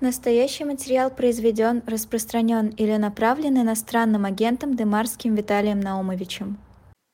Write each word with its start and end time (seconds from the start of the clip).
Настоящий 0.00 0.64
материал 0.64 1.10
произведен, 1.10 1.82
распространен 1.86 2.68
или 2.68 2.96
направлен 2.96 3.60
иностранным 3.60 4.24
агентом 4.24 4.74
Демарским 4.74 5.34
Виталием 5.34 5.78
Наумовичем. 5.78 6.58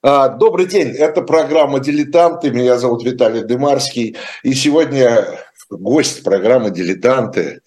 А, 0.04 0.28
добрый 0.28 0.66
день, 0.66 0.90
это 0.90 1.22
программа 1.22 1.80
«Дилетанты», 1.80 2.52
меня 2.52 2.78
зовут 2.78 3.02
Виталий 3.02 3.44
Демарский, 3.44 4.16
и 4.44 4.54
сегодня 4.54 5.26
гость 5.68 6.22
программы 6.22 6.70
«Дилетанты», 6.70 7.60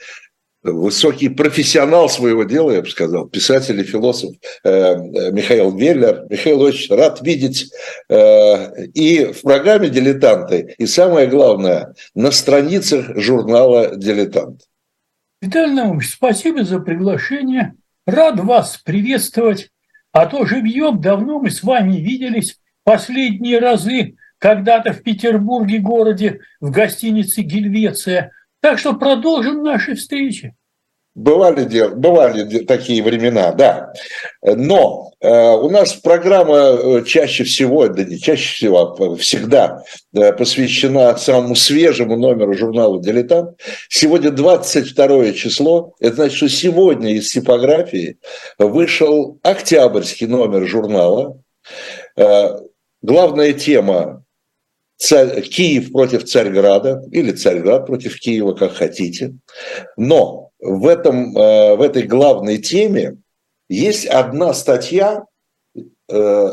высокий 0.64 1.28
профессионал 1.28 2.08
своего 2.08 2.44
дела, 2.46 2.72
я 2.72 2.82
бы 2.82 2.88
сказал, 2.88 3.28
писатель 3.28 3.78
и 3.82 3.84
философ 3.84 4.32
э, 4.64 4.96
Михаил 5.32 5.76
Веллер. 5.76 6.28
Михаил, 6.30 6.62
очень 6.62 6.96
рад 6.96 7.20
видеть 7.22 7.70
э, 8.10 8.86
и 8.94 9.26
в 9.34 9.42
программе 9.42 9.90
«Дилетанты», 9.90 10.76
и 10.78 10.86
самое 10.86 11.28
главное, 11.28 11.94
на 12.16 12.32
страницах 12.32 13.18
журнала 13.18 13.98
«Дилетант». 13.98 14.69
Виталий 15.42 15.74
Наумович, 15.74 16.10
спасибо 16.10 16.64
за 16.66 16.80
приглашение. 16.80 17.76
Рад 18.06 18.40
вас 18.40 18.78
приветствовать. 18.78 19.70
А 20.12 20.26
то 20.26 20.46
живьем 20.46 21.00
давно 21.00 21.40
мы 21.40 21.50
с 21.50 21.64
вами 21.64 21.98
виделись 21.98 22.60
последние 22.84 23.60
разы 23.60 24.18
когда-то 24.38 24.92
в 24.92 25.02
Петербурге 25.02 25.80
городе 25.80 26.42
в 26.60 26.72
гостинице 26.72 27.42
«Гельвеция». 27.42 28.32
Так 28.60 28.80
что 28.80 28.96
продолжим 28.96 29.64
наши 29.64 29.96
встречи. 29.96 30.56
Бывали, 31.16 31.66
дел, 31.66 31.96
бывали 31.96 32.60
такие 32.60 33.02
времена, 33.02 33.52
да. 33.52 33.92
Но 34.44 35.12
э, 35.20 35.28
у 35.30 35.70
нас 35.70 35.94
программа 35.94 36.58
э, 36.58 37.04
чаще 37.04 37.44
всего, 37.44 37.88
да 37.88 38.04
не 38.04 38.20
чаще 38.20 38.54
всего, 38.56 38.96
а 38.98 39.16
всегда 39.16 39.84
э, 40.14 40.32
посвящена 40.34 41.18
самому 41.18 41.56
свежему 41.56 42.16
номеру 42.16 42.54
журнала 42.54 43.02
«Дилетант». 43.02 43.60
Сегодня 43.90 44.30
22 44.30 45.34
число. 45.34 45.96
Это 46.00 46.16
значит, 46.16 46.38
что 46.38 46.48
сегодня 46.48 47.16
из 47.16 47.32
типографии 47.32 48.20
вышел 48.60 49.40
октябрьский 49.42 50.28
номер 50.28 50.68
журнала. 50.68 51.42
Э, 52.18 52.50
главная 53.02 53.54
тема 53.54 54.24
Киев 55.00 55.92
против 55.92 56.26
Царьграда 56.26 57.02
или 57.12 57.32
Царьград 57.32 57.88
против 57.88 58.20
Киева, 58.20 58.54
как 58.54 58.74
хотите. 58.74 59.34
Но 59.98 60.49
в, 60.60 60.88
этом, 60.88 61.36
э, 61.38 61.76
в 61.76 61.82
этой 61.82 62.04
главной 62.04 62.58
теме 62.58 63.18
есть 63.70 64.06
одна 64.06 64.54
статья, 64.54 65.26
э, 66.12 66.52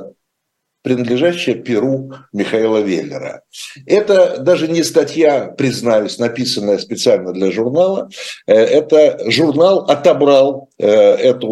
принадлежащая 0.83 1.57
Перу 1.57 2.13
Михаила 2.33 2.79
Веллера. 2.79 3.43
Это 3.87 4.39
даже 4.39 4.69
не 4.69 4.85
статья, 4.85 5.47
признаюсь, 5.47 6.19
написанная 6.19 6.79
специально 6.79 7.33
для 7.33 7.51
журнала. 7.51 8.09
Э, 8.47 8.55
это 8.55 9.19
журнал 9.29 9.81
отобрал 9.89 10.69
эту 10.79 11.49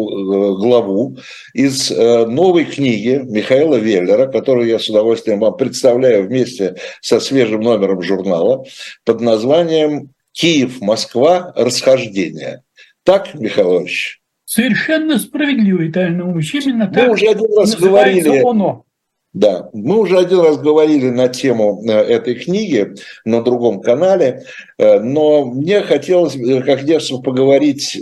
главу 0.57 1.17
из 1.55 1.89
новой 1.89 2.65
книги 2.65 3.21
Михаила 3.25 3.75
Веллера, 3.75 4.27
которую 4.27 4.67
я 4.67 4.77
с 4.77 4.87
удовольствием 4.87 5.39
вам 5.39 5.57
представляю 5.57 6.27
вместе 6.27 6.75
со 7.01 7.19
свежим 7.19 7.61
номером 7.61 8.03
журнала 8.03 8.63
под 9.03 9.21
названием 9.21 10.14
Киев-Москва 10.35 11.53
расхождение. 11.55 12.63
Так, 13.03 13.33
Михаил 13.35 13.73
Иванович? 13.73 14.21
Совершенно 14.43 15.17
справедливо, 15.17 15.81
Виталий 15.81 16.15
Наумович. 16.15 16.53
Именно 16.55 16.87
Мы 16.87 16.93
так 16.93 17.11
уже 17.11 17.27
один 17.27 17.57
раз 17.57 17.75
говорили, 17.75 18.47
оно. 18.47 18.85
Да, 19.33 19.69
мы 19.73 19.99
уже 19.99 20.17
один 20.17 20.39
раз 20.39 20.57
говорили 20.57 21.09
на 21.09 21.27
тему 21.27 21.83
э, 21.85 21.91
этой 21.91 22.35
книги 22.35 22.95
на 23.25 23.41
другом 23.41 23.81
канале, 23.81 24.43
э, 24.77 24.99
но 24.99 25.45
мне 25.45 25.81
хотелось, 25.81 26.37
э, 26.37 26.61
как 26.61 26.85
детство, 26.85 27.17
поговорить, 27.17 28.01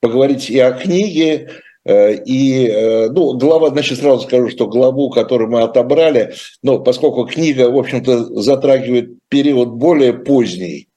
поговорить 0.00 0.50
и 0.50 0.58
о 0.58 0.72
книге, 0.72 1.48
и, 1.86 3.08
ну, 3.10 3.36
глава, 3.36 3.70
значит, 3.70 3.98
сразу 3.98 4.24
скажу, 4.24 4.48
что 4.48 4.66
главу, 4.66 5.10
которую 5.10 5.50
мы 5.50 5.62
отобрали, 5.62 6.34
но 6.62 6.78
поскольку 6.78 7.26
книга, 7.26 7.70
в 7.70 7.78
общем-то, 7.78 8.42
затрагивает 8.42 9.18
период 9.28 9.70
более 9.70 10.12
поздний, 10.14 10.88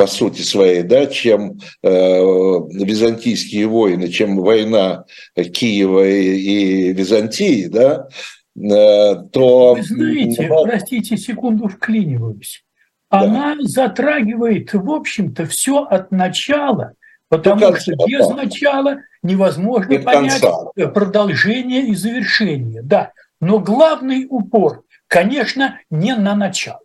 по 0.00 0.06
сути 0.06 0.40
своей, 0.40 0.82
да, 0.82 1.04
чем 1.04 1.58
э, 1.82 1.90
византийские 1.90 3.66
войны, 3.66 4.08
чем 4.08 4.38
война 4.38 5.04
Киева 5.36 6.08
и, 6.08 6.38
и 6.38 6.92
Византии, 6.94 7.66
да, 7.66 8.08
э, 8.56 9.24
то... 9.30 9.74
Вы 9.74 9.82
знаете, 9.82 10.48
но... 10.48 10.64
простите, 10.64 11.18
секунду 11.18 11.68
вклиниваюсь. 11.68 12.64
Она 13.10 13.56
да. 13.56 13.68
затрагивает, 13.68 14.72
в 14.72 14.90
общем-то, 14.90 15.44
все 15.44 15.82
от 15.82 16.10
начала, 16.10 16.94
потому 17.28 17.60
конца, 17.60 17.80
что 17.80 18.06
без 18.06 18.26
да. 18.26 18.34
начала 18.36 18.96
невозможно 19.22 19.98
До 19.98 20.02
понять 20.02 20.40
конца. 20.40 20.88
продолжение 20.94 21.88
и 21.88 21.94
завершение. 21.94 22.80
Да, 22.80 23.12
но 23.38 23.58
главный 23.58 24.26
упор, 24.30 24.82
конечно, 25.08 25.78
не 25.90 26.16
на 26.16 26.34
начало. 26.34 26.80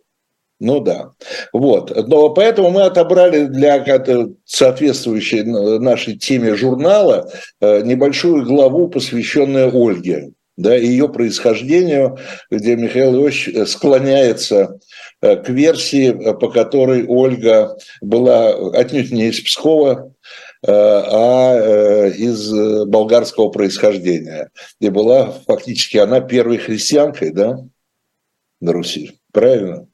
Ну 0.58 0.80
да. 0.80 1.10
Вот. 1.52 1.94
Но 2.08 2.30
поэтому 2.30 2.70
мы 2.70 2.82
отобрали 2.82 3.44
для 3.44 3.84
соответствующей 4.44 5.42
нашей 5.42 6.16
теме 6.16 6.54
журнала 6.54 7.30
э, 7.60 7.82
небольшую 7.82 8.44
главу, 8.46 8.88
посвященную 8.88 9.70
Ольге, 9.74 10.32
да, 10.56 10.74
ее 10.74 11.10
происхождению, 11.10 12.16
где 12.50 12.74
Михаил 12.76 13.26
э, 13.26 13.66
склоняется 13.66 14.78
э, 15.20 15.36
к 15.36 15.50
версии, 15.50 16.10
по 16.32 16.50
которой 16.50 17.04
Ольга 17.06 17.76
была 18.00 18.54
отнюдь 18.72 19.12
не 19.12 19.28
из 19.28 19.40
Пскова, 19.40 20.12
а 20.66 22.08
из 22.08 22.50
болгарского 22.86 23.50
происхождения. 23.50 24.50
И 24.80 24.88
была 24.88 25.34
фактически 25.46 25.98
она 25.98 26.20
первой 26.20 26.56
христианкой, 26.56 27.30
да, 27.30 27.60
на 28.60 28.72
Руси. 28.72 29.12
Правильно? 29.32 29.86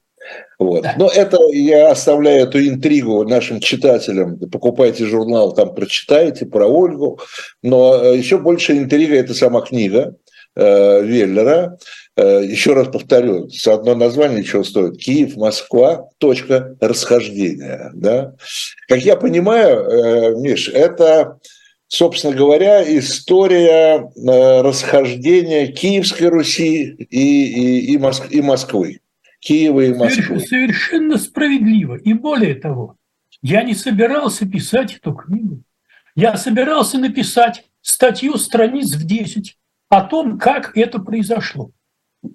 Вот. 0.59 0.85
Но 0.97 1.09
это 1.09 1.37
я 1.51 1.91
оставляю 1.91 2.47
эту 2.47 2.65
интригу 2.65 3.23
нашим 3.23 3.59
читателям. 3.59 4.39
Покупайте 4.49 5.05
журнал, 5.05 5.53
там 5.53 5.73
прочитайте 5.73 6.45
про 6.45 6.65
Ольгу. 6.65 7.19
Но 7.61 8.01
э, 8.01 8.17
еще 8.17 8.37
больше 8.37 8.77
интрига– 8.77 9.15
это 9.17 9.33
сама 9.33 9.61
книга 9.61 10.15
э, 10.55 11.03
Веллера. 11.03 11.77
Э, 12.15 12.41
еще 12.43 12.73
раз 12.73 12.87
повторю, 12.87 13.49
с 13.49 13.67
одно 13.67 13.95
название 13.95 14.43
чего 14.43 14.63
стоит? 14.63 14.97
Киев, 14.97 15.35
Москва, 15.35 16.07
точка 16.19 16.77
расхождения. 16.79 17.91
Да? 17.93 18.35
Как 18.87 18.99
я 18.99 19.15
понимаю, 19.15 19.79
э, 19.79 20.35
Миш, 20.35 20.69
это 20.69 21.39
собственно 21.93 22.35
говоря, 22.35 22.83
история 22.97 24.09
э, 24.15 24.61
расхождения 24.61 25.67
Киевской 25.67 26.27
Руси 26.27 26.85
и, 26.85 27.85
и, 27.85 27.93
и, 27.93 27.97
Моск, 27.99 28.31
и 28.31 28.41
Москвы. 28.41 28.99
Киева 29.43 29.81
и 29.81 29.93
Москвы. 29.93 30.39
Совершенно 30.39 31.17
справедливо. 31.17 31.95
И 31.95 32.13
более 32.13 32.55
того, 32.55 32.95
я 33.41 33.63
не 33.63 33.73
собирался 33.73 34.47
писать 34.47 34.95
эту 34.95 35.13
книгу. 35.13 35.63
Я 36.15 36.37
собирался 36.37 36.97
написать 36.97 37.65
статью 37.81 38.37
страниц 38.37 38.93
в 38.93 39.05
10 39.05 39.57
о 39.89 40.01
том, 40.01 40.39
как 40.39 40.77
это 40.77 40.99
произошло. 40.99 41.71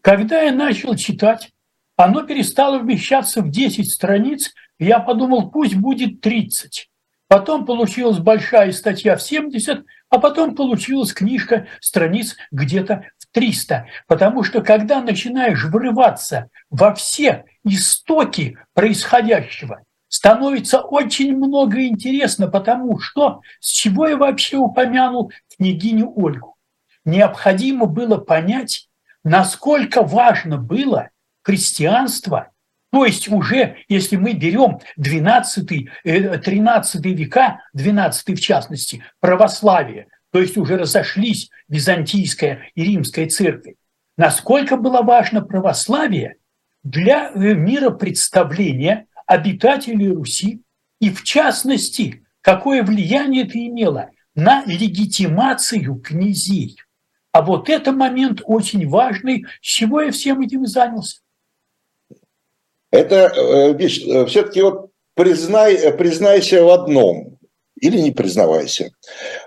Когда 0.03 0.43
я 0.43 0.53
начал 0.53 0.95
читать, 0.97 1.51
оно 1.97 2.23
перестало 2.23 2.79
вмещаться 2.79 3.41
в 3.41 3.51
10 3.51 3.91
страниц, 3.91 4.53
и 4.79 4.85
я 4.85 5.01
подумал, 5.01 5.51
пусть 5.51 5.77
будет 5.77 6.21
30. 6.21 6.91
Потом 7.27 7.67
получилась 7.67 8.19
большая 8.19 8.73
статья 8.73 9.17
в 9.17 9.23
70, 9.23 9.85
а 10.11 10.19
потом 10.19 10.55
получилась 10.55 11.13
книжка 11.13 11.67
страниц 11.81 12.37
где-то 12.51 13.07
300. 13.33 13.87
Потому 14.07 14.43
что 14.43 14.63
когда 14.63 15.03
начинаешь 15.03 15.65
врываться 15.65 16.49
во 16.71 16.95
все 16.95 17.45
истоки 17.65 18.59
происходящего, 18.75 19.83
становится 20.09 20.81
очень 20.81 21.37
много 21.37 21.85
интересно, 21.85 22.49
потому 22.49 22.99
что 22.99 23.43
с 23.61 23.71
чего 23.71 24.09
я 24.09 24.17
вообще 24.17 24.57
упомянул 24.57 25.33
княгиню 25.57 26.13
Ольгу? 26.17 26.57
Необходимо 27.05 27.87
было 27.87 28.19
понять, 28.19 28.89
насколько 29.25 30.03
важно 30.03 30.59
было 30.59 31.11
христианство, 31.43 32.51
то 32.91 33.05
есть 33.05 33.29
уже, 33.29 33.77
если 33.89 34.17
мы 34.17 34.33
берем 34.33 34.81
12-13 34.99 35.89
э, 36.05 37.09
века, 37.15 37.61
12 37.75 38.29
в 38.39 38.41
частности, 38.41 39.05
православие– 39.21 40.09
то 40.31 40.41
есть 40.41 40.57
уже 40.57 40.77
разошлись 40.77 41.51
византийская 41.69 42.71
и 42.75 42.85
римская 42.85 43.29
церкви, 43.29 43.77
насколько 44.17 44.77
было 44.77 45.03
важно 45.03 45.43
православие 45.43 46.37
для 46.83 47.31
э, 47.31 47.55
мира 47.55 47.91
представления 47.91 49.07
обитателей 49.27 50.09
Руси 50.09 50.63
и, 51.01 51.11
в 51.11 51.23
частности, 51.23 52.25
какое 52.41 52.83
влияние 52.83 53.45
это 53.45 53.59
имело 53.59 54.11
на 54.35 54.65
легитимацию 54.65 55.97
князей. 55.97 56.77
А 57.33 57.43
вот 57.43 57.69
это 57.69 57.93
момент 57.93 58.41
очень 58.45 58.89
важный, 58.89 59.45
с 59.61 59.67
чего 59.67 60.03
я 60.03 60.11
всем 60.11 60.41
этим 60.41 60.67
занялся. 60.67 61.21
Это, 62.91 63.33
э, 63.35 63.73
видишь, 63.73 64.01
э, 64.07 64.25
все-таки 64.27 64.63
вот 64.63 64.91
признай, 65.15 65.93
признайся 65.93 66.65
в 66.65 66.71
одном, 66.71 67.28
или 67.81 67.99
не 67.99 68.11
признавайся. 68.11 68.93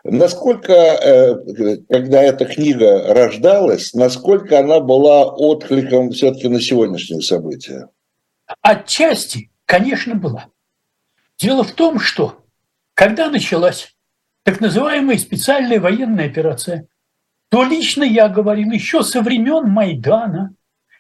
Насколько, 0.04 0.74
э, 0.74 1.78
когда 1.90 2.22
эта 2.22 2.46
книга 2.46 3.14
рождалась, 3.14 3.94
насколько 3.94 4.60
она 4.60 4.80
была 4.80 5.26
откликом 5.26 6.12
все-таки 6.12 6.48
на 6.48 6.62
сегодняшние 6.62 7.22
события? 7.22 7.90
Отчасти, 8.62 9.52
конечно, 9.66 10.16
была. 10.16 10.48
Дело 11.38 11.64
в 11.64 11.72
том, 11.72 12.00
что 12.00 12.44
когда 12.94 13.30
началась 13.30 13.96
так 14.44 14.60
называемая 14.60 15.18
специальная 15.18 15.80
военная 15.80 16.26
операция, 16.26 16.88
то 17.50 17.64
лично 17.64 18.04
я 18.04 18.30
говорил 18.30 18.72
еще 18.72 19.04
со 19.04 19.22
времен 19.22 19.70
Майдана, 19.70 20.56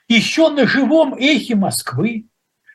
еще 0.08 0.50
на 0.50 0.68
живом 0.68 1.16
эхе 1.16 1.56
Москвы, 1.56 2.26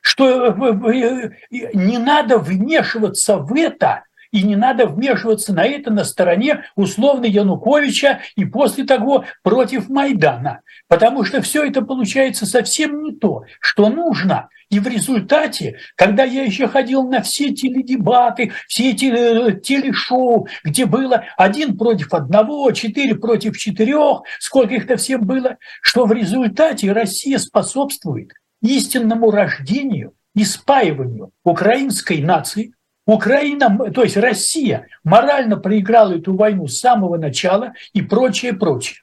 что 0.00 0.46
э, 0.46 0.92
э, 0.94 1.30
не 1.74 1.98
надо 1.98 2.38
вмешиваться 2.38 3.38
в 3.38 3.54
это, 3.54 4.04
и 4.36 4.42
не 4.42 4.54
надо 4.54 4.84
вмешиваться 4.86 5.54
на 5.54 5.64
это 5.64 5.90
на 5.90 6.04
стороне 6.04 6.64
условно 6.74 7.24
Януковича 7.24 8.20
и 8.36 8.44
после 8.44 8.84
того 8.84 9.24
против 9.42 9.88
Майдана. 9.88 10.60
Потому 10.88 11.24
что 11.24 11.40
все 11.40 11.64
это 11.64 11.80
получается 11.80 12.44
совсем 12.44 13.02
не 13.02 13.12
то, 13.12 13.44
что 13.60 13.88
нужно. 13.88 14.50
И 14.68 14.78
в 14.78 14.86
результате, 14.88 15.78
когда 15.94 16.24
я 16.24 16.42
еще 16.42 16.68
ходил 16.68 17.08
на 17.08 17.22
все 17.22 17.54
теледебаты, 17.54 18.52
все 18.68 18.90
эти 18.90 19.06
э, 19.06 19.58
телешоу, 19.58 20.48
где 20.64 20.84
было 20.84 21.24
один 21.38 21.78
против 21.78 22.12
одного, 22.12 22.70
четыре 22.72 23.14
против 23.14 23.56
четырех, 23.56 24.24
сколько 24.38 24.74
их-то 24.74 24.98
всем 24.98 25.22
было, 25.22 25.56
что 25.80 26.04
в 26.04 26.12
результате 26.12 26.92
Россия 26.92 27.38
способствует 27.38 28.32
истинному 28.60 29.30
рождению 29.30 30.12
и 30.34 30.44
спаиванию 30.44 31.30
украинской 31.42 32.20
нации, 32.20 32.74
Украина, 33.06 33.78
то 33.92 34.02
есть 34.02 34.16
Россия 34.16 34.88
морально 35.04 35.56
проиграла 35.56 36.14
эту 36.14 36.34
войну 36.34 36.66
с 36.66 36.80
самого 36.80 37.16
начала 37.16 37.72
и 37.92 38.02
прочее, 38.02 38.52
прочее. 38.52 38.98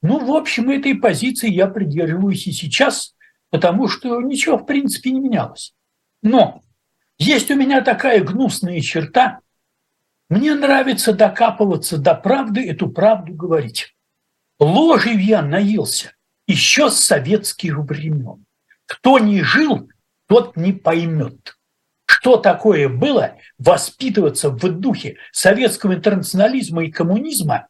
Ну, 0.00 0.24
в 0.24 0.32
общем, 0.32 0.70
этой 0.70 0.94
позиции 0.94 1.50
я 1.50 1.66
придерживаюсь 1.66 2.46
и 2.46 2.52
сейчас, 2.52 3.16
потому 3.50 3.88
что 3.88 4.20
ничего, 4.22 4.58
в 4.58 4.64
принципе, 4.64 5.10
не 5.10 5.18
менялось. 5.18 5.74
Но 6.22 6.62
есть 7.18 7.50
у 7.50 7.56
меня 7.56 7.80
такая 7.80 8.22
гнусная 8.22 8.80
черта. 8.80 9.40
Мне 10.28 10.54
нравится 10.54 11.12
докапываться 11.12 11.98
до 11.98 12.14
правды, 12.14 12.68
эту 12.68 12.88
правду 12.88 13.34
говорить. 13.34 13.96
Ложью 14.60 15.20
я 15.20 15.42
наелся 15.42 16.12
еще 16.46 16.90
с 16.90 16.98
советских 17.00 17.76
времен. 17.78 18.44
Кто 18.86 19.18
не 19.18 19.42
жил, 19.42 19.90
тот 20.28 20.56
не 20.56 20.72
поймет 20.72 21.57
что 22.20 22.36
такое 22.36 22.88
было 22.88 23.36
воспитываться 23.58 24.50
в 24.50 24.68
духе 24.68 25.18
советского 25.30 25.94
интернационализма 25.94 26.84
и 26.84 26.90
коммунизма, 26.90 27.68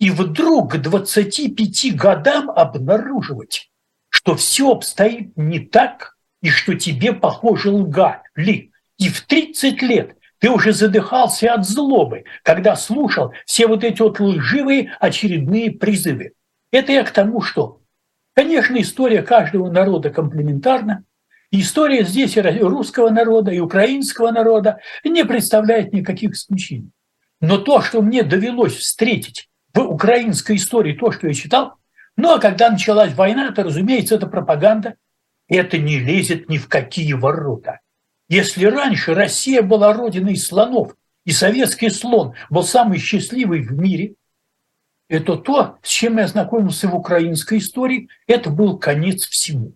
и 0.00 0.10
вдруг 0.10 0.72
к 0.72 0.78
25 0.78 1.94
годам 1.94 2.50
обнаруживать, 2.50 3.70
что 4.08 4.34
все 4.34 4.72
обстоит 4.72 5.36
не 5.36 5.60
так, 5.60 6.16
и 6.42 6.48
что 6.48 6.74
тебе, 6.74 7.12
похоже, 7.12 7.70
лгали. 7.70 8.72
И 8.98 9.08
в 9.08 9.20
30 9.20 9.82
лет 9.82 10.16
ты 10.38 10.50
уже 10.50 10.72
задыхался 10.72 11.52
от 11.54 11.64
злобы, 11.64 12.24
когда 12.42 12.74
слушал 12.74 13.34
все 13.46 13.68
вот 13.68 13.84
эти 13.84 14.02
вот 14.02 14.18
лживые 14.18 14.96
очередные 14.98 15.70
призывы. 15.70 16.32
Это 16.72 16.92
я 16.92 17.04
к 17.04 17.10
тому, 17.12 17.40
что, 17.40 17.82
конечно, 18.34 18.80
история 18.80 19.22
каждого 19.22 19.70
народа 19.70 20.10
комплементарна, 20.10 21.04
История 21.52 22.04
здесь 22.04 22.36
и 22.36 22.40
русского 22.40 23.10
народа, 23.10 23.50
и 23.50 23.58
украинского 23.58 24.30
народа 24.30 24.78
не 25.02 25.24
представляет 25.24 25.92
никаких 25.92 26.32
исключений. 26.32 26.90
Но 27.40 27.58
то, 27.58 27.80
что 27.80 28.02
мне 28.02 28.22
довелось 28.22 28.76
встретить 28.76 29.48
в 29.74 29.80
украинской 29.80 30.56
истории, 30.56 30.92
то, 30.92 31.10
что 31.10 31.26
я 31.26 31.34
читал, 31.34 31.74
ну 32.16 32.34
а 32.34 32.38
когда 32.38 32.70
началась 32.70 33.14
война, 33.14 33.50
то, 33.50 33.64
разумеется, 33.64 34.14
это 34.14 34.26
пропаганда, 34.26 34.94
это 35.48 35.78
не 35.78 35.98
лезет 35.98 36.48
ни 36.48 36.58
в 36.58 36.68
какие 36.68 37.14
ворота. 37.14 37.80
Если 38.28 38.64
раньше 38.66 39.14
Россия 39.14 39.62
была 39.62 39.92
родиной 39.92 40.36
слонов, 40.36 40.94
и 41.24 41.32
советский 41.32 41.90
слон 41.90 42.34
был 42.48 42.62
самый 42.62 42.98
счастливый 42.98 43.62
в 43.62 43.72
мире, 43.72 44.14
это 45.08 45.36
то, 45.36 45.78
с 45.82 45.88
чем 45.88 46.18
я 46.18 46.24
ознакомился 46.24 46.88
в 46.88 46.94
украинской 46.94 47.58
истории, 47.58 48.08
это 48.28 48.50
был 48.50 48.78
конец 48.78 49.26
всему. 49.26 49.74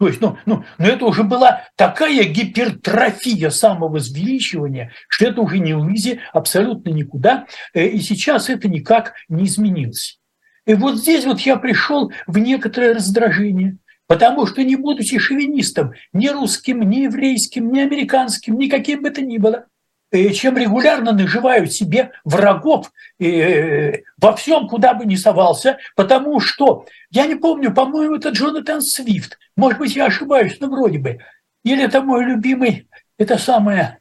То 0.00 0.08
есть, 0.08 0.22
ну, 0.22 0.38
ну, 0.46 0.64
но 0.78 0.86
это 0.86 1.04
уже 1.04 1.24
была 1.24 1.64
такая 1.76 2.24
гипертрофия 2.24 3.50
самовозвеличивания, 3.50 4.92
что 5.08 5.26
это 5.26 5.42
уже 5.42 5.58
не 5.58 5.74
Луизе 5.74 6.20
абсолютно 6.32 6.88
никуда, 6.88 7.46
э, 7.74 7.86
и 7.86 8.00
сейчас 8.00 8.48
это 8.48 8.66
никак 8.66 9.12
не 9.28 9.44
изменилось. 9.44 10.18
И 10.64 10.72
вот 10.72 10.96
здесь 10.96 11.26
вот 11.26 11.40
я 11.40 11.56
пришел 11.56 12.10
в 12.26 12.38
некоторое 12.38 12.94
раздражение, 12.94 13.76
потому 14.06 14.46
что 14.46 14.64
не 14.64 14.76
будучи 14.76 15.18
шовинистом, 15.18 15.92
ни 16.14 16.28
русским, 16.28 16.80
ни 16.88 17.00
еврейским, 17.00 17.70
ни 17.70 17.80
американским, 17.80 18.56
никаким 18.56 19.02
бы 19.02 19.10
то 19.10 19.20
ни 19.20 19.36
было, 19.36 19.66
чем 20.12 20.56
регулярно 20.56 21.12
наживают 21.12 21.72
себе 21.72 22.12
врагов 22.24 22.92
э, 23.18 24.02
во 24.20 24.34
всем, 24.34 24.68
куда 24.68 24.94
бы 24.94 25.04
ни 25.04 25.16
совался, 25.16 25.78
потому 25.94 26.40
что, 26.40 26.86
я 27.10 27.26
не 27.26 27.36
помню, 27.36 27.72
по-моему, 27.72 28.16
это 28.16 28.30
Джонатан 28.30 28.82
Свифт, 28.82 29.38
может 29.56 29.78
быть, 29.78 29.94
я 29.94 30.06
ошибаюсь, 30.06 30.58
но 30.60 30.68
вроде 30.68 30.98
бы, 30.98 31.20
или 31.64 31.84
это 31.84 32.00
мой 32.00 32.24
любимый, 32.24 32.88
это 33.18 33.38
самое, 33.38 33.98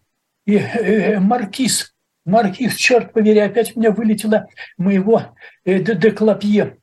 э, 0.47 1.19
Маркиз, 1.19 1.93
Маркиз, 2.25 2.75
черт 2.75 3.13
побери, 3.13 3.39
опять 3.39 3.75
у 3.75 3.79
меня 3.79 3.91
вылетело 3.91 4.47
моего 4.77 5.35
Деклапье, 5.65 6.77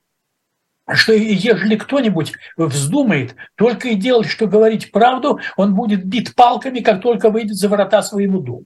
что 0.95 1.13
ежели 1.13 1.77
кто-нибудь 1.77 2.33
вздумает 2.57 3.35
только 3.57 3.89
и 3.89 3.97
делать, 3.97 4.29
что 4.29 4.47
говорить 4.47 4.93
правду, 4.93 5.41
он 5.57 5.75
будет 5.75 6.05
бит 6.05 6.35
палками, 6.35 6.79
как 6.81 7.03
только 7.03 7.31
выйдет 7.31 7.57
за 7.57 7.69
врата 7.69 8.03
своему 8.03 8.41
дому. 8.41 8.65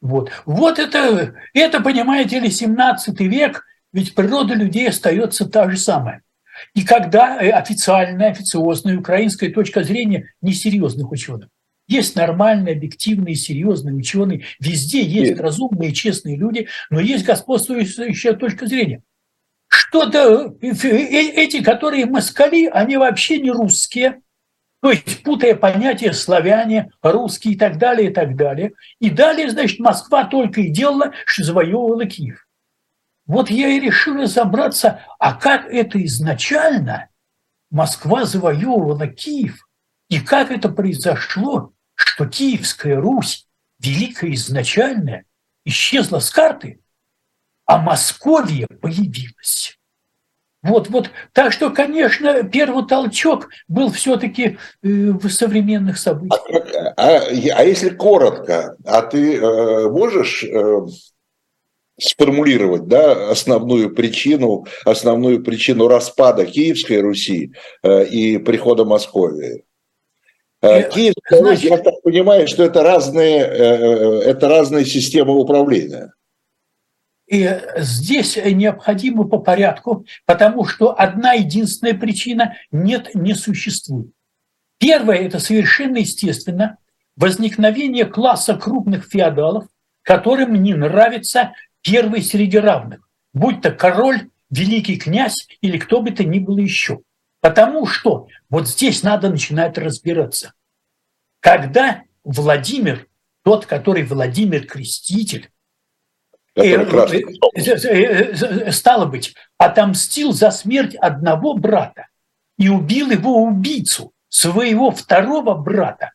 Вот, 0.00 0.30
вот 0.46 0.78
это, 0.78 1.34
это, 1.54 1.80
понимаете 1.80 2.38
ли, 2.38 2.50
17 2.50 3.18
век, 3.20 3.64
ведь 3.92 4.14
природа 4.14 4.54
людей 4.54 4.88
остается 4.88 5.48
та 5.48 5.68
же 5.70 5.76
самая. 5.76 6.22
И 6.74 6.84
когда 6.84 7.40
э, 7.42 7.50
официальная, 7.50 8.30
официозная 8.30 8.98
украинская 8.98 9.50
точка 9.50 9.82
зрения 9.82 10.32
несерьезных 10.40 11.10
ученых, 11.10 11.48
есть 11.86 12.16
нормальные, 12.16 12.76
объективные, 12.76 13.34
серьезные 13.34 13.94
ученые, 13.94 14.44
везде 14.60 15.02
есть 15.02 15.32
Нет. 15.32 15.40
разумные, 15.40 15.92
честные 15.92 16.36
люди, 16.36 16.68
но 16.90 17.00
есть 17.00 17.24
господствующая 17.24 18.34
точка 18.34 18.66
зрения. 18.66 19.02
Что-то 19.68 20.54
э, 20.60 20.68
э, 20.68 20.96
эти, 21.44 21.62
которые 21.62 22.06
москали, 22.06 22.66
они 22.66 22.96
вообще 22.96 23.40
не 23.40 23.50
русские, 23.50 24.20
то 24.80 24.90
есть 24.90 25.22
путая 25.24 25.56
понятия 25.56 26.12
славяне, 26.12 26.90
русские 27.02 27.54
и 27.54 27.58
так 27.58 27.78
далее, 27.78 28.10
и 28.10 28.12
так 28.12 28.36
далее. 28.36 28.74
И 29.00 29.10
далее, 29.10 29.50
значит, 29.50 29.80
Москва 29.80 30.24
только 30.24 30.60
и 30.60 30.70
делала, 30.70 31.12
что 31.24 31.44
завоевывала 31.44 32.06
Киев. 32.06 32.46
Вот 33.26 33.50
я 33.50 33.68
и 33.68 33.80
решил 33.80 34.22
разобраться, 34.22 35.04
а 35.18 35.34
как 35.34 35.66
это 35.66 36.02
изначально 36.04 37.08
Москва 37.70 38.24
завоевывала 38.24 39.06
Киев, 39.08 39.68
и 40.08 40.20
как 40.20 40.50
это 40.50 40.68
произошло, 40.70 41.72
что 41.94 42.26
Киевская 42.26 42.96
Русь, 42.96 43.46
великая 43.78 44.32
изначальная, 44.32 45.24
исчезла 45.64 46.20
с 46.20 46.30
карты, 46.30 46.80
а 47.66 47.78
Московия 47.78 48.66
появилась. 48.66 49.77
Вот, 50.68 50.88
вот. 50.90 51.10
Так 51.32 51.52
что, 51.52 51.70
конечно, 51.70 52.42
первый 52.44 52.86
толчок 52.86 53.48
был 53.68 53.90
все-таки 53.90 54.44
э, 54.44 54.56
в 54.82 55.28
современных 55.30 55.98
событиях. 55.98 56.40
А, 56.96 57.16
а, 57.16 57.20
а 57.56 57.64
если 57.64 57.88
коротко, 57.88 58.76
а 58.84 59.02
ты 59.02 59.36
э, 59.36 59.88
можешь 59.88 60.44
э, 60.44 60.80
сформулировать 61.98 62.86
да, 62.86 63.30
основную 63.30 63.94
причину, 63.94 64.66
основную 64.84 65.42
причину 65.42 65.88
распада 65.88 66.44
Киевской 66.44 67.00
Руси 67.00 67.52
э, 67.82 68.04
и 68.06 68.38
прихода 68.38 68.84
Московии? 68.84 69.64
Э, 70.60 70.80
э 70.80 70.90
Киевская 70.90 71.40
Русь, 71.42 71.62
я 71.62 71.78
так 71.78 72.02
понимаю, 72.02 72.46
что 72.46 72.62
это 72.62 72.82
разные, 72.82 73.40
это 73.40 74.48
разные 74.48 74.84
системы 74.84 75.34
управления. 75.34 76.12
И 77.28 77.60
здесь 77.76 78.36
необходимо 78.36 79.24
по 79.24 79.38
порядку, 79.38 80.06
потому 80.24 80.64
что 80.64 80.98
одна 80.98 81.34
единственная 81.34 81.94
причина 81.94 82.56
нет, 82.70 83.14
не 83.14 83.34
существует. 83.34 84.12
Первое– 84.78 85.16
это 85.18 85.38
совершенно 85.38 85.98
естественно 85.98 86.78
возникновение 87.16 88.06
класса 88.06 88.56
крупных 88.56 89.06
феодалов, 89.06 89.66
которым 90.02 90.54
не 90.62 90.72
нравится 90.72 91.52
первый 91.82 92.22
среди 92.22 92.58
равных, 92.58 93.00
будь 93.34 93.60
то 93.60 93.72
король, 93.72 94.30
великий 94.50 94.96
князь 94.96 95.48
или 95.60 95.76
кто 95.78 96.00
бы 96.00 96.10
то 96.12 96.24
ни 96.24 96.38
было 96.38 96.58
еще. 96.58 97.00
Потому 97.40 97.86
что 97.86 98.28
вот 98.48 98.68
здесь 98.68 99.02
надо 99.02 99.28
начинать 99.28 99.76
разбираться. 99.76 100.54
Когда 101.40 102.02
Владимир 102.24 103.06
тот, 103.48 103.66
который 103.66 104.02
Владимир 104.04 104.66
Креститель, 104.66 105.50
который 106.58 107.24
э, 107.54 108.72
стало 108.72 109.06
быть, 109.06 109.34
отомстил 109.56 110.32
за 110.32 110.50
смерть 110.50 110.94
одного 110.96 111.54
брата 111.54 112.06
и 112.58 112.68
убил 112.68 113.10
его 113.10 113.42
убийцу, 113.42 114.12
своего 114.28 114.90
второго 114.90 115.54
брата, 115.54 116.12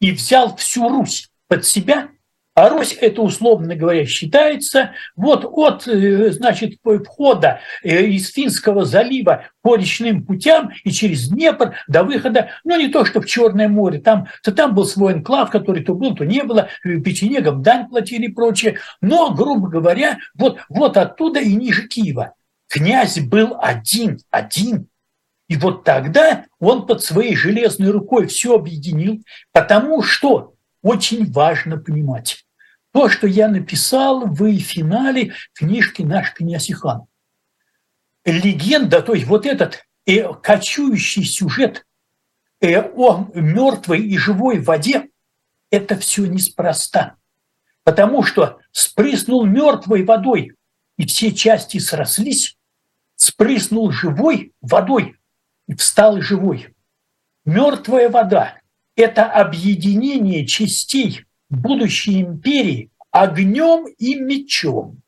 и 0.00 0.12
взял 0.12 0.56
всю 0.56 0.88
Русь 0.88 1.30
под 1.48 1.64
себя, 1.66 2.08
а 2.56 2.70
Русь, 2.70 2.96
это 2.98 3.20
условно 3.20 3.76
говоря, 3.76 4.06
считается 4.06 4.92
вот 5.14 5.44
от, 5.44 5.86
э, 5.86 6.32
значит, 6.32 6.78
входа 6.82 7.60
э, 7.82 8.06
из 8.06 8.32
Финского 8.32 8.86
залива 8.86 9.44
по 9.60 9.76
речным 9.76 10.24
путям 10.24 10.70
и 10.82 10.90
через 10.90 11.28
Днепр 11.28 11.74
до 11.86 12.02
выхода, 12.02 12.48
ну 12.64 12.78
не 12.78 12.88
то, 12.88 13.04
что 13.04 13.20
в 13.20 13.26
Черное 13.26 13.68
море, 13.68 13.98
там, 13.98 14.28
то 14.42 14.52
там 14.52 14.74
был 14.74 14.86
свой 14.86 15.12
энклав, 15.12 15.50
который 15.50 15.84
то 15.84 15.94
был, 15.94 16.14
то 16.16 16.24
не 16.24 16.42
было, 16.44 16.70
э, 16.82 16.98
печенегам 17.00 17.62
дань 17.62 17.90
платили 17.90 18.28
и 18.28 18.32
прочее, 18.32 18.78
но, 19.02 19.34
грубо 19.34 19.68
говоря, 19.68 20.16
вот, 20.34 20.60
вот 20.70 20.96
оттуда 20.96 21.40
и 21.40 21.54
ниже 21.54 21.86
Киева. 21.86 22.32
Князь 22.68 23.20
был 23.20 23.58
один, 23.60 24.18
один, 24.30 24.88
и 25.46 25.56
вот 25.56 25.84
тогда 25.84 26.46
он 26.58 26.86
под 26.86 27.02
своей 27.02 27.36
железной 27.36 27.90
рукой 27.90 28.28
все 28.28 28.54
объединил, 28.54 29.22
потому 29.52 30.02
что 30.02 30.54
очень 30.86 31.30
важно 31.32 31.78
понимать, 31.78 32.45
то, 32.96 33.10
что 33.10 33.26
я 33.26 33.48
написал 33.48 34.26
в 34.26 34.58
финале 34.58 35.34
книжки 35.52 36.00
«Наш 36.00 36.32
князь 36.32 36.70
Ихан». 36.70 37.02
Легенда, 38.24 39.02
то 39.02 39.12
есть 39.12 39.26
вот 39.26 39.44
этот 39.44 39.84
э, 40.06 40.32
кочующий 40.42 41.24
сюжет 41.24 41.84
э, 42.62 42.80
о 42.80 43.30
мертвой 43.34 44.00
и 44.00 44.16
живой 44.16 44.60
воде, 44.60 45.10
это 45.70 45.98
все 45.98 46.24
неспроста. 46.24 47.16
Потому 47.84 48.22
что 48.22 48.60
спрыснул 48.72 49.44
мертвой 49.44 50.02
водой, 50.02 50.54
и 50.96 51.06
все 51.06 51.34
части 51.34 51.76
срослись, 51.76 52.56
спрыснул 53.14 53.90
живой 53.90 54.54
водой, 54.62 55.16
и 55.68 55.74
встал 55.74 56.22
живой. 56.22 56.74
Мертвая 57.44 58.08
вода– 58.08 58.58
это 58.96 59.30
объединение 59.30 60.46
частей 60.46 61.25
будущей 61.48 62.22
империи 62.22 62.90
огнем 63.10 63.86
и 63.98 64.14
мечом. 64.14 65.00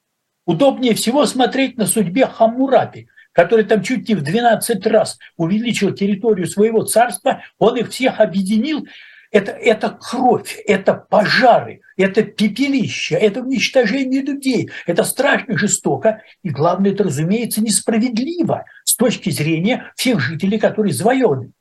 Удобнее 0.46 0.94
всего 0.94 1.26
смотреть 1.26 1.76
на 1.76 1.86
судьбе 1.86 2.26
Хаммурапи, 2.26 3.08
который 3.32 3.64
там 3.64 3.82
чуть 3.82 4.08
не 4.08 4.14
в 4.14 4.22
12 4.22 4.86
раз 4.86 5.18
увеличил 5.36 5.92
территорию 5.92 6.46
своего 6.46 6.82
царства, 6.82 7.42
он 7.58 7.76
их 7.76 7.90
всех 7.90 8.20
объединил. 8.20 8.86
Это, 9.30 9.52
это 9.52 9.90
кровь, 9.90 10.58
это 10.66 10.94
пожары, 10.94 11.82
это 11.98 12.22
пепелище, 12.22 13.16
это 13.16 13.42
уничтожение 13.42 14.22
людей. 14.22 14.70
Это 14.86 15.04
страшно 15.04 15.58
жестоко. 15.58 16.22
И 16.42 16.48
главное, 16.48 16.92
это, 16.92 17.04
разумеется, 17.04 17.60
несправедливо 17.60 18.64
с 18.84 18.96
точки 18.96 19.28
зрения 19.28 19.92
всех 19.96 20.20
жителей, 20.20 20.58
которые 20.58 20.94
завоеваны. 20.94 21.52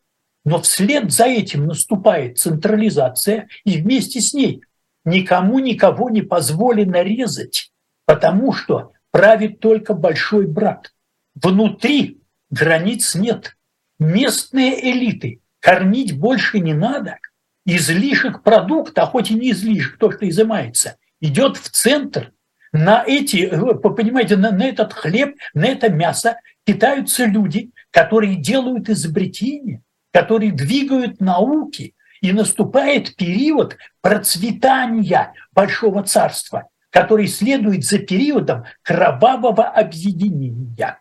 Но 0.45 0.61
вслед 0.61 1.11
за 1.11 1.25
этим 1.25 1.65
наступает 1.65 2.37
централизация, 2.37 3.49
и 3.65 3.81
вместе 3.81 4.21
с 4.21 4.33
ней 4.33 4.61
никому 5.07 5.59
никого 5.59 6.09
не 6.09 6.21
позволено 6.21 7.01
резать, 7.01 7.71
потому 8.05 8.51
что 8.51 8.91
правит 9.11 9.59
только 9.61 9.93
большой 9.93 10.47
брат. 10.47 10.93
Внутри 11.33 12.21
границ 12.51 13.15
нет. 13.15 13.55
Местные 13.99 14.91
элиты 14.91 15.41
кормить 15.59 16.19
больше 16.19 16.59
не 16.59 16.73
надо. 16.73 17.17
Излишек 17.65 18.43
продукта, 18.43 19.05
хоть 19.05 19.31
и 19.31 19.33
не 19.33 19.51
излишек, 19.51 19.97
то, 19.97 20.11
что 20.11 20.27
изымается, 20.27 20.97
идет 21.21 21.57
в 21.57 21.69
центр. 21.69 22.33
На 22.73 23.03
эти, 23.05 23.49
вы 23.51 23.79
понимаете, 23.79 24.35
на, 24.35 24.51
на 24.51 24.63
этот 24.63 24.93
хлеб, 24.93 25.37
на 25.53 25.65
это 25.67 25.89
мясо 25.89 26.37
питаются 26.65 27.25
люди, 27.25 27.71
которые 27.91 28.35
делают 28.35 28.89
изобретения, 28.89 29.81
которые 30.11 30.51
двигают 30.51 31.21
науки, 31.21 31.95
и 32.21 32.31
наступает 32.31 33.15
период 33.15 33.77
процветания 34.01 35.33
Большого 35.53 36.03
Царства, 36.03 36.67
который 36.89 37.27
следует 37.27 37.83
за 37.83 37.99
периодом 37.99 38.65
кровавого 38.81 39.65
объединения. 39.65 40.99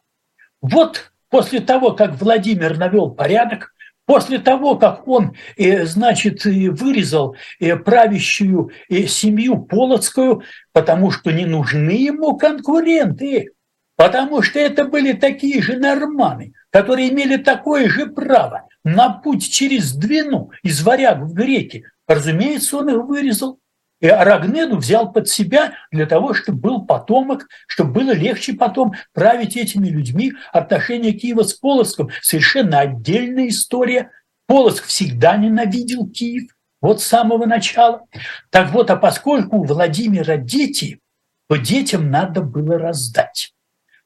Вот 0.61 1.13
после 1.31 1.61
того, 1.61 1.93
как 1.93 2.21
Владимир 2.21 2.77
навел 2.77 3.11
порядок, 3.11 3.73
после 4.07 4.39
того, 4.39 4.77
как 4.77 5.07
он, 5.07 5.35
э, 5.57 5.85
значит, 5.85 6.45
вырезал 6.45 7.37
э, 7.61 7.77
правящую 7.77 8.71
э, 8.89 9.07
семью 9.07 9.59
Полоцкую, 9.59 10.43
потому 10.73 11.11
что 11.11 11.33
не 11.33 11.45
нужны 11.45 11.91
ему 11.91 12.37
конкуренты, 12.37 13.51
потому 13.97 14.43
что 14.43 14.59
это 14.59 14.85
были 14.85 15.13
такие 15.13 15.61
же 15.61 15.77
норманы, 15.77 16.53
которые 16.77 17.09
имели 17.09 17.39
такое 17.39 17.89
же 17.89 18.05
право 18.05 18.69
на 18.85 19.09
путь 19.09 19.51
через 19.51 19.95
Двину 19.95 20.51
из 20.63 20.83
варяг 20.83 21.21
в 21.21 21.33
греки. 21.33 21.87
Разумеется, 22.07 22.77
он 22.77 22.91
их 22.91 23.03
вырезал. 23.07 23.61
И 24.03 24.09
Арагнеду 24.09 24.77
взял 24.77 25.11
под 25.11 25.27
себя 25.27 25.73
для 25.91 26.05
того, 26.05 26.35
чтобы 26.35 26.59
был 26.59 26.85
потомок, 26.85 27.47
чтобы 27.67 27.93
было 27.93 28.11
легче 28.11 28.53
потом 28.53 28.93
править 29.15 29.57
этими 29.57 29.89
людьми. 29.89 30.35
Отношения 30.53 31.13
Киева 31.13 31.45
с 31.45 31.55
Полоцком– 31.55 32.11
совершенно 32.21 32.81
отдельная 32.81 33.49
история. 33.49 34.11
Полоцк 34.47 34.85
всегда 34.85 35.39
ненавидел 35.39 36.07
Киев, 36.07 36.51
вот 36.83 37.01
с 37.01 37.07
самого 37.07 37.47
начала. 37.47 38.03
Так 38.51 38.71
вот, 38.73 38.91
а 38.91 38.97
поскольку 38.97 39.61
у 39.61 39.65
Владимира 39.65 40.37
дети, 40.37 41.01
то 41.49 41.57
детям 41.57 42.11
надо 42.11 42.43
было 42.43 42.77
раздать. 42.77 43.55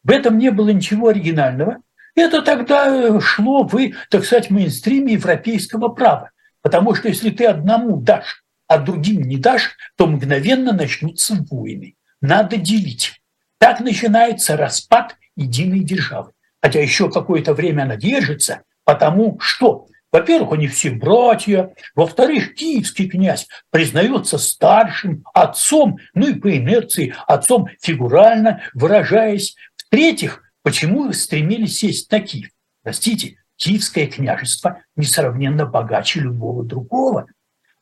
В 0.04 0.12
этом 0.12 0.38
не 0.38 0.52
было 0.52 0.68
ничего 0.68 1.08
оригинального. 1.08 1.78
Это 2.20 2.42
тогда 2.42 2.86
э, 2.86 3.18
шло 3.20 3.66
в, 3.66 3.78
так 4.10 4.24
сказать, 4.26 4.50
мейнстриме 4.50 5.14
европейского 5.14 5.88
права. 5.88 6.30
Потому 6.60 6.94
что 6.94 7.08
если 7.08 7.30
ты 7.30 7.46
одному 7.46 7.96
дашь, 7.96 8.44
а 8.68 8.78
другим 8.78 9.22
не 9.22 9.38
дашь, 9.38 9.76
то 9.96 10.06
мгновенно 10.06 10.72
начнутся 10.72 11.34
войны. 11.50 11.96
Надо 12.20 12.58
делить. 12.58 13.22
Так 13.58 13.80
начинается 13.80 14.58
распад 14.58 15.16
единой 15.34 15.80
державы. 15.80 16.32
Хотя 16.62 16.82
еще 16.82 17.10
какое-то 17.10 17.54
время 17.54 17.84
она 17.84 17.96
держится, 17.96 18.64
потому 18.84 19.40
что, 19.40 19.86
во-первых, 20.12 20.52
они 20.52 20.68
все 20.68 20.90
братья, 20.90 21.72
во-вторых, 21.94 22.54
киевский 22.54 23.08
князь 23.08 23.48
признается 23.70 24.36
старшим 24.36 25.24
отцом, 25.32 25.98
ну 26.12 26.28
и 26.28 26.34
по 26.34 26.54
инерции 26.54 27.14
отцом 27.26 27.68
фигурально 27.80 28.62
выражаясь. 28.74 29.56
В-третьих, 29.76 30.42
Почему 30.62 31.12
стремились 31.12 31.78
сесть 31.78 32.10
на 32.10 32.20
Киев? 32.20 32.50
Простите, 32.82 33.36
Киевское 33.56 34.06
княжество 34.06 34.82
несравненно 34.96 35.66
богаче 35.66 36.20
любого 36.20 36.64
другого. 36.64 37.26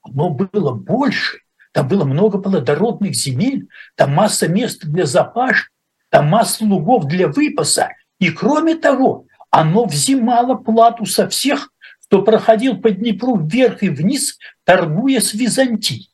Оно 0.02 0.30
было 0.30 0.72
больше, 0.72 1.38
там 1.72 1.88
было 1.88 2.04
много 2.04 2.38
плодородных 2.38 3.14
земель, 3.14 3.68
там 3.94 4.12
масса 4.12 4.48
мест 4.48 4.84
для 4.84 5.06
запаш, 5.06 5.70
там 6.08 6.26
масса 6.28 6.64
лугов 6.64 7.06
для 7.06 7.28
выпаса. 7.28 7.90
И 8.18 8.30
кроме 8.30 8.74
того, 8.74 9.26
оно 9.50 9.84
взимало 9.84 10.54
плату 10.54 11.06
со 11.06 11.28
всех, 11.28 11.70
кто 12.04 12.22
проходил 12.22 12.80
по 12.80 12.90
Днепру 12.90 13.36
вверх 13.36 13.82
и 13.82 13.90
вниз, 13.90 14.38
торгуя 14.64 15.20
с 15.20 15.34
Византией. 15.34 16.10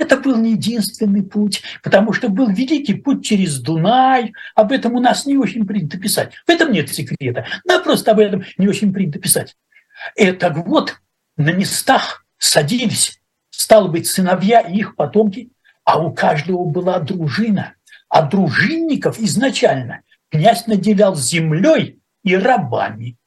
Это 0.00 0.16
был 0.16 0.36
не 0.36 0.52
единственный 0.52 1.22
путь, 1.22 1.62
потому 1.82 2.14
что 2.14 2.30
был 2.30 2.48
великий 2.48 2.94
путь 2.94 3.22
через 3.22 3.60
Дунай. 3.60 4.32
Об 4.54 4.72
этом 4.72 4.94
у 4.94 5.00
нас 5.00 5.26
не 5.26 5.36
очень 5.36 5.66
принято 5.66 5.98
писать. 5.98 6.32
В 6.46 6.50
этом 6.50 6.72
нет 6.72 6.88
секрета. 6.88 7.44
Да, 7.66 7.80
просто 7.80 8.12
об 8.12 8.18
этом 8.18 8.42
не 8.56 8.66
очень 8.66 8.94
принято 8.94 9.18
писать. 9.18 9.56
Так 10.38 10.56
вот, 10.66 10.96
на 11.36 11.52
местах 11.52 12.24
садились, 12.38 13.20
стало 13.50 13.88
быть, 13.88 14.06
сыновья 14.06 14.60
и 14.60 14.78
их 14.78 14.96
потомки, 14.96 15.50
а 15.84 16.02
у 16.02 16.14
каждого 16.14 16.64
была 16.64 16.98
дружина. 16.98 17.74
А 18.08 18.22
дружинников 18.22 19.20
изначально 19.20 20.00
князь 20.30 20.66
наделял 20.66 21.14
землей 21.14 22.00
и 22.24 22.36
рабами. 22.36 23.18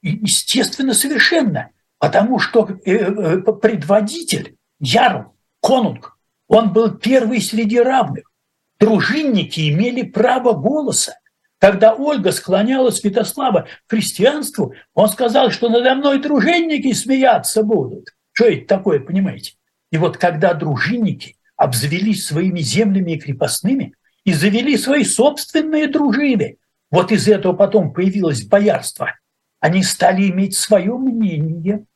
И, 0.00 0.12
естественно, 0.22 0.94
совершенно, 0.94 1.72
потому 1.98 2.38
что 2.38 2.70
э, 2.86 2.90
э, 2.90 3.42
предводитель, 3.52 4.56
ярл, 4.80 5.36
конунг, 5.60 6.16
он 6.52 6.70
был 6.70 6.90
первый 6.98 7.40
среди 7.40 7.80
равных. 7.80 8.30
Дружинники 8.78 9.72
имели 9.72 10.02
право 10.02 10.52
голоса. 10.52 11.14
Когда 11.58 11.94
Ольга 11.94 12.30
склоняла 12.30 12.90
Святослава 12.90 13.68
к 13.86 13.90
христианству, 13.90 14.74
он 14.92 15.08
сказал, 15.08 15.50
что 15.50 15.70
надо 15.70 15.94
мной 15.94 16.20
дружинники 16.20 16.92
смеяться 16.92 17.62
будут. 17.62 18.10
Что 18.32 18.44
это 18.44 18.66
такое, 18.66 19.00
понимаете? 19.00 19.54
И 19.90 19.96
вот 19.96 20.18
когда 20.18 20.52
дружинники 20.52 21.36
обзавелись 21.56 22.26
своими 22.26 22.60
землями 22.60 23.12
и 23.12 23.18
крепостными 23.18 23.94
и 24.24 24.34
завели 24.34 24.76
свои 24.76 25.04
собственные 25.04 25.88
дружины, 25.88 26.58
вот 26.90 27.12
из 27.12 27.28
этого 27.28 27.54
потом 27.54 27.94
появилось 27.94 28.44
боярство. 28.44 29.14
Они 29.58 29.82
стали 29.82 30.28
иметь 30.28 30.54
свое 30.54 30.98
мнение, 30.98 31.86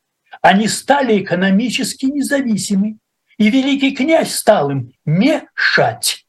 они 0.41 0.67
стали 0.67 1.21
экономически 1.21 2.07
независимы, 2.07 2.97
И 3.39 3.51
великий 3.51 3.95
князь 3.95 4.35
стал 4.35 4.71
им 4.71 4.93
мешать. 5.05 6.27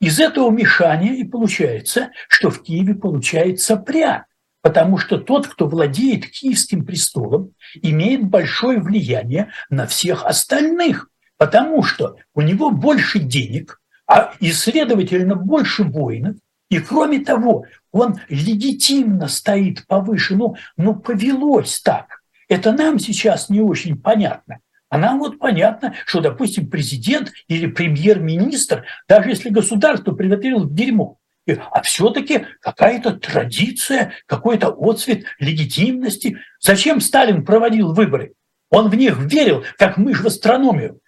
Из 0.00 0.18
этого 0.18 0.50
мешания 0.50 1.14
и 1.14 1.24
получается, 1.24 2.10
что 2.28 2.50
в 2.50 2.62
Киеве 2.62 2.94
получается 2.94 3.76
пря, 3.76 4.26
потому 4.60 4.98
что 4.98 5.18
тот, 5.18 5.46
кто 5.46 5.68
владеет 5.68 6.26
киевским 6.26 6.84
престолом, 6.84 7.52
имеет 7.74 8.24
большое 8.24 8.80
влияние 8.80 9.52
на 9.70 9.86
всех 9.86 10.24
остальных, 10.24 11.08
потому 11.36 11.84
что 11.84 12.16
у 12.34 12.40
него 12.40 12.70
больше 12.70 13.20
денег, 13.20 13.80
а 14.08 14.34
и, 14.40 14.50
следовательно, 14.50 15.36
больше 15.36 15.84
воинов, 15.84 16.36
и 16.68 16.80
кроме 16.80 17.20
того, 17.20 17.66
он 17.92 18.18
легитимно 18.28 19.28
стоит 19.28 19.86
повыше, 19.86 20.34
ну, 20.34 20.56
ну 20.76 20.96
повелось 20.96 21.80
так. 21.80 22.22
Это 22.48 22.72
нам 22.72 22.98
сейчас 22.98 23.50
не 23.50 23.60
очень 23.60 24.00
понятно. 24.00 24.58
А 24.92 24.98
нам 24.98 25.20
вот 25.20 25.38
понятно, 25.38 25.94
что, 26.04 26.20
допустим, 26.20 26.68
президент 26.68 27.32
или 27.48 27.66
премьер-министр, 27.66 28.84
даже 29.08 29.30
если 29.30 29.48
государство 29.48 30.12
приготовило 30.12 30.68
дерьмо, 30.68 31.16
а 31.46 31.80
все-таки 31.80 32.44
какая-то 32.60 33.12
традиция, 33.12 34.12
какой-то 34.26 34.68
отцвет 34.68 35.24
легитимности. 35.38 36.36
Зачем 36.60 37.00
Сталин 37.00 37.42
проводил 37.42 37.94
выборы? 37.94 38.34
Он 38.68 38.90
в 38.90 38.94
них 38.94 39.16
верил, 39.16 39.64
как 39.78 39.96
мышь 39.96 40.20
в 40.20 40.26
астрономию, 40.26 41.00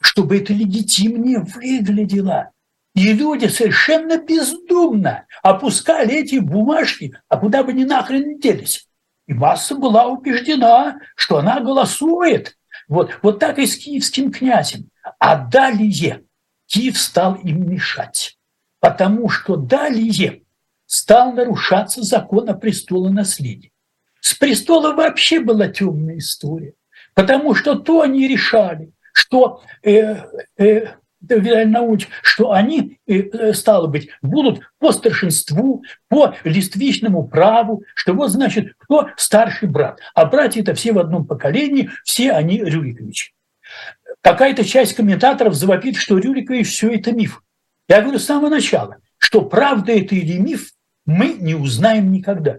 чтобы 0.00 0.38
это 0.38 0.54
легитимнее 0.54 1.40
выглядело. 1.40 2.52
И 2.94 3.12
люди 3.12 3.48
совершенно 3.48 4.16
бездумно 4.16 5.26
опускали 5.42 6.14
эти 6.14 6.36
бумажки, 6.36 7.12
а 7.28 7.36
куда 7.36 7.62
бы 7.64 7.74
ни 7.74 7.84
нахрен 7.84 8.38
делись. 8.38 8.88
И 9.26 9.34
масса 9.34 9.74
была 9.74 10.06
убеждена, 10.06 11.00
что 11.16 11.36
она 11.36 11.60
голосует 11.60 12.56
вот, 12.88 13.18
вот 13.22 13.38
так 13.38 13.58
и 13.58 13.66
с 13.66 13.76
киевским 13.76 14.30
князем. 14.32 14.90
А 15.18 15.36
далее 15.36 16.24
Киев 16.66 16.98
стал 16.98 17.34
им 17.36 17.70
мешать, 17.70 18.36
потому 18.80 19.28
что 19.28 19.56
далее 19.56 20.42
стал 20.86 21.32
нарушаться 21.32 22.02
закон 22.02 22.48
о 22.48 22.54
престолонаследии. 22.54 23.72
С 24.20 24.34
престола 24.34 24.92
вообще 24.92 25.40
была 25.40 25.68
темная 25.68 26.18
история, 26.18 26.74
потому 27.14 27.54
что 27.54 27.76
то 27.76 28.02
они 28.02 28.26
решали, 28.26 28.92
что 29.12 29.62
э, 29.82 30.16
э, 30.58 30.94
Наумович, 31.20 32.08
что 32.22 32.52
они, 32.52 32.98
э, 33.06 33.22
э, 33.22 33.52
стало 33.54 33.86
быть, 33.86 34.08
будут 34.22 34.60
по 34.78 34.92
старшинству, 34.92 35.82
по 36.08 36.34
листвичному 36.44 37.26
праву, 37.26 37.82
что 37.94 38.12
вот, 38.12 38.30
значит, 38.30 38.74
кто 38.78 39.08
старший 39.16 39.68
брат. 39.68 40.00
А 40.14 40.26
братья 40.26 40.60
это 40.60 40.74
все 40.74 40.92
в 40.92 40.98
одном 40.98 41.26
поколении, 41.26 41.90
все 42.04 42.32
они 42.32 42.58
Рюриковичи. 42.58 43.32
Какая-то 44.20 44.64
часть 44.64 44.94
комментаторов 44.94 45.54
завопит, 45.54 45.96
что 45.96 46.18
Рюрикович 46.18 46.68
все 46.68 46.90
это 46.90 47.12
миф. 47.12 47.42
Я 47.88 48.02
говорю 48.02 48.18
с 48.18 48.24
самого 48.24 48.48
начала, 48.48 48.96
что 49.18 49.42
правда 49.42 49.92
это 49.92 50.14
или 50.14 50.38
миф, 50.38 50.72
мы 51.04 51.34
не 51.34 51.54
узнаем 51.54 52.10
никогда. 52.10 52.58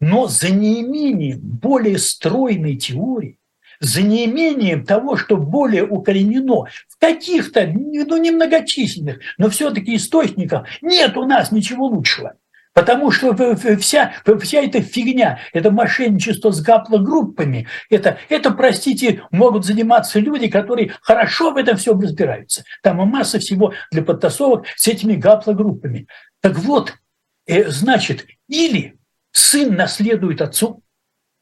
Но 0.00 0.26
за 0.26 0.50
неимением 0.50 1.40
более 1.40 1.98
стройной 1.98 2.76
теории, 2.76 3.38
за 3.82 4.02
неимением 4.02 4.86
того, 4.86 5.16
что 5.16 5.36
более 5.36 5.84
укоренено 5.84 6.66
в 6.88 6.98
каких-то, 7.00 7.66
ну, 7.66 8.16
немногочисленных, 8.16 9.18
но 9.38 9.50
все-таки 9.50 9.96
источниках, 9.96 10.66
нет 10.80 11.16
у 11.16 11.26
нас 11.26 11.50
ничего 11.50 11.86
лучшего. 11.86 12.34
Потому 12.74 13.10
что 13.10 13.34
вся, 13.76 14.14
вся 14.40 14.62
эта 14.62 14.80
фигня, 14.80 15.40
это 15.52 15.70
мошенничество 15.70 16.52
с 16.52 16.62
гаплогруппами, 16.62 17.66
это, 17.90 18.18
это, 18.30 18.52
простите, 18.52 19.24
могут 19.30 19.66
заниматься 19.66 20.20
люди, 20.20 20.48
которые 20.48 20.92
хорошо 21.02 21.50
в 21.50 21.56
этом 21.56 21.76
всем 21.76 22.00
разбираются. 22.00 22.64
Там 22.82 22.96
масса 23.08 23.40
всего 23.40 23.74
для 23.90 24.02
подтасовок 24.02 24.64
с 24.76 24.86
этими 24.86 25.16
гаплогруппами. 25.16 26.06
Так 26.40 26.56
вот, 26.60 26.94
э, 27.46 27.68
значит, 27.68 28.26
или 28.48 28.96
сын 29.32 29.74
наследует 29.74 30.40
отцу. 30.40 30.82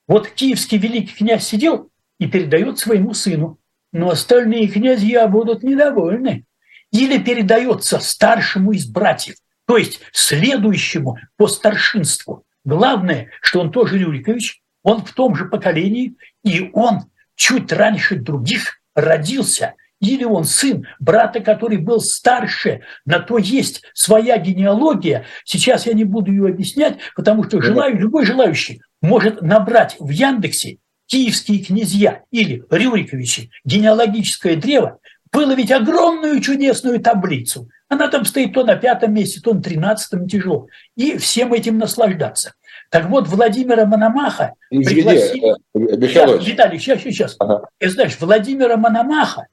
Вот 0.09 0.29
киевский 0.29 0.79
великий 0.79 1.15
князь 1.15 1.47
сидел 1.47 1.90
и 2.21 2.27
передает 2.29 2.79
своему 2.79 3.15
сыну. 3.15 3.59
Но 3.93 4.11
остальные 4.11 4.69
князья 4.69 5.27
будут 5.27 5.65
недовольны. 5.65 6.45
Или 6.93 7.19
передается 7.19 7.99
старшему 7.99 8.73
из 8.73 8.87
братьев, 8.87 9.37
то 9.67 9.77
есть 9.77 10.01
следующему 10.13 11.19
по 11.37 11.49
старшинству. 11.49 12.45
Главное, 12.65 13.31
что 13.41 13.61
он 13.61 13.73
тоже 13.73 13.99
Рюрикович, 13.99 14.61
он 14.83 15.05
в 15.05 15.13
том 15.13 15.35
же 15.35 15.47
поколении, 15.47 16.17
и 16.45 16.71
он 16.73 17.11
чуть 17.37 17.73
раньше 17.73 18.17
других 18.17 18.81
родился. 18.95 19.75
Или 20.01 20.25
он 20.25 20.45
сын 20.45 20.87
брата, 20.99 21.41
который 21.41 21.77
был 21.79 22.01
старше, 22.01 22.81
на 23.05 23.21
то 23.21 23.39
есть 23.39 23.83
своя 23.95 24.39
генеалогия. 24.39 25.27
Сейчас 25.45 25.87
я 25.87 25.93
не 25.93 26.05
буду 26.05 26.33
ее 26.33 26.49
объяснять, 26.49 26.99
потому 27.15 27.45
что 27.45 27.63
желаю, 27.63 27.99
любой 27.99 28.25
желающий 28.27 28.83
может 29.01 29.43
набрать 29.43 29.97
в 29.99 30.09
Яндексе 30.11 30.79
киевские 31.11 31.65
князья 31.65 32.23
или 32.31 32.65
Рюриковичи, 32.71 33.51
генеалогическое 33.65 34.55
древо, 34.55 35.01
выловить 35.33 35.73
огромную 35.73 36.41
чудесную 36.41 37.01
таблицу. 37.01 37.69
Она 37.89 38.09
там 38.09 38.25
стоит 38.25 38.55
то 38.55 38.65
на 38.65 38.77
пятом 38.77 39.13
месте, 39.13 39.41
то 39.41 39.53
на 39.53 39.61
тринадцатом 39.61 40.29
тяжело. 40.29 40.69
И 40.97 41.19
всем 41.19 41.53
этим 41.53 41.79
наслаждаться. 41.79 42.55
Так 42.91 43.09
вот, 43.11 43.27
Владимира 43.27 43.87
Мономаха 43.87 44.55
Извини, 44.71 45.03
пригласили... 45.03 45.57
Э, 45.75 46.09
сейчас, 46.09 46.47
Виталий, 46.47 46.79
сейчас, 46.79 47.03
сейчас. 47.03 47.37
Ага. 47.41 47.69
И 47.81 47.87
знаешь, 47.89 48.17
Владимира 48.21 48.77
Мономаха 48.77 49.47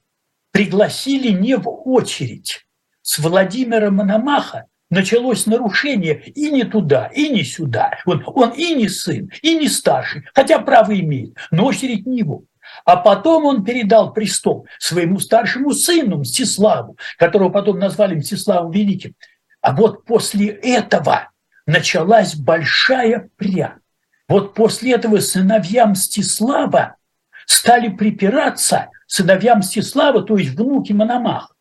пригласили 0.52 1.30
не 1.30 1.56
в 1.56 1.68
очередь. 1.68 2.66
С 3.02 3.18
Владимира 3.18 3.90
Мономаха 3.90 4.66
началось 4.90 5.46
нарушение 5.46 6.22
и 6.34 6.50
не 6.50 6.64
туда, 6.64 7.06
и 7.06 7.28
не 7.28 7.44
сюда. 7.44 7.98
Он, 8.06 8.22
он 8.26 8.50
и 8.50 8.74
не 8.74 8.88
сын, 8.88 9.30
и 9.42 9.56
не 9.56 9.68
старший, 9.68 10.24
хотя 10.34 10.58
право 10.58 10.98
имеет, 10.98 11.36
но 11.50 11.66
очередь 11.66 12.06
не 12.06 12.18
его. 12.18 12.44
А 12.84 12.96
потом 12.96 13.44
он 13.44 13.64
передал 13.64 14.12
престол 14.12 14.66
своему 14.78 15.18
старшему 15.18 15.72
сыну 15.72 16.18
Мстиславу, 16.18 16.96
которого 17.18 17.48
потом 17.50 17.78
назвали 17.78 18.16
Мстиславом 18.16 18.70
Великим. 18.70 19.14
А 19.60 19.74
вот 19.74 20.04
после 20.04 20.48
этого 20.48 21.30
началась 21.66 22.34
большая 22.34 23.30
пря. 23.36 23.76
Вот 24.28 24.54
после 24.54 24.92
этого 24.92 25.20
сыновья 25.20 25.86
Мстислава 25.86 26.96
стали 27.46 27.88
припираться, 27.88 28.90
сыновья 29.06 29.56
Мстислава, 29.56 30.22
то 30.22 30.36
есть 30.36 30.54
внуки 30.54 30.92
Мономаха, 30.92 31.54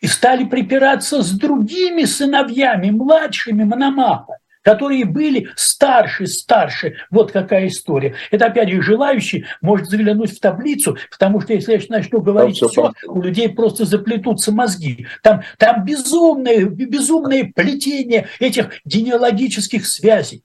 и 0.00 0.06
стали 0.06 0.44
припираться 0.44 1.22
с 1.22 1.30
другими 1.32 2.04
сыновьями, 2.04 2.90
младшими 2.90 3.64
Мономаха, 3.64 4.38
которые 4.62 5.04
были 5.04 5.48
старше, 5.56 6.26
старше. 6.26 6.96
Вот 7.10 7.32
какая 7.32 7.68
история. 7.68 8.14
Это, 8.30 8.46
опять 8.46 8.70
же, 8.70 8.82
желающий 8.82 9.46
может 9.60 9.88
заглянуть 9.88 10.36
в 10.36 10.40
таблицу, 10.40 10.96
потому 11.10 11.40
что 11.40 11.54
если 11.54 11.72
я 11.72 11.80
начну 11.88 12.20
говорить 12.20 12.56
все, 12.56 12.68
все, 12.68 12.92
у 13.06 13.22
людей 13.22 13.48
просто 13.48 13.84
заплетутся 13.84 14.52
мозги. 14.52 15.06
Там, 15.22 15.42
там 15.58 15.84
безумное, 15.84 16.64
безумное 16.64 17.50
плетение 17.54 18.28
этих 18.38 18.70
генеалогических 18.84 19.86
связей. 19.86 20.44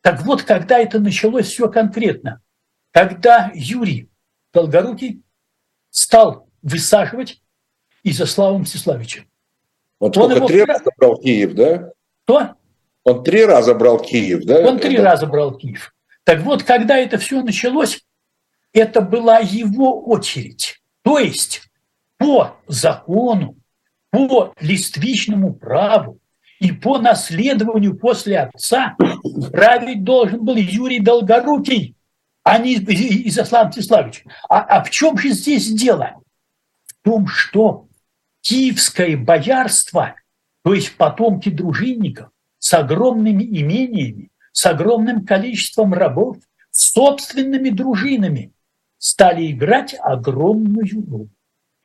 Так 0.00 0.22
вот, 0.22 0.42
когда 0.42 0.78
это 0.78 0.98
началось 0.98 1.46
все 1.46 1.68
конкретно, 1.68 2.40
когда 2.90 3.50
Юрий 3.54 4.10
Долгорукий 4.52 5.22
стал 5.90 6.48
высаживать 6.62 7.41
Изяслава 8.04 8.58
Мстиславича. 8.58 9.24
Он, 9.98 10.12
он 10.16 10.34
его... 10.34 10.46
три 10.46 10.64
раза 10.64 10.90
брал 10.98 11.16
Киев, 11.16 11.54
да? 11.54 11.90
Кто? 12.24 12.54
Он 13.04 13.22
три 13.22 13.44
раза 13.44 13.74
брал 13.74 14.00
Киев, 14.00 14.44
да? 14.44 14.66
Он 14.66 14.78
три 14.78 14.94
это... 14.94 15.04
раза 15.04 15.26
брал 15.26 15.56
Киев. 15.56 15.94
Так 16.24 16.40
вот, 16.42 16.62
когда 16.62 16.96
это 16.98 17.18
все 17.18 17.42
началось, 17.42 18.04
это 18.72 19.00
была 19.00 19.38
его 19.38 20.02
очередь. 20.02 20.80
То 21.02 21.18
есть 21.18 21.62
по 22.18 22.56
закону, 22.68 23.56
по 24.10 24.52
листвичному 24.60 25.54
праву 25.54 26.18
и 26.60 26.70
по 26.70 26.98
наследованию 26.98 27.96
после 27.96 28.40
отца 28.40 28.96
править 29.50 30.04
должен 30.04 30.44
был 30.44 30.56
Юрий 30.56 31.00
Долгорукий, 31.00 31.96
а 32.44 32.58
не 32.58 32.74
Изяслав 32.74 33.68
Мстиславич. 33.68 34.24
А, 34.48 34.60
а 34.60 34.84
в 34.84 34.90
чем 34.90 35.18
же 35.18 35.30
здесь 35.30 35.72
дело? 35.72 36.14
В 36.86 37.04
том, 37.04 37.26
что 37.26 37.88
киевское 38.42 39.16
боярство, 39.16 40.16
то 40.62 40.74
есть 40.74 40.96
потомки 40.96 41.48
дружинников, 41.48 42.28
с 42.58 42.74
огромными 42.74 43.42
имениями, 43.42 44.30
с 44.52 44.66
огромным 44.66 45.24
количеством 45.24 45.94
рабов, 45.94 46.36
собственными 46.70 47.70
дружинами, 47.70 48.52
стали 48.98 49.50
играть 49.50 49.96
огромную 49.98 50.86
роль. 51.10 51.28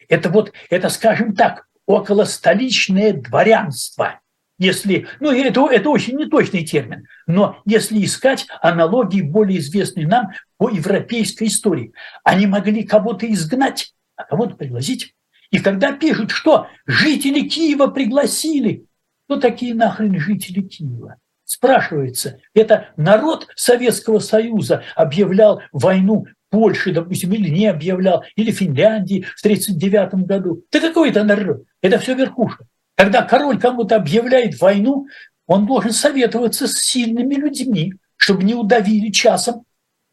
Это 0.07 0.29
вот, 0.29 0.53
это, 0.69 0.89
скажем 0.89 1.35
так, 1.35 1.67
околостоличное 1.85 3.13
дворянство. 3.13 4.19
Если, 4.59 5.07
ну, 5.19 5.31
это, 5.31 5.67
это 5.67 5.89
очень 5.89 6.17
неточный 6.17 6.65
термин, 6.65 7.07
но 7.27 7.59
если 7.65 8.03
искать 8.03 8.47
аналогии, 8.61 9.21
более 9.21 9.59
известные 9.59 10.07
нам 10.07 10.31
по 10.57 10.69
европейской 10.69 11.45
истории, 11.45 11.93
они 12.23 12.47
могли 12.47 12.83
кого-то 12.83 13.31
изгнать, 13.31 13.93
а 14.15 14.23
кого-то 14.23 14.55
пригласить 14.55 15.15
И 15.51 15.59
когда 15.59 15.93
пишут, 15.93 16.31
что 16.31 16.67
жители 16.85 17.47
Киева 17.47 17.87
пригласили, 17.87 18.85
кто 19.25 19.39
такие 19.39 19.73
нахрен 19.73 20.19
жители 20.19 20.61
Киева? 20.61 21.15
Спрашивается, 21.45 22.39
это 22.53 22.89
народ 22.97 23.47
Советского 23.55 24.19
Союза 24.19 24.83
объявлял 24.95 25.61
войну 25.71 26.25
Польши, 26.49 26.91
допустим, 26.91 27.33
или 27.33 27.49
не 27.49 27.67
объявлял, 27.67 28.23
или 28.35 28.51
Финляндии 28.51 29.25
в 29.35 29.39
1939 29.43 30.25
году. 30.25 30.63
Да 30.71 30.79
какой 30.79 31.09
это 31.09 31.23
народ? 31.23 31.63
Это 31.81 31.99
все 31.99 32.15
верхушка. 32.15 32.65
Когда 32.95 33.21
король 33.21 33.59
кому-то 33.59 33.95
объявляет 33.95 34.59
войну, 34.59 35.07
он 35.45 35.65
должен 35.65 35.91
советоваться 35.91 36.67
с 36.67 36.73
сильными 36.73 37.35
людьми, 37.35 37.93
чтобы 38.17 38.43
не 38.43 38.55
удавили 38.55 39.11
часом. 39.11 39.63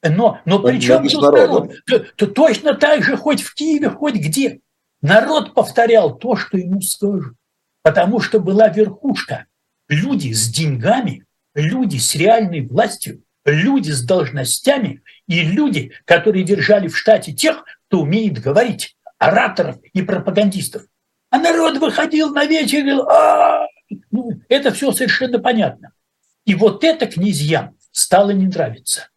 Но, 0.02 0.38
но 0.44 0.60
при 0.60 0.78
чем 0.80 1.06
тут 1.08 1.22
народ? 1.32 1.72
То 2.16 2.26
точно 2.26 2.74
так 2.74 3.02
же, 3.02 3.16
хоть 3.16 3.42
в 3.42 3.54
Киеве, 3.54 3.88
хоть 3.88 4.14
где. 4.14 4.60
Народ 5.04 5.52
повторял 5.52 6.16
то, 6.16 6.34
что 6.34 6.56
ему 6.56 6.80
скажут. 6.80 7.36
Потому 7.82 8.20
что 8.20 8.40
была 8.40 8.68
верхушка. 8.68 9.44
Люди 9.86 10.32
с 10.32 10.48
деньгами, 10.48 11.26
люди 11.54 11.98
с 11.98 12.14
реальной 12.14 12.66
властью, 12.66 13.22
люди 13.44 13.90
с 13.90 14.02
должностями 14.02 15.02
и 15.26 15.42
люди, 15.42 15.92
которые 16.06 16.42
держали 16.42 16.88
в 16.88 16.96
штате 16.96 17.34
тех, 17.34 17.64
кто 17.86 18.00
умеет 18.00 18.40
говорить, 18.40 18.96
ораторов 19.18 19.76
и 19.92 20.00
пропагандистов. 20.00 20.84
А 21.28 21.38
народ 21.38 21.76
выходил 21.76 22.30
на 22.30 22.46
вечер 22.46 22.78
и 22.78 22.82
говорил, 22.84 23.06
а 23.06 23.66
ну, 24.10 24.30
это 24.48 24.72
все 24.72 24.90
совершенно 24.92 25.38
понятно. 25.38 25.92
И 26.46 26.54
вот 26.54 26.82
это 26.82 27.04
князьям 27.04 27.76
стало 27.92 28.30
не 28.30 28.46
нравиться. 28.46 29.10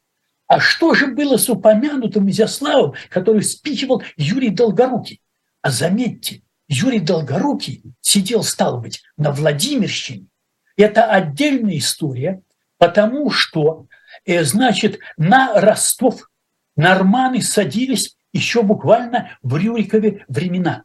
А 0.47 0.59
что 0.59 0.93
же 0.93 1.07
было 1.07 1.37
с 1.37 1.47
упомянутым 1.47 2.29
Изяславом, 2.29 2.95
который 3.09 3.41
спихивал 3.41 4.03
Юрий 4.17 4.49
Долгорукий? 4.49 5.21
А 5.67 5.69
заметьте, 5.69 6.43
Юрий 6.69 7.01
Долгорукий 7.01 7.83
сидел, 7.99 8.41
стал 8.41 8.79
быть, 8.79 9.03
на 9.17 9.33
Владимирщине. 9.33 10.27
Это 10.77 11.03
отдельная 11.03 11.77
история, 11.77 12.41
потому 12.77 13.29
что, 13.31 13.87
э, 14.23 14.45
значит, 14.45 14.99
на 15.17 15.59
Ростов 15.59 16.29
норманы 16.77 17.41
садились 17.41 18.15
еще 18.31 18.63
буквально 18.63 19.37
в 19.43 19.57
Рюрикове 19.57 20.23
времена. 20.29 20.83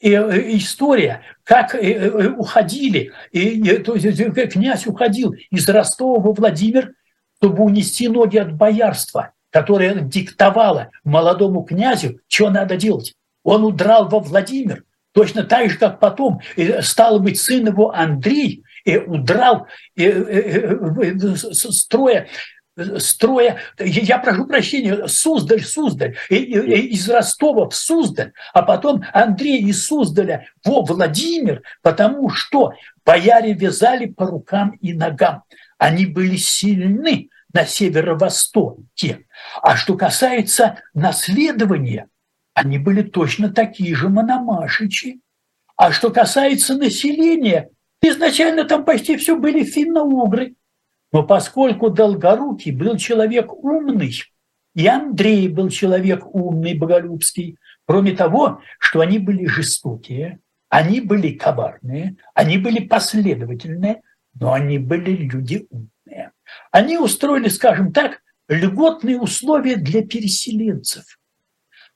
И 0.00 0.10
э, 0.10 0.54
история, 0.58 1.22
как 1.42 1.74
э, 1.74 2.28
уходили, 2.28 3.10
и, 3.32 3.78
то 3.78 3.94
есть 3.94 4.52
князь 4.52 4.86
уходил 4.86 5.34
из 5.50 5.66
Ростова 5.66 6.20
во 6.20 6.34
Владимир– 6.34 6.92
чтобы 7.38 7.64
унести 7.64 8.08
ноги 8.08 8.38
от 8.38 8.54
боярства, 8.54 9.32
которое 9.50 10.00
диктовало 10.00 10.90
молодому 11.04 11.62
князю, 11.62 12.20
что 12.26 12.48
надо 12.48 12.76
делать. 12.76 13.14
Он 13.44 13.64
удрал 13.64 14.08
во 14.08 14.18
Владимир, 14.18 14.82
точно 15.12 15.44
так 15.44 15.70
же, 15.70 15.78
как 15.78 16.00
потом 16.00 16.40
стало 16.80 17.20
быть 17.20 17.40
сын 17.40 17.66
его 17.68 17.94
Андрей, 17.94 18.64
и 18.84 18.96
удрал 18.98 19.68
строя 21.62 22.26
строя, 22.98 23.60
я 23.78 24.18
прошу 24.18 24.46
прощения, 24.46 25.06
Суздаль, 25.06 25.62
Суздаль, 25.62 26.16
из 26.28 27.08
Ростова 27.08 27.68
в 27.68 27.74
Суздаль, 27.74 28.32
а 28.52 28.62
потом 28.62 29.04
Андрей 29.12 29.62
из 29.62 29.86
Суздаля 29.86 30.48
во 30.64 30.82
Владимир, 30.82 31.62
потому 31.82 32.30
что 32.30 32.72
бояре 33.04 33.52
вязали 33.52 34.06
по 34.06 34.26
рукам 34.26 34.70
и 34.80 34.92
ногам. 34.92 35.44
Они 35.78 36.04
были 36.06 36.36
сильны, 36.36 37.30
на 37.54 37.64
северо-востоке. 37.64 39.26
А 39.62 39.76
что 39.76 39.96
касается 39.96 40.82
наследования, 40.92 42.08
они 42.54 42.78
были 42.78 43.02
точно 43.02 43.52
такие 43.52 43.94
же 43.94 44.08
мономашичи. 44.08 45.20
А 45.76 45.92
что 45.92 46.10
касается 46.10 46.76
населения, 46.76 47.70
изначально 48.00 48.64
там 48.64 48.84
почти 48.84 49.16
все 49.16 49.36
были 49.36 49.64
финно-угры. 49.64 50.54
Но 51.12 51.24
поскольку 51.24 51.90
Долгорукий 51.90 52.72
был 52.72 52.96
человек 52.96 53.52
умный, 53.52 54.14
и 54.74 54.86
Андрей 54.86 55.48
был 55.48 55.68
человек 55.68 56.24
умный, 56.34 56.74
боголюбский, 56.74 57.58
кроме 57.86 58.12
того, 58.12 58.60
что 58.78 59.00
они 59.00 59.18
были 59.18 59.46
жестокие, 59.46 60.40
они 60.68 61.00
были 61.00 61.32
коварные, 61.32 62.16
они 62.34 62.58
были 62.58 62.84
последовательные, 62.86 64.02
но 64.38 64.52
они 64.52 64.78
были 64.78 65.10
люди 65.12 65.66
умные. 65.70 66.32
Они 66.72 66.98
устроили, 66.98 67.48
скажем 67.48 67.92
так, 67.92 68.20
льготные 68.48 69.20
условия 69.20 69.76
для 69.76 70.04
переселенцев. 70.04 71.04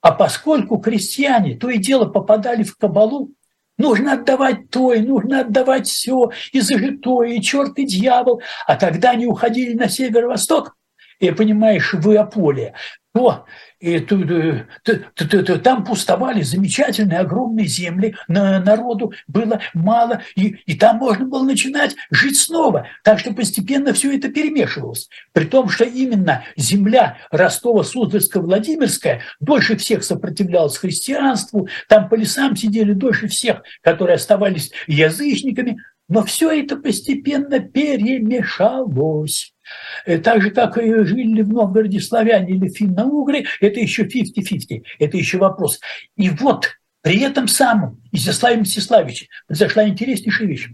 А 0.08 0.12
поскольку 0.12 0.78
крестьяне 0.78 1.54
то 1.54 1.68
и 1.68 1.76
дело 1.76 2.06
попадали 2.06 2.62
в 2.62 2.78
кабалу, 2.78 3.32
нужно 3.76 4.14
отдавать 4.14 4.70
то, 4.70 4.94
и 4.94 5.00
нужно 5.00 5.40
отдавать 5.40 5.86
все, 5.86 6.30
и 6.50 6.60
зажитое, 6.60 7.34
и 7.34 7.42
черт, 7.42 7.78
и 7.78 7.84
дьявол. 7.84 8.40
А 8.66 8.76
когда 8.76 9.10
они 9.10 9.26
уходили 9.26 9.74
на 9.74 9.90
северо-восток, 9.90 10.74
и 11.18 11.30
понимаешь, 11.30 11.92
в 11.92 12.10
Иополе, 12.10 12.72
то 13.12 13.44
и 13.80 14.00
там 14.00 15.84
пустовали 15.84 16.42
замечательные 16.42 17.20
огромные 17.20 17.66
земли, 17.66 18.16
на 18.26 18.60
народу 18.60 19.12
было 19.26 19.60
мало, 19.72 20.22
и, 20.34 20.56
и 20.66 20.74
там 20.74 20.96
можно 20.96 21.26
было 21.26 21.44
начинать 21.44 21.94
жить 22.10 22.38
снова. 22.38 22.86
Так 23.04 23.20
что 23.20 23.32
постепенно 23.32 23.92
все 23.92 24.16
это 24.16 24.28
перемешивалось. 24.28 25.08
При 25.32 25.44
том, 25.44 25.68
что 25.68 25.84
именно 25.84 26.44
земля 26.56 27.18
Ростова-Суздальская-Владимирская 27.30 29.20
дольше 29.40 29.76
всех 29.76 30.02
сопротивлялась 30.02 30.76
христианству, 30.76 31.68
там 31.88 32.08
по 32.08 32.14
лесам 32.14 32.56
сидели 32.56 32.92
дольше 32.92 33.28
всех, 33.28 33.62
которые 33.82 34.16
оставались 34.16 34.72
язычниками, 34.86 35.78
но 36.08 36.24
все 36.24 36.50
это 36.50 36.76
постепенно 36.76 37.60
перемешалось. 37.60 39.54
Э, 40.04 40.18
так 40.18 40.42
же, 40.42 40.50
как 40.50 40.78
и 40.78 41.04
жили 41.04 41.42
в 41.42 41.48
Новгороде 41.48 42.00
славяне 42.00 42.54
или 42.54 42.68
финно-угры, 42.68 43.44
это 43.60 43.80
еще 43.80 44.04
50-50, 44.04 44.82
это 44.98 45.16
еще 45.16 45.38
вопрос. 45.38 45.80
И 46.16 46.30
вот 46.30 46.70
при 47.02 47.20
этом 47.20 47.48
самом 47.48 48.02
Изяславе 48.12 48.60
Мстиславиче 48.60 49.28
произошла 49.46 49.86
интереснейшая 49.86 50.48
вещь. 50.48 50.68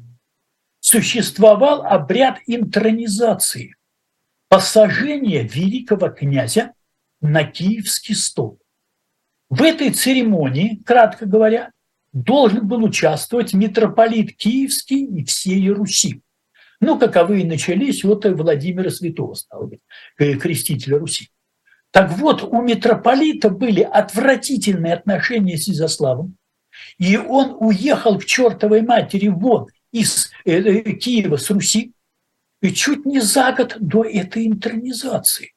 Существовал 0.81 1.85
обряд 1.85 2.39
интронизации, 2.47 3.75
посажения 4.49 5.43
великого 5.43 6.11
князя 6.11 6.73
на 7.21 7.45
киевский 7.45 8.15
стол. 8.15 8.59
В 9.49 9.63
этой 9.63 9.91
церемонии, 9.91 10.83
кратко 10.85 11.27
говоря, 11.27 11.71
должен 12.13 12.67
был 12.67 12.85
участвовать 12.85 13.55
митрополит 13.55 14.37
Киевский 14.37 15.05
и 15.05 15.25
всей 15.25 15.69
Руси. 15.71 16.23
Ну, 16.85 16.99
каковые 16.99 17.47
начались 17.47 18.05
вот 18.05 18.27
Владимира 18.27 18.91
Святого, 18.91 19.33
стало 19.33 19.69
быть, 19.69 19.81
крестителя 20.19 20.99
Руси. 20.99 21.31
Так 21.91 22.13
вот, 22.19 22.43
у 22.43 22.61
митрополита 22.61 23.49
были 23.49 23.81
отвратительные 23.81 24.93
отношения 24.93 25.57
с 25.57 25.67
Изяславом, 25.67 26.37
и 26.99 27.17
он 27.17 27.57
уехал 27.59 28.19
к 28.19 28.27
чертовой 28.27 28.83
матери 28.83 29.29
вон 29.29 29.69
из 29.93 30.31
э, 30.45 30.59
э, 30.59 30.93
Киева 30.93 31.39
с 31.39 31.49
Руси, 31.49 31.93
и 32.61 32.71
чуть 32.71 33.07
не 33.07 33.21
за 33.21 33.53
год 33.53 33.77
до 33.81 34.05
этой 34.05 34.47
интернизации. 34.47 35.55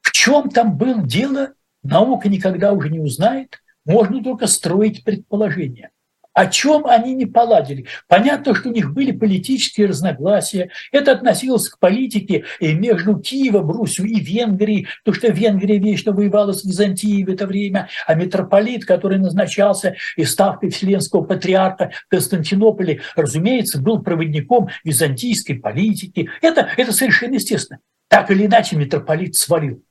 В 0.00 0.12
чем 0.12 0.48
там 0.48 0.78
было 0.78 1.02
дело, 1.02 1.52
наука 1.82 2.30
никогда 2.30 2.72
уже 2.72 2.88
не 2.88 3.00
узнает, 3.00 3.58
можно 3.84 4.24
только 4.24 4.46
строить 4.46 5.04
предположения 5.04 5.90
о 6.32 6.46
чем 6.46 6.86
они 6.86 7.14
не 7.14 7.26
поладили. 7.26 7.86
Понятно, 8.08 8.54
что 8.54 8.68
у 8.68 8.72
них 8.72 8.92
были 8.92 9.12
политические 9.12 9.88
разногласия. 9.88 10.70
Это 10.92 11.12
относилось 11.12 11.68
к 11.68 11.78
политике 11.78 12.44
между 12.60 13.18
Киевом, 13.18 13.70
Русью 13.70 14.06
и 14.06 14.20
Венгрией, 14.20 14.86
потому 15.04 15.20
что 15.20 15.32
Венгрия 15.32 15.78
вечно 15.78 16.12
воевала 16.12 16.52
с 16.52 16.64
Византией 16.64 17.24
в 17.24 17.30
это 17.30 17.46
время, 17.46 17.88
а 18.06 18.14
митрополит, 18.14 18.84
который 18.84 19.18
назначался 19.18 19.96
и 20.16 20.24
ставкой 20.24 20.70
Вселенского 20.70 21.22
патриарха 21.22 21.90
в 22.06 22.10
Константинополе, 22.10 23.00
разумеется, 23.16 23.80
был 23.80 24.02
проводником 24.02 24.68
византийской 24.84 25.56
политики. 25.56 26.30
Это, 26.42 26.68
это 26.76 26.92
совершенно 26.92 27.34
естественно. 27.34 27.80
Так 28.08 28.30
или 28.30 28.46
иначе 28.46 28.76
митрополит 28.76 29.36
свалил. 29.36 29.82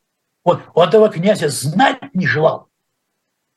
Вот, 0.43 0.62
он 0.73 0.88
этого 0.88 1.10
князя 1.10 1.49
знать 1.49 1.99
не 2.13 2.25
желал. 2.25 2.68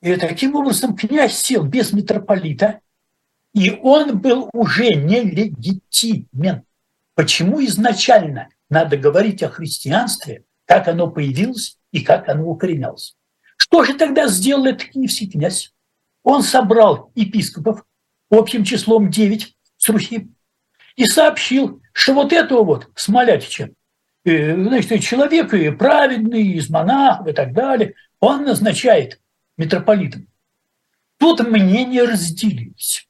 И 0.02 0.16
таким 0.16 0.56
образом 0.56 0.96
князь 0.96 1.38
сел 1.38 1.64
без 1.64 1.92
митрополита, 1.92 2.80
и 3.54 3.70
он 3.70 4.18
был 4.18 4.50
уже 4.52 4.88
нелегитимен. 4.88 6.64
Почему 7.14 7.64
изначально 7.64 8.48
надо 8.68 8.96
говорить 8.96 9.42
о 9.44 9.48
христианстве, 9.48 10.44
как 10.66 10.88
оно 10.88 11.08
появилось 11.08 11.78
и 11.92 12.00
как 12.00 12.28
оно 12.28 12.48
укоренялось? 12.48 13.14
Что 13.56 13.84
же 13.84 13.94
тогда 13.94 14.26
сделал 14.26 14.66
этот 14.66 14.88
киевский 14.88 15.30
князь? 15.30 15.72
Он 16.24 16.42
собрал 16.42 17.12
епископов 17.14 17.84
общим 18.28 18.64
числом 18.64 19.08
9 19.08 19.56
с 19.76 19.88
Руси 19.88 20.32
и 20.96 21.04
сообщил, 21.04 21.80
что 21.92 22.14
вот 22.14 22.32
этого 22.32 22.64
вот 22.64 22.88
Смолятича, 22.96 23.70
э, 24.24 24.56
значит, 24.56 25.02
человек 25.02 25.50
праведный, 25.78 26.48
из 26.54 26.70
монахов 26.70 27.28
и 27.28 27.32
так 27.32 27.52
далее, 27.52 27.94
он 28.18 28.44
назначает 28.44 29.20
митрополитом. 29.56 30.28
Тут 31.18 31.40
мнения 31.46 32.02
разделились. 32.02 33.08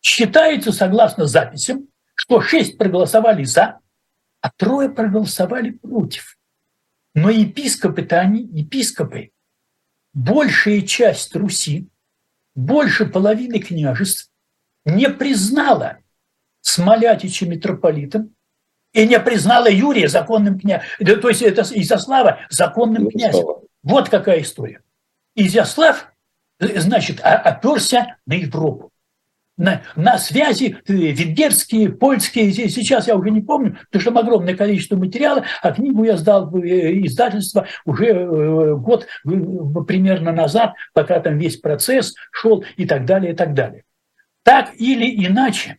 Считается, 0.00 0.72
согласно 0.72 1.26
записям, 1.26 1.88
что 2.14 2.40
шесть 2.40 2.78
проголосовали 2.78 3.44
за, 3.44 3.80
а 4.40 4.50
трое 4.56 4.88
проголосовали 4.88 5.70
против. 5.70 6.38
Но 7.14 7.30
епископы-то 7.30 8.20
они, 8.20 8.42
епископы, 8.42 9.30
большая 10.14 10.82
часть 10.82 11.34
Руси, 11.34 11.88
больше 12.54 13.06
половины 13.06 13.60
княжеств 13.60 14.30
не 14.84 15.08
признала 15.08 15.98
Смолятича 16.60 17.46
митрополитом 17.46 18.34
и 18.92 19.06
не 19.06 19.18
признала 19.20 19.70
Юрия 19.70 20.08
законным 20.08 20.58
князем, 20.58 20.84
то 21.20 21.28
есть 21.28 21.42
это 21.42 21.62
Изяслава 21.62 22.40
законным 22.50 23.10
князем. 23.10 23.46
Вот 23.82 24.08
какая 24.08 24.42
история. 24.42 24.82
Изяслав, 25.46 26.12
значит, 26.58 27.20
оперся 27.22 28.16
на 28.26 28.34
Европу 28.34 28.92
на, 29.58 29.82
на 29.96 30.18
связи 30.18 30.78
э, 30.86 30.92
венгерские, 30.92 31.90
польские, 31.90 32.52
сейчас 32.52 33.08
я 33.08 33.16
уже 33.16 33.30
не 33.30 33.42
помню, 33.42 33.76
потому 33.90 34.00
что 34.00 34.10
там 34.12 34.18
огромное 34.18 34.56
количество 34.56 34.96
материала, 34.96 35.44
а 35.60 35.72
книгу 35.72 36.04
я 36.04 36.16
сдал 36.16 36.48
в 36.48 36.56
э, 36.64 37.04
издательство 37.04 37.66
уже 37.84 38.06
э, 38.06 38.74
год 38.76 39.06
примерно 39.24 40.32
назад, 40.32 40.74
пока 40.94 41.20
там 41.20 41.36
весь 41.36 41.58
процесс 41.58 42.14
шел 42.30 42.64
и 42.76 42.86
так 42.86 43.04
далее, 43.04 43.32
и 43.32 43.36
так 43.36 43.52
далее. 43.52 43.82
Так 44.44 44.70
или 44.78 45.26
иначе, 45.26 45.78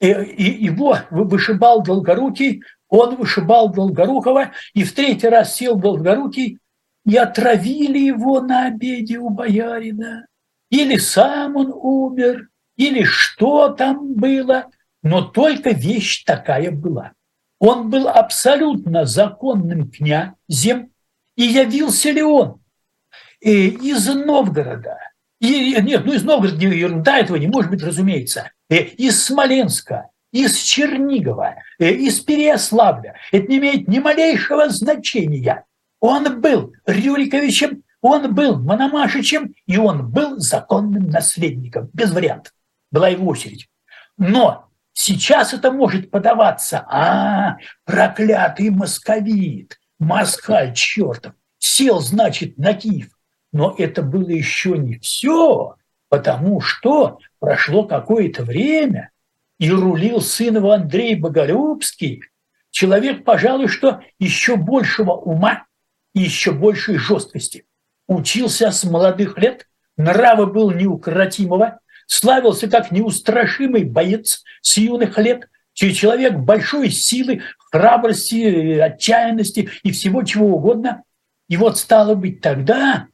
его 0.00 0.98
вышибал 1.10 1.82
Долгорукий, 1.82 2.62
он 2.88 3.16
вышибал 3.16 3.70
Долгорукова, 3.72 4.52
и 4.74 4.84
в 4.84 4.92
третий 4.92 5.28
раз 5.28 5.54
сел 5.54 5.76
Долгорукий, 5.76 6.58
и 7.06 7.16
отравили 7.16 7.98
его 7.98 8.40
на 8.40 8.66
обеде 8.66 9.18
у 9.18 9.30
боярина. 9.30 10.26
Или 10.70 10.96
сам 10.96 11.56
он 11.56 11.72
умер, 11.72 12.48
или 12.76 13.04
что 13.04 13.68
там 13.68 14.14
было, 14.14 14.66
но 15.02 15.22
только 15.22 15.70
вещь 15.70 16.24
такая 16.24 16.70
была. 16.70 17.12
Он 17.58 17.88
был 17.88 18.08
абсолютно 18.08 19.06
законным 19.06 19.90
князем, 19.90 20.90
и 21.36 21.44
явился 21.44 22.10
ли 22.10 22.22
он 22.22 22.60
э, 23.40 23.50
из 23.50 24.06
Новгорода, 24.08 24.98
и, 25.40 25.76
нет, 25.82 26.04
ну 26.04 26.12
из 26.14 26.24
Новгорода 26.24 26.66
ерунда 26.66 27.18
этого 27.18 27.36
не 27.36 27.46
может 27.46 27.70
быть, 27.70 27.82
разумеется, 27.82 28.50
э, 28.68 28.78
из 28.78 29.22
Смоленска, 29.22 30.08
из 30.32 30.56
Чернигова, 30.56 31.56
э, 31.78 31.90
из 31.90 32.20
Переяславля. 32.20 33.14
Это 33.32 33.46
не 33.46 33.58
имеет 33.58 33.86
ни 33.88 33.98
малейшего 33.98 34.68
значения. 34.70 35.64
Он 36.00 36.40
был 36.40 36.72
Рюриковичем, 36.86 37.82
он 38.00 38.34
был 38.34 38.58
Мономашичем, 38.58 39.54
и 39.66 39.76
он 39.78 40.10
был 40.10 40.38
законным 40.38 41.08
наследником, 41.08 41.90
без 41.92 42.12
вариантов. 42.12 42.52
Была 42.90 43.08
его 43.08 43.26
очередь. 43.26 43.68
Но 44.16 44.68
сейчас 44.92 45.52
это 45.54 45.70
может 45.70 46.10
подаваться, 46.10 46.86
а, 46.88 47.56
проклятый 47.84 48.70
московит, 48.70 49.80
москаль 49.98 50.74
чертов, 50.74 51.32
сел, 51.58 52.00
значит, 52.00 52.58
на 52.58 52.74
Киев. 52.74 53.08
Но 53.52 53.74
это 53.76 54.02
было 54.02 54.28
еще 54.28 54.76
не 54.78 54.98
все, 54.98 55.76
потому 56.08 56.60
что 56.60 57.18
прошло 57.40 57.84
какое-то 57.84 58.44
время, 58.44 59.10
и 59.58 59.70
рулил 59.70 60.20
сын 60.20 60.56
его 60.56 60.72
Андрей 60.72 61.14
Боголюбский, 61.14 62.22
человек, 62.70 63.24
пожалуй, 63.24 63.68
что 63.68 64.00
еще 64.18 64.56
большего 64.56 65.12
ума 65.12 65.64
и 66.16 66.20
еще 66.22 66.52
большей 66.52 66.96
жесткости. 66.96 67.66
Учился 68.08 68.70
с 68.70 68.84
молодых 68.84 69.36
лет, 69.36 69.66
нравы 69.98 70.46
был 70.46 70.70
неукротимого, 70.70 71.80
славился 72.06 72.68
как 72.70 72.90
неустрашимый 72.90 73.84
боец 73.84 74.42
с 74.62 74.78
юных 74.78 75.18
лет, 75.18 75.50
человек 75.74 76.36
большой 76.36 76.88
силы, 76.88 77.42
храбрости, 77.70 78.78
отчаянности 78.78 79.68
и 79.82 79.92
всего 79.92 80.22
чего 80.22 80.56
угодно. 80.56 81.02
И 81.50 81.58
вот 81.58 81.76
стало 81.76 82.14
быть 82.14 82.40
тогда, 82.40 83.08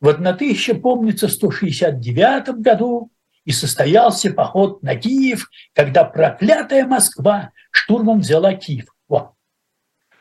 вот 0.00 0.20
на 0.20 0.30
1000, 0.30 0.76
помнится, 0.76 1.26
169 1.26 2.60
году, 2.60 3.10
и 3.44 3.50
состоялся 3.50 4.32
поход 4.32 4.80
на 4.80 4.94
Киев, 4.94 5.50
когда 5.72 6.04
проклятая 6.04 6.86
Москва 6.86 7.50
штурмом 7.72 8.20
взяла 8.20 8.54
Киев. 8.54 8.86
О. 9.08 9.32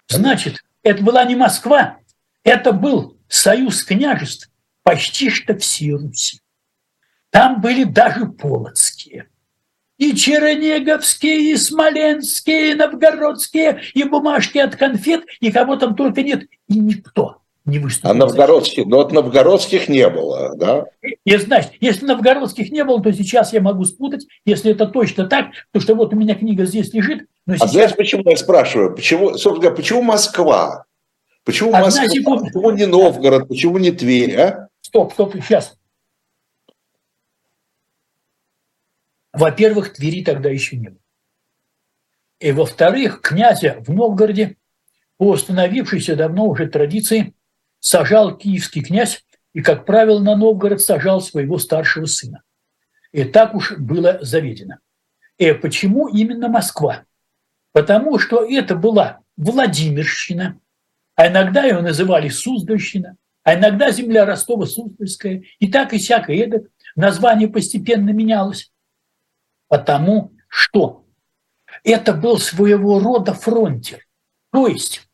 Значит, 0.09 0.63
это 0.81 1.03
была 1.03 1.25
не 1.25 1.35
Москва, 1.35 1.99
это 2.43 2.71
был 2.71 3.17
союз 3.27 3.83
княжеств 3.83 4.49
почти 4.83 5.29
что 5.29 5.57
всей 5.57 5.93
Руси. 5.93 6.39
Там 7.29 7.61
были 7.61 7.83
даже 7.83 8.27
полоцкие. 8.27 9.27
И 9.97 10.13
чернеговские, 10.15 11.51
и 11.51 11.55
смоленские, 11.55 12.71
и 12.71 12.75
новгородские, 12.75 13.81
и 13.93 14.03
бумажки 14.03 14.57
от 14.57 14.75
конфет, 14.75 15.23
и 15.39 15.51
кого 15.51 15.77
там 15.77 15.95
только 15.95 16.23
нет. 16.23 16.43
И 16.67 16.77
никто 16.77 17.37
не 17.65 17.79
выступил. 17.79 18.11
А 18.11 18.13
новгородских, 18.13 18.85
ну 18.85 18.97
вот 18.97 19.11
новгородских 19.13 19.87
не 19.87 20.09
было, 20.09 20.55
да? 20.55 20.85
И, 21.23 21.37
значит, 21.37 21.71
если 21.79 22.05
новгородских 22.05 22.71
не 22.71 22.83
было, 22.83 23.01
то 23.01 23.13
сейчас 23.13 23.53
я 23.53 23.61
могу 23.61 23.85
спутать, 23.85 24.27
если 24.45 24.71
это 24.71 24.87
точно 24.87 25.27
так, 25.27 25.47
то 25.71 25.79
что 25.79 25.95
вот 25.95 26.13
у 26.13 26.17
меня 26.17 26.35
книга 26.35 26.65
здесь 26.65 26.93
лежит. 26.93 27.25
Но 27.45 27.55
сейчас... 27.55 27.69
А 27.69 27.73
знаешь, 27.73 27.95
почему 27.95 28.29
я 28.29 28.35
спрашиваю? 28.35 28.93
Почему, 28.95 29.29
собственно 29.29 29.59
говоря, 29.59 29.75
почему 29.75 30.01
Москва? 30.01 30.85
Почему 31.43 31.69
Одна 31.69 31.81
Москва? 31.81 32.07
Секунда. 32.07 32.45
Почему 32.45 32.71
не 32.71 32.85
Новгород? 32.85 33.47
Почему 33.47 33.77
не 33.77 33.91
Тверь? 33.91 34.39
А? 34.39 34.69
Стоп, 34.81 35.13
стоп, 35.13 35.33
сейчас. 35.33 35.77
Во-первых, 39.33 39.93
Твери 39.93 40.23
тогда 40.23 40.49
еще 40.49 40.77
не 40.77 40.89
было. 40.89 40.99
И 42.39 42.51
во-вторых, 42.51 43.21
князя 43.21 43.77
в 43.79 43.89
Новгороде 43.89 44.57
по 45.17 45.29
установившейся 45.29 46.15
давно 46.15 46.45
уже 46.47 46.67
традиции 46.67 47.33
сажал 47.79 48.37
киевский 48.37 48.83
князь 48.83 49.25
и, 49.53 49.61
как 49.61 49.85
правило, 49.85 50.19
на 50.19 50.35
Новгород 50.35 50.81
сажал 50.81 51.21
своего 51.21 51.57
старшего 51.57 52.05
сына. 52.05 52.43
И 53.11 53.23
так 53.23 53.55
уж 53.55 53.77
было 53.77 54.19
заведено. 54.21 54.77
И 55.37 55.51
почему 55.53 56.07
именно 56.07 56.47
Москва? 56.47 57.05
Потому 57.71 58.19
что 58.19 58.43
это 58.43 58.75
была 58.75 59.21
Владимирщина, 59.35 60.59
а 61.15 61.27
иногда 61.27 61.63
ее 61.63 61.81
называли 61.81 62.29
Суздальщина, 62.29 63.17
а 63.43 63.55
иногда 63.55 63.91
земля 63.91 64.25
Ростова-Суздальская, 64.25 65.43
и 65.59 65.71
так 65.71 65.93
и 65.93 65.97
всякое 65.97 66.37
это 66.37 66.67
название 66.95 67.47
постепенно 67.47 68.09
менялось. 68.11 68.71
Потому 69.67 70.33
что 70.47 71.05
это 71.83 72.13
был 72.13 72.37
своего 72.37 72.99
рода 72.99 73.33
фронтир. 73.33 74.05
То 74.51 74.67
есть 74.67 75.07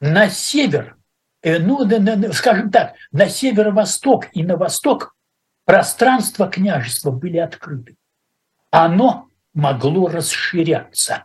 на 0.00 0.28
север, 0.28 0.96
э, 1.42 1.58
ну, 1.58 1.88
скажем 2.32 2.70
так, 2.70 2.94
на 3.10 3.28
северо-восток 3.28 4.26
и 4.32 4.42
на 4.42 4.56
восток 4.56 5.14
пространства 5.64 6.48
княжества 6.48 7.10
были 7.10 7.38
открыты. 7.38 7.96
Оно 8.70 9.28
могло 9.54 10.08
расширяться. 10.08 11.24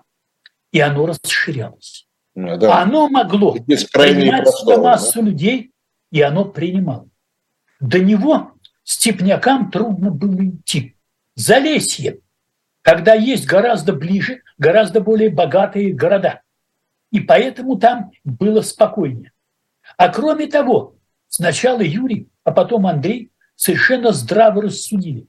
И 0.72 0.80
оно 0.80 1.08
расширялось. 1.08 2.07
Ну, 2.40 2.56
да. 2.58 2.84
Оно 2.84 3.10
могло 3.10 3.54
принимать 3.54 4.48
сюда 4.48 4.78
массу 4.78 5.22
да? 5.22 5.30
людей, 5.30 5.72
и 6.12 6.22
оно 6.22 6.46
принимало. 6.46 7.10
До 7.80 8.00
него 8.00 8.54
степнякам 8.84 9.72
трудно 9.72 10.12
было 10.12 10.48
идти. 10.48 10.96
Залесье 11.36 12.20
когда 12.88 13.16
есть 13.16 13.46
гораздо 13.46 13.92
ближе, 13.92 14.44
гораздо 14.58 15.02
более 15.02 15.30
богатые 15.30 15.92
города. 15.92 16.42
И 17.12 17.20
поэтому 17.20 17.78
там 17.78 18.12
было 18.24 18.62
спокойнее. 18.62 19.34
А 19.98 20.08
кроме 20.08 20.48
того, 20.48 20.96
сначала 21.28 21.82
Юрий, 21.82 22.30
а 22.46 22.54
потом 22.54 22.88
Андрей 22.88 23.34
совершенно 23.58 24.14
здраво 24.14 24.62
рассудили, 24.62 25.28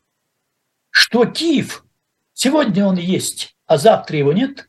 что 0.90 1.24
Киев, 1.24 1.84
сегодня 2.32 2.86
он 2.86 2.94
есть, 2.94 3.56
а 3.66 3.76
завтра 3.76 4.18
его 4.18 4.32
нет, 4.32 4.67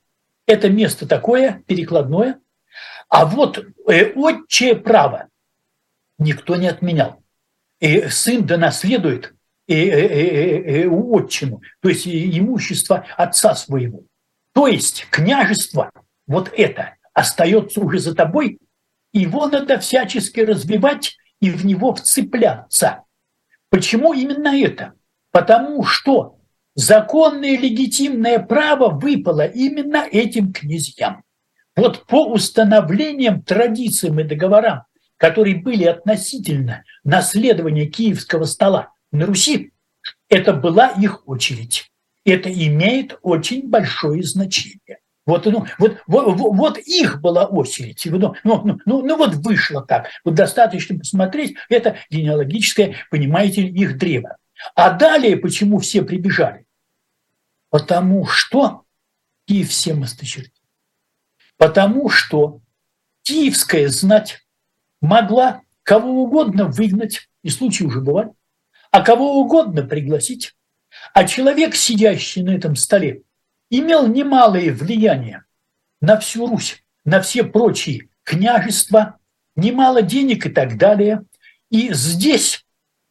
это 0.49 0.67
место 0.67 1.07
такое, 1.07 1.63
перекладное, 1.67 2.39
а 3.07 3.25
вот 3.25 3.63
э, 3.87 4.13
отчее 4.15 4.75
право 4.75 5.27
никто 6.17 6.55
не 6.55 6.67
отменял. 6.67 7.21
И 7.79 8.07
сын 8.09 8.45
да 8.45 8.57
наследует 8.57 9.35
и, 9.67 9.75
и, 9.75 10.81
и, 10.81 10.87
отчину, 10.87 11.61
то 11.81 11.89
есть 11.89 12.07
имущество 12.07 13.05
отца 13.15 13.53
своего. 13.53 14.01
То 14.53 14.65
есть 14.65 15.05
княжество, 15.11 15.91
вот 16.25 16.51
это, 16.57 16.95
остается 17.13 17.79
уже 17.79 17.99
за 17.99 18.15
тобой, 18.15 18.57
его 19.13 19.47
надо 19.47 19.79
всячески 19.79 20.39
развивать 20.39 21.15
и 21.39 21.51
в 21.51 21.63
него 21.63 21.93
вцепляться. 21.93 23.03
Почему 23.69 24.13
именно 24.13 24.59
это? 24.59 24.93
Потому 25.31 25.83
что 25.83 26.38
законное 26.79 27.57
легитимное 27.57 28.39
право 28.39 28.89
выпало 28.89 29.45
именно 29.45 30.07
этим 30.09 30.53
князьям. 30.53 31.23
Вот 31.75 32.05
по 32.07 32.31
установлениям, 32.31 33.41
традициям 33.41 34.19
и 34.19 34.23
договорам, 34.23 34.83
которые 35.17 35.57
были 35.57 35.83
относительно 35.83 36.83
наследования 37.03 37.85
киевского 37.85 38.45
стола, 38.45 38.93
на 39.11 39.25
Руси 39.25 39.71
Это 40.29 40.53
была 40.53 40.87
их 40.87 41.27
очередь. 41.27 41.91
Это 42.23 42.49
имеет 42.51 43.17
очень 43.23 43.67
большое 43.67 44.23
значение. 44.23 44.99
Вот, 45.25 45.45
ну, 45.45 45.65
вот, 45.77 45.97
вот, 46.07 46.35
вот 46.37 46.77
их 46.77 47.21
была 47.21 47.45
очередь. 47.45 48.01
Ну, 48.05 48.17
ну, 48.19 48.35
ну, 48.43 48.79
ну, 48.85 49.01
ну 49.01 49.17
вот 49.17 49.35
вышло 49.35 49.81
так. 49.85 50.07
Вот 50.23 50.33
достаточно 50.33 50.97
посмотреть, 50.97 51.55
это 51.69 51.97
генеалогическое, 52.09 52.95
понимаете, 53.11 53.63
их 53.63 53.97
древо. 53.97 54.37
А 54.75 54.91
далее 54.91 55.37
почему 55.37 55.79
все 55.79 56.03
прибежали? 56.03 56.65
Потому 57.69 58.25
что 58.25 58.85
Киев 59.49 59.69
всем 59.69 60.03
осточертил. 60.03 60.63
Потому 61.57 62.07
что 62.09 62.61
киевская 63.23 63.89
знать 63.89 64.45
могла 65.01 65.61
кого 65.83 66.23
угодно 66.23 66.65
выгнать, 66.65 67.29
и 67.43 67.49
случаи 67.49 67.83
уже 67.83 67.99
бывали, 67.99 68.31
а 68.91 69.01
кого 69.01 69.41
угодно 69.41 69.83
пригласить. 69.83 70.55
А 71.13 71.25
человек, 71.25 71.75
сидящий 71.75 72.43
на 72.43 72.51
этом 72.51 72.75
столе, 72.75 73.23
имел 73.69 74.07
немалое 74.07 74.71
влияние 74.71 75.43
на 75.99 76.19
всю 76.19 76.47
Русь, 76.47 76.83
на 77.03 77.21
все 77.21 77.43
прочие 77.43 78.09
княжества, 78.23 79.17
немало 79.55 80.01
денег 80.01 80.45
и 80.45 80.49
так 80.49 80.77
далее. 80.77 81.23
И 81.69 81.93
здесь 81.93 82.65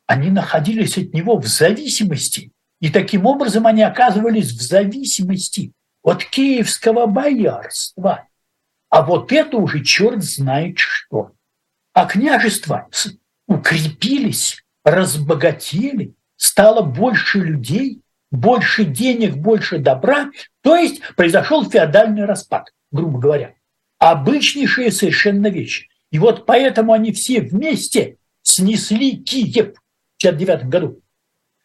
они 0.07 0.31
находились 0.31 0.97
от 0.97 1.13
него 1.13 1.37
в 1.37 1.47
зависимости. 1.47 2.53
И 2.81 2.91
таким 2.91 3.27
образом 3.27 3.67
они 3.67 3.83
оказывались 3.83 4.53
в 4.53 4.61
зависимости 4.61 5.73
от 6.03 6.25
киевского 6.25 7.07
боярства. 7.07 8.29
А 8.89 9.03
вот 9.03 9.33
это 9.33 9.57
уже 9.59 9.85
черт 9.85 10.23
знает 10.23 10.79
что. 10.79 11.33
А 11.93 12.07
княжества 12.07 12.89
укрепились, 13.47 14.63
разбогатели, 14.85 16.15
стало 16.37 16.83
больше 16.83 17.41
людей, 17.41 18.03
больше 18.31 18.85
денег, 18.85 19.37
больше 19.37 19.79
добра. 19.79 20.31
То 20.63 20.77
есть 20.77 21.03
произошел 21.17 21.69
феодальный 21.69 22.25
распад, 22.25 22.73
грубо 22.93 23.19
говоря. 23.19 23.55
Обычнейшая 23.99 24.91
совершенно 24.91 25.49
вещь. 25.49 25.89
И 26.11 26.19
вот 26.19 26.47
поэтому 26.47 26.93
они 26.93 27.13
все 27.13 27.41
вместе 27.41 28.17
снесли 28.43 29.17
Киев 29.17 29.75
в 29.75 30.25
1959 30.25 30.69
году. 30.69 31.03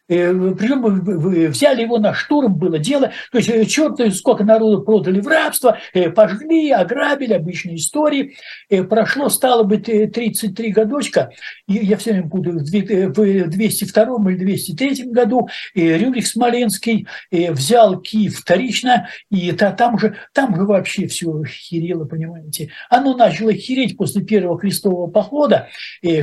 Э, 0.10 0.34
Причем 0.58 1.50
взяли 1.50 1.82
его 1.82 1.98
на 1.98 2.14
штурм, 2.14 2.56
было 2.56 2.78
дело. 2.78 3.12
То 3.32 3.38
есть 3.38 3.50
э, 3.50 3.66
черт 3.66 4.00
сколько 4.14 4.44
народу 4.44 4.82
продали 4.82 5.22
в 5.22 5.28
рабство, 5.28 5.78
э, 5.94 6.10
пожгли, 6.10 6.72
ограбили, 6.72 7.34
обычные 7.34 7.78
истории. 7.78 8.36
Прошло, 8.90 9.30
стало 9.30 9.64
быть, 9.64 9.86
33 9.86 10.72
годочка, 10.72 11.30
и 11.68 11.74
я 11.74 11.98
все 11.98 12.12
время 12.12 12.28
буду 12.28 12.52
в 12.52 12.64
202 12.64 14.32
или 14.32 14.44
203 14.44 15.12
году, 15.12 15.48
Рюрик 15.76 16.26
Смоленский 16.26 17.08
взял 17.32 18.00
Киев 18.00 18.40
вторично, 18.40 19.08
и 19.30 19.52
там 19.52 19.96
уже, 19.96 20.16
там 20.34 20.56
же 20.56 20.64
вообще 20.64 21.08
все 21.08 21.44
херело, 21.46 22.06
понимаете. 22.06 22.72
Оно 22.90 23.16
начало 23.16 23.54
хереть 23.54 23.98
после 23.98 24.24
первого 24.24 24.60
крестового 24.60 25.10
похода, 25.10 25.70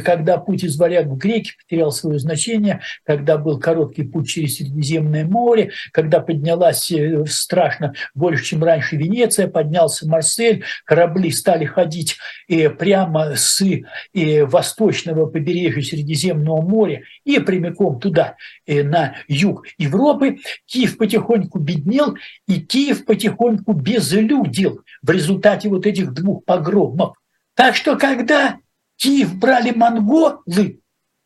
когда 0.04 0.38
путь 0.38 0.64
из 0.64 0.76
варяг 0.76 1.06
в 1.06 1.16
греки 1.16 1.52
потерял 1.56 1.92
свое 1.92 2.18
значение, 2.18 2.80
когда 3.04 3.38
был 3.38 3.58
короткий 3.70 4.02
путь 4.02 4.28
через 4.28 4.56
Средиземное 4.56 5.24
море, 5.24 5.70
когда 5.92 6.18
поднялась 6.18 6.90
э, 6.90 7.24
страшно 7.26 7.94
больше, 8.14 8.44
чем 8.44 8.64
раньше 8.64 8.96
Венеция, 8.96 9.46
поднялся 9.46 10.08
Марсель, 10.08 10.64
корабли 10.84 11.30
стали 11.30 11.66
ходить 11.66 12.16
э, 12.48 12.68
прямо 12.68 13.36
с 13.36 13.62
э, 13.62 14.44
восточного 14.44 15.26
побережья 15.26 15.82
Средиземного 15.82 16.62
моря 16.62 17.02
и 17.24 17.38
прямиком 17.38 18.00
туда, 18.00 18.34
на 18.66 19.14
юг 19.28 19.66
Европы. 19.78 20.38
Киев 20.66 20.96
потихоньку 20.96 21.60
беднел, 21.60 22.16
и 22.48 22.60
Киев 22.60 23.04
потихоньку 23.04 23.72
безлюдил 23.72 24.80
в 25.02 25.10
результате 25.10 25.68
вот 25.68 25.86
этих 25.86 26.12
двух 26.12 26.44
погромов. 26.44 27.16
Так 27.54 27.76
что 27.76 27.96
когда 27.96 28.56
Киев 28.96 29.36
брали 29.36 29.70
монголы, 29.70 30.80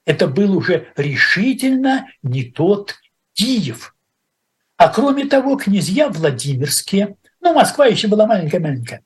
это 0.04 0.26
был 0.26 0.56
уже 0.56 0.88
решительно 0.96 2.08
не 2.22 2.44
тот 2.44 2.96
Киев. 3.32 3.94
А 4.76 4.88
кроме 4.88 5.26
того, 5.26 5.56
князья 5.56 6.08
Владимирские, 6.08 7.16
ну, 7.40 7.54
Москва 7.54 7.86
еще 7.86 8.08
была 8.08 8.26
маленькая-маленькая, 8.26 9.02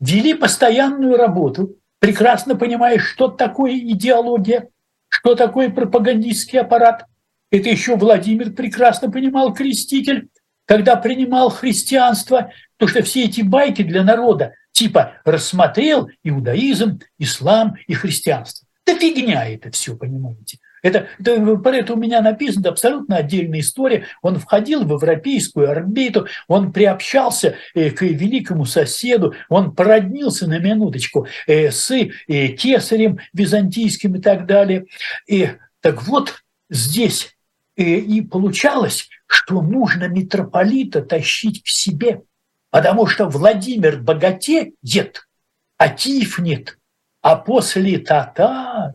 вели 0.00 0.34
постоянную 0.34 1.16
работу, 1.16 1.76
прекрасно 2.00 2.56
понимая, 2.56 2.98
что 2.98 3.28
такое 3.28 3.76
идеология, 3.76 4.68
что 5.08 5.34
такое 5.34 5.70
пропагандистский 5.70 6.60
аппарат. 6.60 7.06
Это 7.50 7.68
еще 7.68 7.96
Владимир 7.96 8.52
прекрасно 8.52 9.10
понимал, 9.10 9.54
креститель, 9.54 10.28
когда 10.64 10.96
принимал 10.96 11.50
христианство, 11.50 12.50
то 12.78 12.88
что 12.88 13.02
все 13.02 13.24
эти 13.24 13.42
байки 13.42 13.82
для 13.82 14.02
народа 14.02 14.54
типа 14.72 15.14
рассмотрел 15.24 16.08
иудаизм, 16.24 17.00
ислам 17.18 17.76
и 17.86 17.94
христианство. 17.94 18.66
Да 18.92 18.98
фигня 18.98 19.48
это 19.48 19.70
все, 19.70 19.96
понимаете. 19.96 20.58
Это, 20.82 21.06
это, 21.18 21.56
про 21.56 21.76
это 21.76 21.94
у 21.94 21.96
меня 21.96 22.20
написано 22.20 22.68
абсолютно 22.68 23.16
отдельная 23.16 23.60
история. 23.60 24.06
Он 24.20 24.38
входил 24.38 24.84
в 24.84 24.92
европейскую 24.92 25.70
орбиту, 25.70 26.26
он 26.46 26.72
приобщался 26.72 27.54
э, 27.74 27.90
к 27.90 28.02
великому 28.02 28.66
соседу, 28.66 29.34
он 29.48 29.74
породнился 29.74 30.46
на 30.46 30.58
минуточку 30.58 31.26
э, 31.46 31.70
с 31.70 31.90
э, 31.90 32.48
кесарем 32.48 33.18
византийским 33.32 34.16
и 34.16 34.20
так 34.20 34.46
далее. 34.46 34.86
И, 35.26 35.50
так 35.80 36.02
вот, 36.02 36.42
здесь 36.68 37.36
и 37.76 38.20
получалось, 38.20 39.08
что 39.26 39.62
нужно 39.62 40.06
митрополита 40.06 41.00
тащить 41.00 41.62
к 41.64 41.68
себе, 41.68 42.20
потому 42.70 43.06
что 43.06 43.26
Владимир 43.30 43.98
богатеет, 43.98 44.74
а 45.78 45.88
Киев 45.88 46.38
нет– 46.38 46.76
а 47.22 47.36
после 47.36 47.98
татар, 47.98 48.94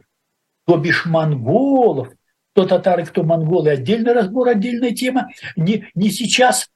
то 0.65 0.77
бишь 0.77 1.05
монголов, 1.05 2.09
кто 2.51 2.65
татары, 2.65 3.05
кто 3.05 3.23
монголы, 3.23 3.69
отдельный 3.69 4.13
разбор, 4.13 4.49
отдельная 4.49 4.91
тема, 4.91 5.29
не, 5.55 5.89
не 5.95 6.11
сейчас. 6.11 6.69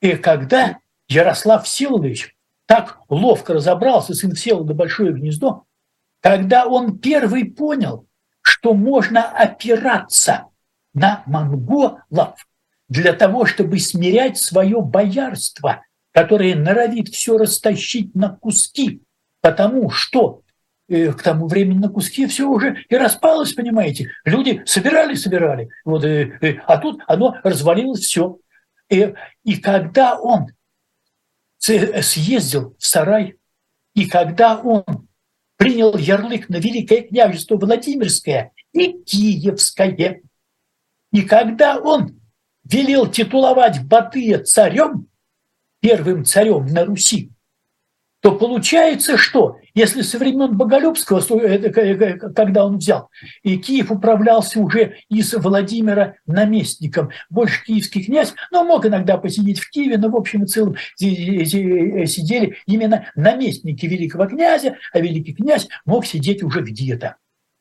И 0.00 0.12
когда 0.12 0.78
Ярослав 1.08 1.66
Всеволодович 1.66 2.36
так 2.66 3.00
ловко 3.08 3.54
разобрался, 3.54 4.14
сын 4.14 4.32
Всеволода 4.32 4.72
Большое 4.72 5.12
Гнездо, 5.12 5.64
когда 6.20 6.66
он 6.66 6.98
первый 6.98 7.44
понял, 7.44 8.06
что 8.40 8.72
можно 8.72 9.28
опираться 9.30 10.46
на 10.94 11.22
монголов 11.26 12.46
для 12.88 13.12
того, 13.14 13.46
чтобы 13.46 13.78
смирять 13.78 14.38
свое 14.38 14.80
боярство, 14.80 15.82
которое 16.12 16.54
норовит 16.54 17.08
все 17.08 17.36
растащить 17.36 18.14
на 18.14 18.30
куски, 18.36 19.02
потому 19.40 19.90
что 19.90 20.43
к 20.88 21.22
тому 21.22 21.48
времени 21.48 21.78
на 21.78 21.88
куски 21.88 22.26
все 22.26 22.48
уже 22.48 22.84
и 22.88 22.96
распалось, 22.96 23.54
понимаете. 23.54 24.10
Люди 24.24 24.62
собирали, 24.66 25.14
собирали, 25.14 25.70
вот, 25.84 26.04
и, 26.04 26.32
и, 26.40 26.60
а 26.66 26.78
тут 26.78 27.00
оно 27.06 27.36
развалилось 27.42 28.00
все. 28.00 28.38
И, 28.90 29.14
и 29.44 29.56
когда 29.56 30.18
он 30.18 30.48
съездил 31.58 32.76
в 32.78 32.86
сарай, 32.86 33.36
и 33.94 34.06
когда 34.06 34.58
он 34.58 34.84
принял 35.56 35.96
ярлык 35.96 36.48
на 36.48 36.56
Великое 36.56 37.02
княжество 37.02 37.56
Владимирское 37.56 38.52
и 38.72 38.92
Киевское, 39.04 40.22
и 41.12 41.22
когда 41.22 41.78
он 41.78 42.20
велел 42.64 43.06
титуловать 43.06 43.84
Батыя 43.84 44.42
царем, 44.42 45.08
первым 45.80 46.24
царем 46.24 46.66
на 46.66 46.84
Руси, 46.84 47.30
то 48.24 48.32
получается 48.32 49.18
что? 49.18 49.58
Если 49.74 50.00
со 50.00 50.16
времен 50.16 50.56
Боголюбского, 50.56 51.20
когда 52.34 52.64
он 52.64 52.78
взял, 52.78 53.10
и 53.42 53.58
Киев 53.58 53.90
управлялся 53.90 54.60
уже 54.60 54.96
из 55.10 55.34
Владимира 55.34 56.14
наместником, 56.24 57.10
больше 57.28 57.62
киевский 57.66 58.02
князь, 58.02 58.32
но 58.50 58.64
мог 58.64 58.86
иногда 58.86 59.18
посидеть 59.18 59.58
в 59.58 59.68
Киеве, 59.68 59.98
но 59.98 60.08
в 60.08 60.16
общем 60.16 60.44
и 60.44 60.46
целом 60.46 60.74
сидели 60.96 62.56
именно 62.64 63.08
наместники 63.14 63.84
великого 63.84 64.24
князя, 64.24 64.78
а 64.94 65.00
великий 65.00 65.34
князь 65.34 65.68
мог 65.84 66.06
сидеть 66.06 66.42
уже 66.42 66.62
где-то. 66.62 67.16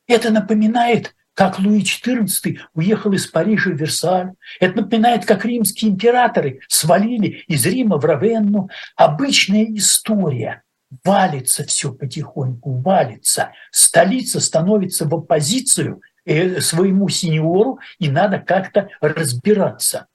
Это 0.08 0.32
напоминает 0.32 1.14
как 1.34 1.60
Луи 1.60 1.82
XIV 1.82 2.60
уехал 2.74 3.12
из 3.14 3.28
Парижа 3.28 3.72
в 3.72 3.74
Версаль. 3.74 4.34
Это 4.60 4.82
напоминает, 4.82 5.26
как 5.26 5.46
римские 5.46 5.92
императоры 5.92 6.60
свалили 6.68 7.44
из 7.48 7.66
Рима 7.66 7.98
в 7.98 8.06
Равенну. 8.06 8.70
Обычная 8.96 9.66
история. 9.76 10.64
Валится 11.04 11.64
все 11.64 11.92
потихоньку, 11.92 12.80
валится. 12.82 13.52
Столица 13.72 14.40
становится 14.40 15.08
в 15.08 15.16
оппозицию 15.16 16.02
э, 16.24 16.62
своему 16.62 17.10
сеньору, 17.10 17.80
и 17.98 18.10
надо 18.10 18.38
как-то 18.38 18.90
разбираться. 19.02 20.06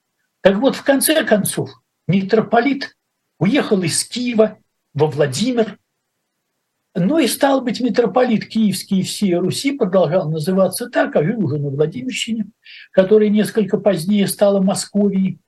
Так 0.41 0.55
вот, 0.55 0.77
в 0.77 0.83
конце 0.83 1.25
концов, 1.25 1.69
митрополит 2.07 2.95
уехал 3.39 3.81
из 3.81 4.05
Киева 4.05 4.57
во 4.93 5.07
Владимир, 5.07 5.77
Ну 6.99 7.17
и 7.17 7.27
стал 7.27 7.61
быть 7.61 7.79
митрополит 7.79 8.47
Киевский 8.47 8.99
и 8.99 9.03
всей 9.03 9.35
Руси 9.35 9.71
продолжал 9.71 10.29
называться 10.29 10.89
так, 10.89 11.15
а 11.15 11.23
жил 11.23 11.43
уже 11.45 11.57
на 11.57 11.69
Владимирщине, 11.69 12.47
которая 12.91 13.29
несколько 13.29 13.77
позднее 13.77 14.27
стала 14.27 14.61
Московией. 14.61 15.39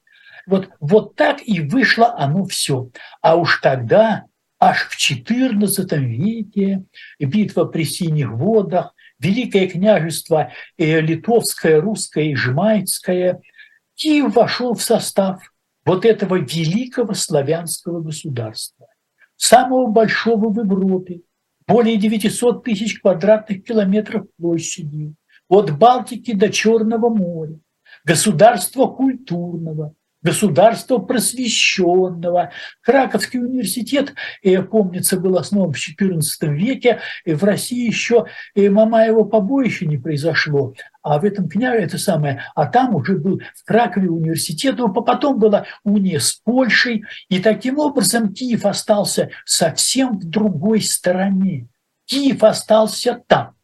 Вот, 0.47 0.69
вот 0.79 1.15
так 1.15 1.39
и 1.45 1.59
вышло 1.59 2.15
оно 2.17 2.45
все. 2.45 2.89
А 3.21 3.35
уж 3.35 3.59
тогда, 3.61 4.25
аж 4.59 4.87
в 4.89 4.97
XIV 4.97 5.97
веке, 5.99 6.83
битва 7.19 7.65
при 7.65 7.83
Синих 7.83 8.31
водах, 8.31 8.93
Великое 9.19 9.67
княжество 9.67 10.51
э, 10.77 10.99
Литовское, 10.99 11.79
Русское 11.79 12.31
и 12.31 12.35
Жмайцкое, 12.35 13.41
Киев 13.93 14.33
вошел 14.35 14.73
в 14.73 14.81
состав 14.81 15.53
вот 15.85 16.05
этого 16.05 16.37
великого 16.37 17.13
славянского 17.13 18.01
государства, 18.01 18.87
самого 19.35 19.87
большого 19.87 20.49
в 20.49 20.57
Европе, 20.57 21.21
более 21.71 21.95
900 21.95 22.65
тысяч 22.65 22.99
квадратных 22.99 23.63
километров 23.63 24.25
площади, 24.37 25.13
от 25.47 25.77
Балтики 25.77 26.33
до 26.33 26.49
Черного 26.49 27.09
моря, 27.09 27.57
государства 28.03 28.87
культурного, 28.87 29.93
государства 30.21 30.97
просвещенного. 30.97 32.51
Краковский 32.81 33.39
университет, 33.39 34.13
э, 34.43 34.61
помнится, 34.61 35.19
был 35.19 35.37
основан 35.37 35.73
в 35.73 35.77
XIV 35.77 36.21
веке, 36.53 36.99
и 37.25 37.33
в 37.33 37.43
России 37.43 37.87
еще 37.87 38.25
э, 38.55 38.69
Мамаева 38.69 39.23
побоище 39.23 39.85
не 39.85 39.97
произошло, 39.97 40.73
а 41.01 41.19
в 41.19 41.25
этом 41.25 41.49
княже 41.49 41.79
это 41.79 41.97
самое, 41.97 42.43
а 42.55 42.65
там 42.67 42.95
уже 42.95 43.17
был 43.17 43.41
в 43.55 43.65
Кракове 43.65 44.09
университет, 44.09 44.77
но 44.77 44.89
потом 44.89 45.39
была 45.39 45.65
уния 45.83 46.19
с 46.19 46.33
Польшей, 46.33 47.03
и 47.29 47.39
таким 47.39 47.79
образом 47.79 48.33
Киев 48.33 48.65
остался 48.65 49.29
совсем 49.45 50.19
в 50.19 50.29
другой 50.29 50.81
стороне. 50.81 51.67
Киев 52.05 52.43
остался 52.43 53.21
там. 53.27 53.55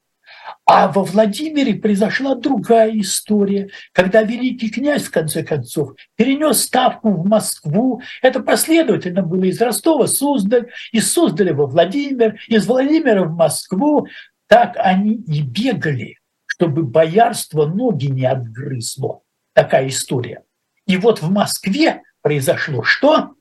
А 0.69 0.89
во 0.89 1.05
Владимире 1.05 1.75
произошла 1.75 2.35
другая 2.35 2.91
история, 2.99 3.69
когда 3.93 4.21
великий 4.23 4.69
князь, 4.69 5.03
в 5.03 5.11
конце 5.11 5.41
концов, 5.41 5.95
перенес 6.17 6.63
ставку 6.63 7.09
в 7.09 7.25
Москву. 7.25 8.01
Это 8.21 8.41
последовательно 8.41 9.21
было 9.21 9.45
из 9.45 9.61
Ростова 9.61 10.07
Суздаль, 10.07 10.69
из 10.91 11.09
Суздаля 11.09 11.53
во 11.53 11.67
Владимир, 11.67 12.37
из 12.49 12.67
Владимира 12.67 13.23
в 13.23 13.33
Москву. 13.33 14.07
Так 14.47 14.73
они 14.75 15.13
и 15.13 15.41
бегали, 15.41 16.17
чтобы 16.45 16.83
боярство 16.83 17.65
ноги 17.65 18.07
не 18.07 18.25
отгрызло. 18.25 19.21
Такая 19.53 19.87
история. 19.87 20.43
И 20.85 20.97
вот 20.97 21.21
в 21.21 21.31
Москве 21.31 22.01
произошло 22.21 22.83
что? 22.83 23.35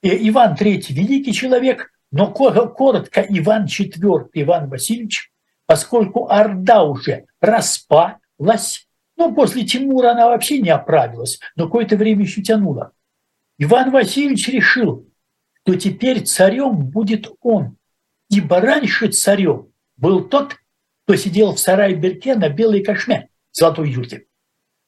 Э, 0.00 0.10
Иван 0.28 0.54
III 0.54 0.92
великий 0.92 1.32
человек, 1.32 1.90
но 2.12 2.30
коротко 2.30 3.26
Иван 3.28 3.64
IV, 3.64 4.28
Иван 4.32 4.70
Васильевич– 4.70 5.32
поскольку 5.68 6.30
Орда 6.30 6.82
уже 6.82 7.26
распалась, 7.42 8.88
ну, 9.18 9.34
после 9.34 9.66
Тимура 9.66 10.12
она 10.12 10.28
вообще 10.28 10.62
не 10.62 10.70
оправилась, 10.70 11.40
но 11.56 11.66
какое-то 11.66 11.96
время 11.96 12.22
еще 12.22 12.40
тянула. 12.40 12.92
Иван 13.58 13.90
Васильевич 13.90 14.48
решил, 14.48 15.06
что 15.62 15.76
теперь 15.76 16.24
царем 16.24 16.86
будет 16.86 17.30
он, 17.42 17.76
ибо 18.30 18.62
раньше 18.62 19.08
царем 19.08 19.68
был 19.98 20.26
тот, 20.26 20.56
кто 21.04 21.16
сидел 21.16 21.52
в 21.52 21.60
сарае 21.60 21.94
Берке 21.96 22.34
на 22.34 22.48
белой 22.48 22.82
кошме 22.82 23.28
золотой 23.52 23.90
юрте. 23.90 24.24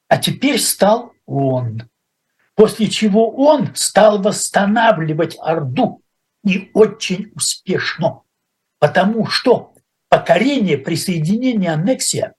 А 0.09 0.17
теперь 0.17 0.59
стал 0.59 1.13
он. 1.27 1.91
После 2.55 2.89
чего 2.89 3.31
он 3.31 3.75
стал 3.75 4.23
восстанавливать 4.23 5.37
Орду 5.41 6.03
и 6.43 6.71
очень 6.73 7.33
успешно. 7.35 8.23
Потому 8.79 9.27
что 9.27 9.70
покорение, 10.11 10.77
присоединение, 10.77 11.71
аннексия 11.71 12.35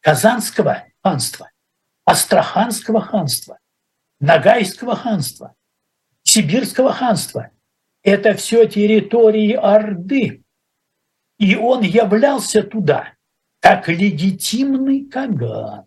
Казанского 0.00 0.84
ханства, 1.02 1.50
Астраханского 2.04 3.00
ханства, 3.00 3.58
Ногайского 4.20 4.96
ханства, 4.96 5.54
Сибирского 6.22 6.92
ханства. 6.92 7.50
Это 8.02 8.34
все 8.34 8.66
территории 8.66 9.52
Орды. 9.52 10.42
И 11.38 11.54
он 11.56 11.82
являлся 11.82 12.62
туда 12.62 13.12
как 13.60 13.88
легитимный 13.88 15.04
Каган. 15.06 15.84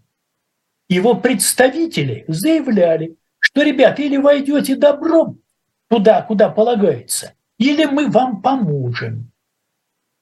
Его 0.88 1.16
представители 1.16 2.26
заявляли, 2.28 3.18
что, 3.40 3.62
ребята, 3.64 4.02
или 4.02 4.18
войдете 4.18 4.76
добром 4.76 5.42
туда, 5.90 6.22
куда 6.22 6.50
полагается, 6.50 7.34
или 7.58 7.86
мы 7.86 8.10
вам 8.10 8.42
поможем. 8.42 9.32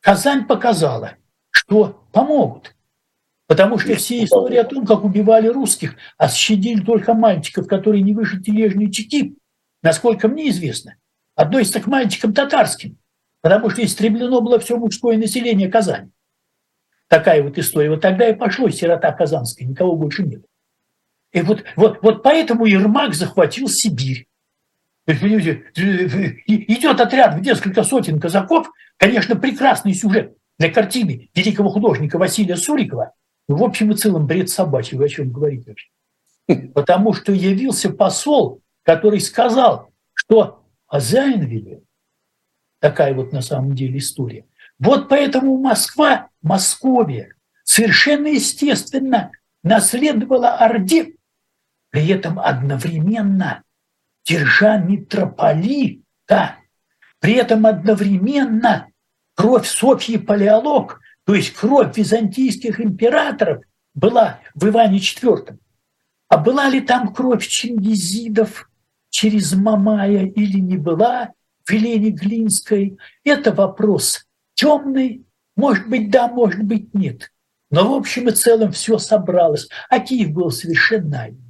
Казань 0.05 0.45
показала, 0.45 1.15
что 1.49 2.05
помогут. 2.11 2.75
Потому 3.47 3.79
что 3.79 3.95
все 3.95 4.23
истории 4.23 4.57
о 4.57 4.63
том, 4.63 4.85
как 4.85 5.03
убивали 5.03 5.47
русских, 5.47 5.95
а 6.19 6.29
щадили 6.29 6.81
только 6.81 7.15
мальчиков, 7.15 7.67
которые 7.67 8.03
не 8.03 8.13
выше 8.13 8.39
тележной 8.39 8.91
чеки, 8.91 9.35
насколько 9.81 10.27
мне 10.27 10.49
известно, 10.49 10.97
относятся 11.33 11.79
к 11.79 11.87
мальчикам 11.87 12.35
татарским, 12.35 12.99
потому 13.41 13.71
что 13.71 13.83
истреблено 13.83 14.41
было 14.41 14.59
все 14.59 14.77
мужское 14.77 15.17
население 15.17 15.69
Казани. 15.69 16.11
Такая 17.07 17.41
вот 17.41 17.57
история. 17.57 17.89
Вот 17.89 18.01
тогда 18.01 18.29
и 18.29 18.35
пошло 18.35 18.69
сирота 18.69 19.11
казанская, 19.11 19.67
никого 19.67 19.95
больше 19.95 20.21
нет. 20.21 20.45
И 21.31 21.41
вот, 21.41 21.63
вот, 21.75 22.03
вот 22.03 22.21
поэтому 22.21 22.65
Ермак 22.65 23.15
захватил 23.15 23.67
Сибирь. 23.69 24.27
Идет 25.07 27.01
отряд 27.01 27.39
в 27.39 27.41
несколько 27.41 27.83
сотен 27.83 28.19
казаков, 28.19 28.69
конечно, 28.97 29.35
прекрасный 29.35 29.93
сюжет 29.93 30.37
для 30.57 30.71
картины 30.71 31.29
великого 31.35 31.69
художника 31.69 32.17
Василия 32.17 32.55
Сурикова. 32.55 33.13
в 33.47 33.63
общем 33.63 33.91
и 33.91 33.95
целом 33.95 34.27
бред 34.27 34.49
собачий, 34.49 34.97
о 34.97 35.07
чем 35.07 35.31
говорите 35.31 35.71
вообще? 35.71 36.67
Потому 36.73 37.13
что 37.13 37.31
явился 37.31 37.89
посол, 37.89 38.61
который 38.83 39.19
сказал, 39.19 39.91
что 40.13 40.63
Азайн 40.87 41.81
такая 42.79 43.13
вот 43.13 43.31
на 43.31 43.41
самом 43.41 43.73
деле 43.73 43.97
история. 43.97 44.45
Вот 44.77 45.09
поэтому 45.09 45.57
Москва, 45.57 46.29
Московия 46.41 47.33
совершенно 47.63 48.27
естественно 48.27 49.31
наследовала 49.63 50.51
Орде, 50.55 51.15
при 51.89 52.07
этом 52.09 52.39
одновременно 52.39 53.63
держа 54.25 54.77
митрополита, 54.77 56.57
при 57.19 57.33
этом 57.33 57.65
одновременно 57.65 58.87
кровь 59.35 59.67
Софьи 59.67 60.17
Палеолог, 60.17 60.99
то 61.25 61.35
есть 61.35 61.53
кровь 61.53 61.97
византийских 61.97 62.79
императоров, 62.79 63.63
была 63.93 64.39
в 64.53 64.67
Иване 64.67 64.99
IV. 64.99 65.57
А 66.27 66.37
была 66.37 66.69
ли 66.69 66.81
там 66.81 67.13
кровь 67.13 67.47
чингизидов 67.47 68.69
через 69.09 69.53
Мамая 69.53 70.25
или 70.25 70.59
не 70.59 70.77
была 70.77 71.31
в 71.63 71.71
Елене 71.71 72.09
Глинской? 72.09 72.97
Это 73.23 73.53
вопрос 73.53 74.25
темный. 74.53 75.25
Может 75.55 75.87
быть, 75.87 76.09
да, 76.09 76.27
может 76.27 76.63
быть, 76.63 76.93
нет. 76.93 77.31
Но 77.69 77.89
в 77.89 77.93
общем 77.93 78.27
и 78.27 78.31
целом 78.31 78.71
все 78.71 78.97
собралось. 78.97 79.69
А 79.89 79.99
Киев 79.99 80.31
был 80.31 80.51
совершенно 80.51 81.23
один. 81.23 81.44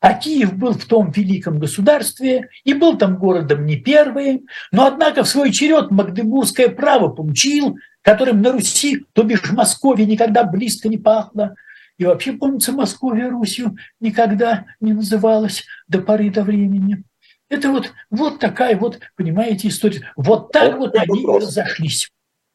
А 0.00 0.14
Киев 0.14 0.56
был 0.56 0.74
в 0.74 0.84
том 0.84 1.10
великом 1.10 1.58
государстве 1.58 2.50
и 2.62 2.72
был 2.72 2.96
там 2.96 3.18
городом 3.18 3.66
не 3.66 3.76
первым, 3.76 4.46
но 4.70 4.86
однако 4.86 5.24
в 5.24 5.28
свой 5.28 5.50
черед 5.50 5.90
Магдебургское 5.90 6.68
право 6.68 7.08
получил, 7.08 7.76
которым 8.02 8.40
на 8.40 8.52
Руси, 8.52 9.04
то 9.12 9.24
бишь 9.24 9.42
в 9.42 9.52
Москве, 9.52 10.06
никогда 10.06 10.44
близко 10.44 10.88
не 10.88 10.98
пахло. 10.98 11.54
И 11.96 12.04
вообще, 12.04 12.32
помнится, 12.32 12.70
Московия 12.70 13.28
Русью 13.28 13.76
никогда 13.98 14.66
не 14.80 14.92
называлась 14.92 15.64
до 15.88 16.00
поры 16.00 16.30
до 16.30 16.42
времени. 16.42 17.02
Это 17.48 17.70
вот, 17.70 17.92
вот 18.10 18.38
такая 18.38 18.76
вот, 18.76 19.00
понимаете, 19.16 19.66
история. 19.66 20.12
Вот 20.16 20.52
так 20.52 20.78
вот, 20.78 20.92
вот 20.92 20.96
они 20.96 21.22
и 21.22 21.26
разошлись. 21.26 22.08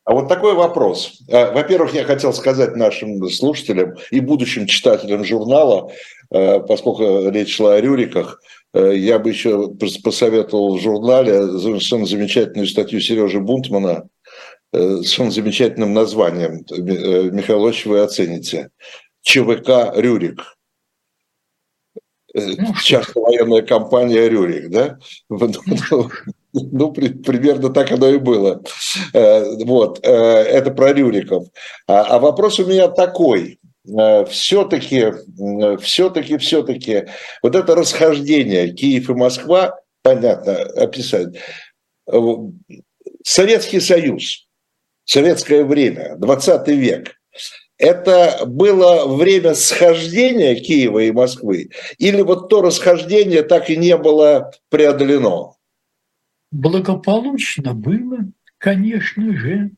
А 0.06 0.14
вот 0.14 0.28
такой 0.28 0.54
вопрос. 0.54 1.22
А, 1.32 1.52
во-первых, 1.52 1.94
я 1.94 2.04
хотел 2.04 2.34
сказать 2.34 2.76
нашим 2.76 3.30
слушателям 3.30 3.96
и 4.12 4.20
будущим 4.20 4.66
читателям 4.68 5.24
журнала, 5.24 5.92
а, 6.30 6.60
поскольку 6.60 7.30
речь 7.30 7.56
шла 7.56 7.76
о 7.76 7.82
Рюриках, 7.82 8.42
а, 8.74 8.90
я 8.90 9.18
бы 9.18 9.30
еще 9.30 9.74
посоветовал 10.04 10.78
в 10.78 10.82
журнале 10.82 11.48
совершенно 11.58 12.06
замечательную 12.06 12.68
статью 12.68 13.00
Сережи 13.00 13.40
Бунтмана 13.40 14.08
с 14.72 14.78
совершенно 14.78 15.32
замечательным 15.32 15.94
названием. 15.94 16.66
Михаил 17.32 17.68
Ильич, 17.68 17.86
вы 17.86 18.00
оцените. 18.00 18.72
ЧВК 19.22 19.94
«Рюрик». 19.96 20.58
Ну, 22.34 22.74
Часто 22.84 23.20
военная 23.20 23.62
компания 23.62 24.28
«Рюрик», 24.28 24.70
да? 24.72 24.98
Ну, 26.54 26.92
при, 26.92 27.10
примерно 27.10 27.70
так 27.70 27.92
оно 27.92 28.10
и 28.10 28.18
было. 28.18 28.62
Э, 29.14 29.56
вот, 29.64 30.00
э, 30.04 30.12
это 30.12 30.72
про 30.72 30.94
Рюриков. 30.94 31.48
А, 31.88 32.04
а 32.04 32.20
вопрос 32.20 32.60
у 32.60 32.66
меня 32.66 32.88
такой. 32.88 33.60
Все-таки, 34.30 35.12
все-таки, 35.82 36.38
все-таки, 36.38 37.08
вот 37.42 37.54
это 37.54 37.76
расхождение 37.76 38.72
Киев 38.72 39.10
и 39.10 39.14
Москва, 39.14 39.78
понятно, 40.02 40.56
описать. 40.56 41.36
Советский 43.26 43.82
Союз, 43.82 44.48
советское 45.04 45.66
время, 45.66 46.16
20 46.18 46.68
век, 46.70 47.18
это 47.78 48.46
было 48.46 49.06
время 49.06 49.56
схождения 49.56 50.56
Киева 50.56 51.00
и 51.00 51.12
Москвы, 51.12 51.70
или 51.98 52.22
вот 52.22 52.50
то 52.50 52.62
расхождение 52.62 53.44
так 53.44 53.70
и 53.70 53.76
не 53.76 53.98
было 53.98 54.52
преодолено? 54.70 55.56
Благополучно 56.54 57.74
было, 57.74 58.32
конечно 58.60 59.36
же, 59.36 59.72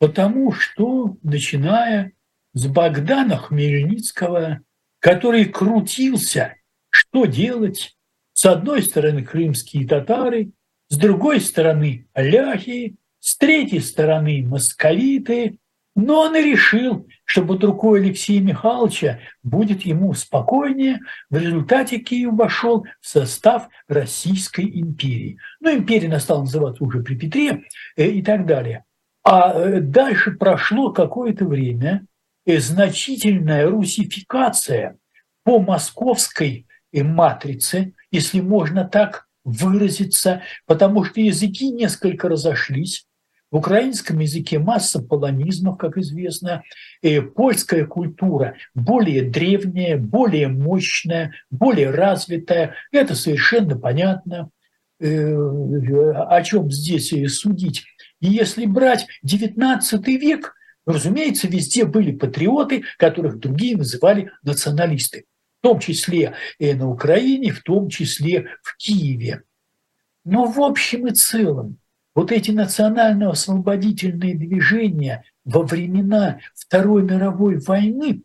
потому 0.00 0.50
что, 0.50 1.16
начиная 1.22 2.14
с 2.54 2.66
Богдана 2.66 3.36
Хмельницкого, 3.36 4.62
который 4.98 5.44
крутился, 5.44 6.56
что 6.90 7.26
делать, 7.26 7.96
с 8.32 8.46
одной 8.46 8.82
стороны 8.82 9.22
крымские 9.22 9.86
татары, 9.86 10.50
с 10.88 10.98
другой 10.98 11.40
стороны 11.40 12.08
ляхи, 12.16 12.96
с 13.20 13.36
третьей 13.36 13.78
стороны 13.78 14.44
московиты, 14.44 15.60
но 15.94 16.22
он 16.22 16.36
и 16.36 16.42
решил, 16.42 17.06
что 17.24 17.44
под 17.44 17.62
рукой 17.64 18.00
Алексея 18.00 18.40
Михайловича 18.40 19.20
будет 19.42 19.82
ему 19.82 20.14
спокойнее. 20.14 21.00
В 21.28 21.36
результате 21.36 21.98
Киев 21.98 22.32
вошел 22.34 22.86
в 23.00 23.06
состав 23.06 23.68
Российской 23.88 24.64
империи. 24.80 25.38
Ну, 25.60 25.74
империя 25.74 26.18
стала 26.18 26.40
называться 26.40 26.82
уже 26.82 27.02
при 27.02 27.14
Петре 27.16 27.64
э, 27.96 28.06
и 28.06 28.22
так 28.22 28.46
далее. 28.46 28.84
А 29.24 29.52
э, 29.52 29.80
дальше 29.80 30.32
прошло 30.32 30.92
какое-то 30.92 31.44
время, 31.44 32.06
и 32.44 32.56
значительная 32.56 33.68
русификация 33.68 34.96
по 35.44 35.60
московской 35.60 36.66
матрице, 36.92 37.94
если 38.10 38.40
можно 38.40 38.84
так 38.84 39.28
выразиться, 39.44 40.42
потому 40.66 41.04
что 41.04 41.20
языки 41.20 41.70
несколько 41.70 42.28
разошлись. 42.28 43.06
В 43.52 43.58
украинском 43.58 44.18
языке 44.18 44.58
масса 44.58 45.00
полонизмов, 45.00 45.76
как 45.76 45.98
известно. 45.98 46.62
И 47.02 47.20
польская 47.20 47.84
культура 47.84 48.56
более 48.74 49.28
древняя, 49.28 49.98
более 49.98 50.48
мощная, 50.48 51.34
более 51.50 51.90
развитая. 51.90 52.74
Это 52.90 53.14
совершенно 53.14 53.78
понятно. 53.78 54.48
Э, 55.00 55.36
о 55.36 56.42
чем 56.42 56.72
здесь 56.72 57.12
судить? 57.38 57.84
И 58.20 58.28
если 58.28 58.64
брать 58.64 59.06
XIX 59.24 59.80
век, 60.06 60.54
разумеется, 60.86 61.46
везде 61.46 61.84
были 61.84 62.12
патриоты, 62.12 62.84
которых 62.96 63.38
другие 63.38 63.76
называли 63.76 64.30
националисты 64.42 65.26
в 65.60 65.62
том 65.62 65.78
числе 65.78 66.34
и 66.58 66.74
на 66.74 66.90
Украине, 66.90 67.52
в 67.52 67.62
том 67.62 67.88
числе 67.88 68.48
в 68.62 68.76
Киеве. 68.78 69.44
Но 70.24 70.46
в 70.46 70.60
общем 70.60 71.06
и 71.06 71.12
целом 71.12 71.78
вот 72.14 72.32
эти 72.32 72.50
национально-освободительные 72.50 74.36
движения 74.36 75.24
во 75.44 75.62
времена 75.62 76.40
Второй 76.54 77.02
мировой 77.02 77.58
войны, 77.58 78.22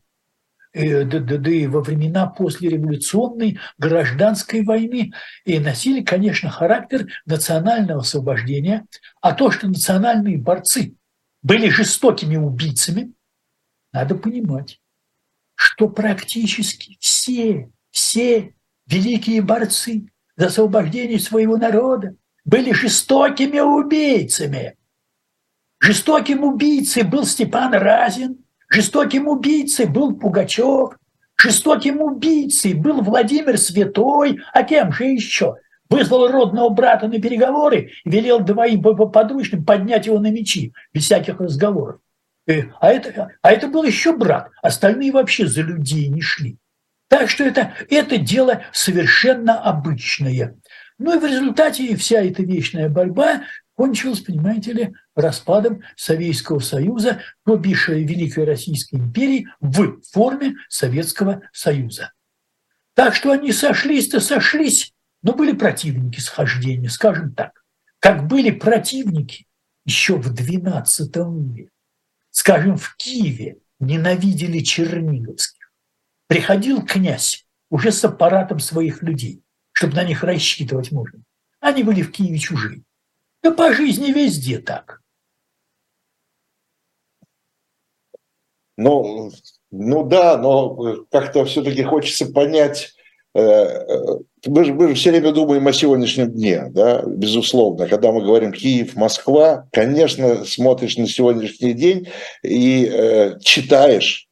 э, 0.74 1.04
да, 1.06 1.20
да, 1.20 1.38
да 1.38 1.50
и 1.50 1.68
во 1.68 1.82
времена 1.82 2.28
послереволюционной 2.28 3.60
гражданской 3.78 4.64
войны 4.64 5.14
и 5.46 5.60
носили, 5.60 6.04
конечно, 6.04 6.50
характер 6.50 7.08
национального 7.26 8.02
освобождения, 8.02 8.86
а 9.22 9.34
то, 9.34 9.52
что 9.52 9.68
национальные 9.68 10.38
борцы 10.38 10.96
были 11.42 11.70
жестокими 11.70 12.36
убийцами, 12.36 13.14
надо 13.94 14.16
понимать 14.16 14.80
что 15.58 15.90
практически 15.90 16.98
все, 17.00 17.72
все 17.90 18.54
великие 18.86 19.42
борцы 19.42 20.08
за 20.36 20.48
освобождение 20.48 21.20
своего 21.20 21.58
народа 21.58 22.16
были 22.48 22.72
жестокими 22.72 23.60
убийцами. 23.60 24.76
Жестоким 25.80 26.44
убийцей 26.44 27.04
был 27.04 27.26
Степан 27.26 27.74
Разин, 27.74 28.38
жестоким 28.70 29.28
убийцей 29.28 29.86
был 29.86 30.16
Пугачев, 30.16 30.98
жестоким 31.36 32.02
убийцей 32.02 32.74
был 32.74 33.02
Владимир 33.02 33.58
Святой, 33.58 34.40
а 34.54 34.64
кем 34.64 34.92
же 34.92 35.04
еще? 35.04 35.58
Вызвал 35.90 36.30
родного 36.30 36.70
брата 36.70 37.08
на 37.08 37.22
переговоры 37.22 37.92
велел 38.04 38.40
двоим 38.40 38.82
подручным 38.82 39.64
поднять 39.64 40.06
его 40.06 40.20
на 40.20 40.32
мечи, 40.32 40.74
без 40.94 41.04
всяких 41.04 41.40
разговоров. 41.40 42.00
Э, 42.48 42.64
а 42.80 42.92
это, 42.92 43.30
а 43.42 43.52
это 43.52 43.68
был 43.68 43.84
еще 43.84 44.16
брат. 44.16 44.50
Остальные 44.62 45.12
вообще 45.12 45.48
за 45.48 45.62
людей 45.62 46.08
не 46.08 46.22
шли. 46.22 46.58
Так 47.10 47.30
что 47.30 47.44
это, 47.44 47.74
это 47.90 48.18
дело 48.18 48.64
совершенно 48.74 49.60
обычное. 49.60 50.56
Ну 50.98 51.16
и 51.16 51.20
в 51.20 51.26
результате 51.26 51.96
вся 51.96 52.22
эта 52.22 52.44
вечная 52.44 52.90
борьба 52.90 53.44
кончилась, 53.76 54.22
понимаете 54.22 54.74
ли, 54.74 54.94
распадом 55.16 55.84
Советского 55.96 56.60
Союза, 56.60 57.22
то 57.46 57.58
бишь 57.58 57.90
Великой 57.90 58.46
Российской 58.46 58.96
империи 58.96 59.48
в 59.60 60.02
форме 60.12 60.56
Советского 60.70 61.42
Союза. 61.54 62.14
Так 62.96 63.14
что 63.14 63.32
они 63.32 63.52
сошлись-то 63.52 64.20
сошлись, 64.20 64.94
но 65.22 65.34
были 65.34 65.52
противники 65.52 66.20
схождения, 66.20 66.90
скажем 66.90 67.34
так. 67.34 67.64
Как 68.00 68.28
были 68.28 68.50
противники 68.50 69.46
еще 69.86 70.16
в 70.16 70.34
XII 70.34 71.54
веке 71.54 71.72
скажем, 72.38 72.78
в 72.78 72.96
Киеве 72.98 73.58
ненавидели 73.80 74.60
черниговских. 74.60 75.72
Приходил 76.28 76.86
князь 76.86 77.48
уже 77.72 77.92
с 77.92 78.06
аппаратом 78.06 78.60
своих 78.60 79.02
людей, 79.02 79.42
чтобы 79.78 79.94
на 79.94 80.04
них 80.04 80.24
рассчитывать 80.24 80.92
можно. 80.92 81.20
Они 81.60 81.84
были 81.84 82.02
в 82.02 82.12
Киеве 82.12 82.40
чужие. 82.40 82.82
Да 83.44 83.52
по 83.52 83.72
жизни 83.74 84.12
везде 84.12 84.58
так. 84.58 85.02
Ну, 88.76 89.32
ну 89.70 90.04
да, 90.04 90.36
но 90.38 91.06
как-то 91.12 91.46
все-таки 91.46 91.84
хочется 91.84 92.26
понять, 92.26 92.96
э, 93.36 93.40
э, 93.40 94.20
мы 94.48 94.66
же, 94.66 94.74
мы 94.74 94.88
же 94.88 94.94
все 94.96 95.12
время 95.12 95.32
думаем 95.32 95.68
о 95.68 95.74
сегодняшнем 95.74 96.32
дне, 96.32 96.72
да, 96.72 97.04
безусловно. 97.06 97.88
Когда 97.88 98.12
мы 98.12 98.24
говорим 98.24 98.54
Киев, 98.54 98.96
Москва, 98.96 99.68
конечно, 99.72 100.44
смотришь 100.44 100.98
на 100.98 101.08
сегодняшний 101.08 101.74
день 101.74 102.08
и 102.42 102.90
э, 102.92 103.40
читаешь, 103.42 104.27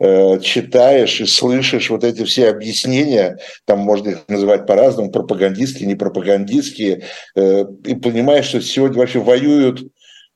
читаешь 0.00 1.20
и 1.20 1.26
слышишь 1.26 1.90
вот 1.90 2.04
эти 2.04 2.24
все 2.24 2.50
объяснения, 2.50 3.38
там 3.64 3.80
можно 3.80 4.10
их 4.10 4.28
называть 4.28 4.66
по-разному, 4.66 5.10
пропагандистские, 5.10 5.88
не 5.88 5.96
пропагандистские, 5.96 7.02
э, 7.34 7.64
и 7.84 7.94
понимаешь, 7.96 8.46
что 8.46 8.60
сегодня 8.60 8.98
вообще 8.98 9.18
воюют 9.18 9.80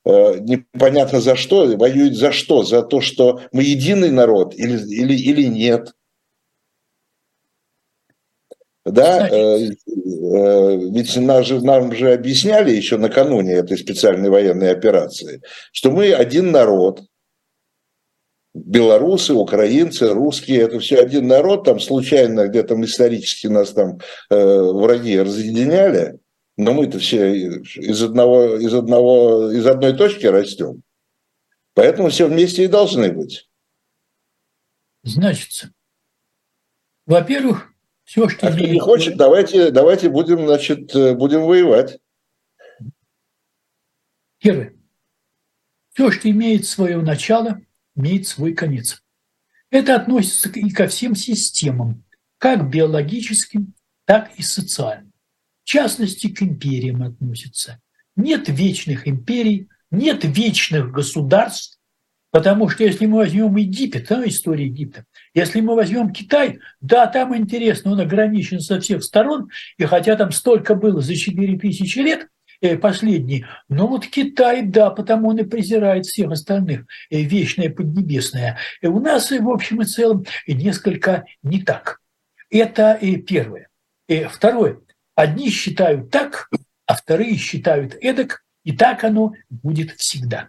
э, 0.05 0.39
непонятно 0.41 1.21
за 1.21 1.37
что, 1.37 1.67
воюют 1.77 2.17
за 2.17 2.33
что? 2.33 2.65
За 2.65 2.83
то, 2.83 3.01
что 3.01 3.41
мы 3.53 3.63
единый 3.63 4.11
народ 4.11 4.55
или, 4.55 4.79
или, 4.79 5.15
или 5.15 5.45
нет– 5.45 5.93
да, 8.85 9.29
э, 9.29 9.69
э, 9.69 10.77
ведь 10.91 11.17
нам 11.17 11.45
же, 11.45 11.61
нам 11.65 11.95
же 11.95 12.13
объясняли 12.13 12.73
еще 12.73 12.99
накануне 12.99 13.53
этой 13.53 13.79
специальной 13.79 14.29
военной 14.29 14.73
операции, 14.73 15.41
что 15.71 15.93
мы 15.93 16.13
один 16.13 16.51
народ, 16.51 17.03
белорусы, 18.55 19.33
украинцы, 19.35 20.13
русские, 20.13 20.63
это 20.63 20.79
все 20.79 21.01
один 21.01 21.27
народ, 21.27 21.65
там 21.65 21.81
случайно 21.81 22.49
где-то 22.49 22.81
исторически 22.83 23.47
нас 23.47 23.71
там 23.71 23.99
э, 24.31 24.61
враги 24.61 25.19
разъединяли, 25.19 26.19
но 26.57 26.75
мы-то 26.75 26.99
все 26.99 27.35
из 27.35 28.03
одного, 28.03 28.57
из 28.57 28.75
одного, 28.75 29.51
из 29.51 29.67
одной 29.67 29.97
точки 29.97 30.27
растем. 30.27 30.83
Поэтому 31.75 32.11
все 32.11 32.27
вместе 32.27 32.65
и 32.65 32.69
должны 32.69 33.11
быть. 33.11 33.49
Значит, 35.03 35.71
во-первых, 37.07 37.73
все, 38.05 38.29
что 38.29 38.49
а 38.49 38.53
кто 38.53 38.61
не 38.61 38.79
хочет, 38.79 39.17
давайте, 39.17 39.71
давайте 39.71 40.11
будем, 40.11 40.47
значит, 40.47 40.95
э, 40.95 41.15
будем 41.15 41.43
воевать. 41.43 41.99
Первое. 44.39 44.75
Все, 45.93 46.11
что 46.11 46.31
имеет 46.31 46.67
свое 46.67 46.99
начало, 46.99 47.61
имеет 47.97 48.27
свой 48.27 48.55
конец. 48.55 49.03
Это 49.71 49.97
относится 49.97 50.49
и 50.51 50.71
ко 50.71 50.87
всем 50.87 51.15
системам, 51.15 52.05
как 52.39 52.69
биологическим, 52.69 53.75
так 54.05 54.33
и 54.37 54.43
социальным. 54.43 55.13
В 55.65 55.69
частности, 55.69 56.29
к 56.29 56.43
империям 56.43 57.03
относится. 57.03 57.81
Нет 58.17 58.49
вечных 58.49 59.09
империй, 59.09 59.69
нет 59.91 60.25
вечных 60.25 60.91
государств, 60.91 61.79
потому 62.31 62.69
что 62.69 62.83
если 62.83 63.07
мы 63.07 63.19
возьмем 63.19 63.55
Египет, 63.57 64.11
а, 64.11 64.27
история 64.27 64.67
Египта, 64.67 65.05
если 65.35 65.61
мы 65.61 65.75
возьмем 65.75 66.13
Китай, 66.13 66.59
да, 66.81 67.07
там 67.07 67.37
интересно, 67.37 67.93
он 67.93 68.01
ограничен 68.01 68.61
со 68.61 68.81
всех 68.81 69.05
сторон, 69.05 69.51
и 69.79 69.85
хотя 69.85 70.17
там 70.17 70.33
столько 70.33 70.75
было 70.75 71.01
за 71.01 71.15
4 71.15 71.59
тысячи 71.59 71.99
лет, 72.01 72.27
последний, 72.81 73.45
но 73.69 73.87
вот 73.87 74.07
Китай, 74.07 74.63
да, 74.63 74.91
потому 74.91 75.29
он 75.29 75.39
и 75.39 75.45
презирает 75.45 76.07
всех 76.07 76.31
остальных, 76.31 76.87
э, 77.11 77.21
вечное 77.23 77.71
поднебесное. 77.71 78.59
И 78.81 78.87
у 78.87 79.01
нас, 79.01 79.33
э, 79.33 79.41
в 79.41 79.49
общем 79.49 79.83
и 79.83 79.85
целом, 79.85 80.25
несколько 80.47 81.25
не 81.43 81.63
так. 81.63 82.01
Это 82.51 82.99
первое. 83.27 83.69
Второе. 84.29 84.79
Одни 85.15 85.51
считают 85.51 86.11
так, 86.11 86.49
а 86.87 86.95
вторые 86.95 87.37
считают 87.37 87.97
эдак, 88.01 88.45
И 88.65 88.73
так 88.73 89.03
оно 89.03 89.33
будет 89.51 89.93
всегда. 89.93 90.49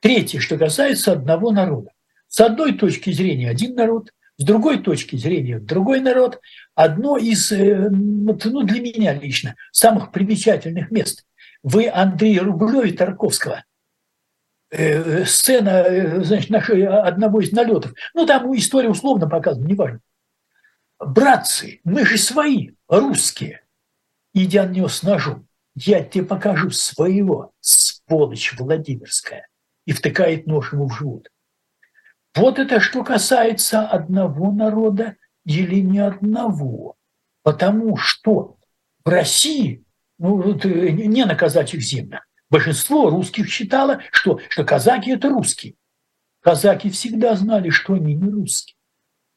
Третье, 0.00 0.38
что 0.38 0.56
касается 0.58 1.12
одного 1.12 1.50
народа. 1.50 1.90
С 2.28 2.40
одной 2.40 2.74
точки 2.74 3.10
зрения 3.10 3.48
один 3.48 3.74
народ, 3.74 4.10
с 4.36 4.44
другой 4.44 4.82
точки 4.82 5.16
зрения 5.16 5.58
другой 5.58 6.00
народ. 6.00 6.40
Одно 6.74 7.16
из, 7.16 7.52
э, 7.52 7.88
ну, 7.90 8.34
для 8.34 8.80
меня 8.80 9.14
лично, 9.14 9.54
самых 9.70 10.12
примечательных 10.12 10.90
мест. 10.90 11.24
Вы 11.62 11.88
Андрея 11.88 12.42
Рублева 12.42 12.84
и 12.84 12.92
Тарковского 12.92 13.64
э, 14.70 15.24
сцена, 15.24 15.84
э, 15.84 16.24
значит, 16.24 16.50
нашего, 16.50 17.02
одного 17.02 17.40
из 17.40 17.52
налетов. 17.52 17.94
Ну, 18.12 18.26
там 18.26 18.54
история 18.56 18.90
условно 18.90 19.28
показана, 19.28 19.66
неважно. 19.66 20.00
Братцы, 20.98 21.80
мы 21.84 22.04
же 22.04 22.18
свои, 22.18 22.70
русские. 22.88 23.62
И 24.32 24.46
Диан 24.46 24.72
нес 24.72 25.02
ножом. 25.02 25.46
Я 25.76 26.02
тебе 26.02 26.24
покажу 26.24 26.70
своего, 26.70 27.52
сволочь 27.60 28.54
Владимирская. 28.58 29.46
И 29.86 29.92
втыкает 29.92 30.46
нож 30.46 30.72
ему 30.72 30.88
в 30.88 30.96
живот. 30.96 31.28
Вот 32.34 32.58
это 32.58 32.80
что 32.80 33.04
касается 33.04 33.86
одного 33.86 34.50
народа 34.50 35.16
или 35.44 35.80
не 35.80 36.00
одного. 36.00 36.96
Потому 37.42 37.96
что 37.96 38.56
в 39.04 39.08
России, 39.08 39.84
ну, 40.18 40.40
вот, 40.40 40.64
э, 40.64 40.90
не 40.90 41.24
на 41.24 41.34
казачьих 41.34 41.82
землях, 41.82 42.26
большинство 42.50 43.10
русских 43.10 43.48
считало, 43.48 44.00
что, 44.10 44.40
что 44.48 44.64
казаки– 44.64 45.10
это 45.12 45.28
русские. 45.28 45.74
Казаки 46.40 46.90
всегда 46.90 47.36
знали, 47.36 47.70
что 47.70 47.94
они 47.94 48.14
не 48.14 48.30
русские. 48.30 48.76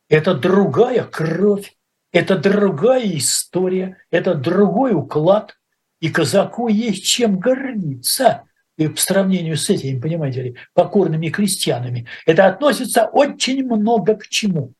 Это 0.09 0.33
другая 0.33 1.03
кровь, 1.03 1.75
это 2.11 2.37
другая 2.37 3.15
история, 3.17 3.97
это 4.09 4.33
другой 4.33 4.93
уклад. 4.93 5.57
И 5.99 6.09
казаку 6.09 6.67
есть 6.67 7.05
чем 7.05 7.39
гордиться 7.39 8.43
и 8.77 8.87
по 8.87 8.99
сравнению 8.99 9.57
с 9.57 9.69
этими, 9.69 9.99
понимаете 9.99 10.41
ли, 10.43 10.55
покорными 10.73 11.29
крестьянами. 11.29 12.07
Это 12.25 12.45
относится 12.45 13.05
очень 13.05 13.65
много 13.65 14.15
к 14.15 14.27
чему. 14.27 14.73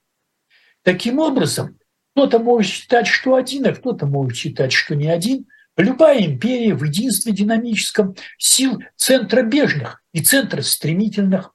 Таким 0.83 1.19
образом, 1.19 1.77
кто-то 2.13 2.39
может 2.39 2.71
считать, 2.71 3.07
что 3.07 3.35
один, 3.35 3.67
а 3.67 3.73
кто-то 3.73 4.05
может 4.05 4.37
считать, 4.37 4.71
что 4.71 4.95
не 4.95 5.07
один. 5.07 5.47
Любая 5.75 6.25
империя 6.25 6.73
в 6.73 6.83
единстве 6.83 7.33
динамическом 7.33 8.15
сил 8.37 8.81
центра 8.95 9.43
бежных 9.43 10.01
и 10.13 10.21
центра 10.21 10.61
стремительных. 10.61 11.53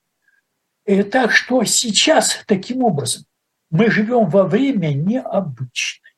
И 0.84 0.94
э, 0.94 1.04
так 1.04 1.32
что 1.32 1.64
сейчас 1.64 2.40
таким 2.46 2.84
образом 2.84 3.24
мы 3.70 3.90
живем 3.90 4.28
во 4.28 4.44
время 4.44 4.92
необычное. 4.92 6.12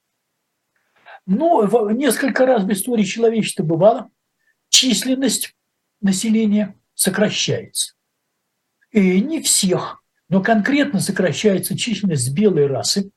Ну, 1.26 1.88
несколько 1.90 2.44
раз 2.44 2.64
в 2.64 2.72
истории 2.72 3.04
человечества 3.04 3.62
бывало, 3.62 4.10
численность 4.68 5.54
населения 6.01 6.74
сокращается. 6.95 7.95
И 8.90 9.20
не 9.20 9.40
всех, 9.40 10.03
но 10.28 10.42
конкретно 10.42 11.01
сокращается 11.01 11.76
численность 11.76 12.32
белой 12.32 12.66
расы. 12.66 13.11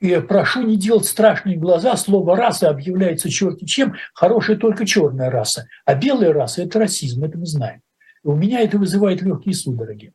И 0.00 0.14
прошу 0.20 0.62
не 0.62 0.76
делать 0.76 1.06
страшные 1.06 1.56
глаза, 1.56 1.96
слово 1.96 2.36
«раса» 2.36 2.68
объявляется 2.68 3.30
черти 3.30 3.64
чем, 3.64 3.94
хорошая 4.14 4.56
только 4.56 4.84
черная 4.84 5.30
раса. 5.30 5.68
А 5.84 5.94
белая 5.94 6.32
раса– 6.32 6.62
это 6.64 6.80
расизм, 6.80 7.22
это 7.22 7.38
мы 7.38 7.46
знаем. 7.46 7.82
И 8.24 8.26
у 8.26 8.34
меня 8.34 8.60
это 8.60 8.78
вызывает 8.78 9.22
легкие 9.22 9.54
судороги 9.54 10.12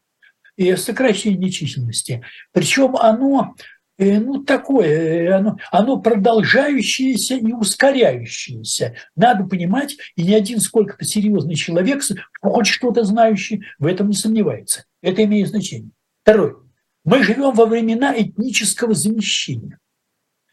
и 0.58 0.76
сокращение 0.76 1.50
численности. 1.52 2.24
Причем 2.52 2.98
оно 2.98 3.56
ну, 3.98 4.44
такое, 4.44 4.88
э, 4.88 5.32
оно, 5.32 5.58
оно 5.72 6.00
продолжающееся 6.00 7.36
и 7.36 7.52
ускоряющееся. 7.52 8.96
Надо 9.16 9.46
понимать, 9.46 9.98
и 10.16 10.24
ни 10.24 10.34
один 10.34 10.60
сколько-то 10.60 11.04
серьезный 11.04 11.56
человек, 11.56 12.04
хоть 12.42 12.68
что-то 12.68 13.04
знающий, 13.04 13.64
в 13.80 13.88
этом 13.88 14.10
не 14.10 14.16
сомневается. 14.16 14.86
Это 15.02 15.24
имеет 15.24 15.50
значение. 15.50 15.92
Второе. 16.22 16.58
Мы 17.04 17.24
живем 17.24 17.54
во 17.54 17.66
времена 17.66 18.14
этнического 18.16 18.94
замещения. 18.94 19.80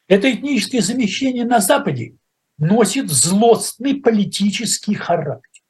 Это 0.09 0.33
этническое 0.33 0.81
замещение 0.81 1.45
на 1.45 1.61
Западе 1.61 2.17
носит 2.59 3.11
злостный 3.11 3.97
политический 3.97 4.95
характер. 4.95 5.63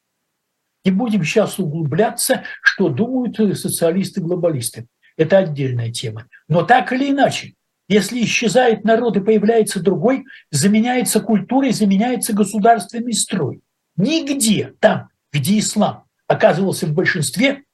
Не 0.85 0.91
будем 0.91 1.25
сейчас 1.25 1.59
углубляться, 1.59 2.45
что 2.63 2.89
думают 2.89 3.37
социалисты-глобалисты. 3.37 4.87
Это 5.17 5.39
отдельная 5.39 5.91
тема. 5.91 6.29
Но 6.49 6.63
так 6.63 6.93
или 6.93 7.11
иначе, 7.11 7.55
если 7.89 8.23
исчезает 8.23 8.85
народ 8.85 9.17
и 9.17 9.21
появляется 9.21 9.81
другой, 9.81 10.25
заменяется 10.51 11.21
культурой, 11.21 11.73
заменяется 11.73 12.33
государственный 12.33 13.13
строй. 13.13 13.61
Нигде 13.97 14.75
там, 14.81 15.09
где 15.33 15.59
ислам 15.59 16.05
оказывался 16.27 16.87
в 16.87 16.93
большинстве, 16.93 17.65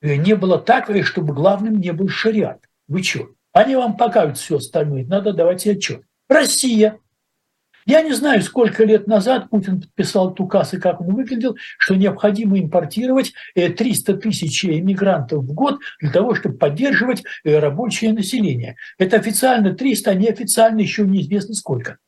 э, 0.00 0.16
не 0.16 0.34
было 0.34 0.58
так, 0.58 0.90
э, 0.90 1.02
чтобы 1.02 1.34
главным 1.34 1.80
не 1.80 1.92
был 1.92 2.08
шариат. 2.08 2.64
Вы 2.88 3.02
что? 3.02 3.28
Они 3.52 3.76
вам 3.76 3.96
покажут 3.96 4.38
все 4.38 4.56
остальное, 4.56 5.04
надо 5.04 5.32
давать 5.32 5.66
отчет. 5.66 6.02
Россия 6.28 6.98
я 7.86 8.02
не 8.02 8.12
знаю, 8.12 8.42
сколько 8.42 8.84
лет 8.84 9.06
назад 9.06 9.50
Путин 9.50 9.80
подписал 9.80 10.28
этот 10.28 10.40
указ 10.40 10.74
и 10.74 10.78
как 10.78 11.00
он 11.00 11.14
выглядел, 11.14 11.56
что 11.78 11.94
необходимо 11.94 12.58
импортировать 12.58 13.32
300 13.54 14.12
э, 14.12 14.16
тысяч 14.16 14.64
иммигрантов 14.64 15.44
в 15.44 15.52
год 15.52 15.80
для 16.00 16.10
того, 16.10 16.34
чтобы 16.34 16.56
поддерживать 16.56 17.24
э, 17.44 17.58
рабочее 17.58 18.12
население. 18.12 18.76
Это 18.98 19.16
официально 19.16 19.74
300, 19.74 20.10
а 20.10 20.14
неофициально 20.14 20.80
еще 20.80 21.02
неизвестно 21.04 21.54
сколько. 21.54 21.98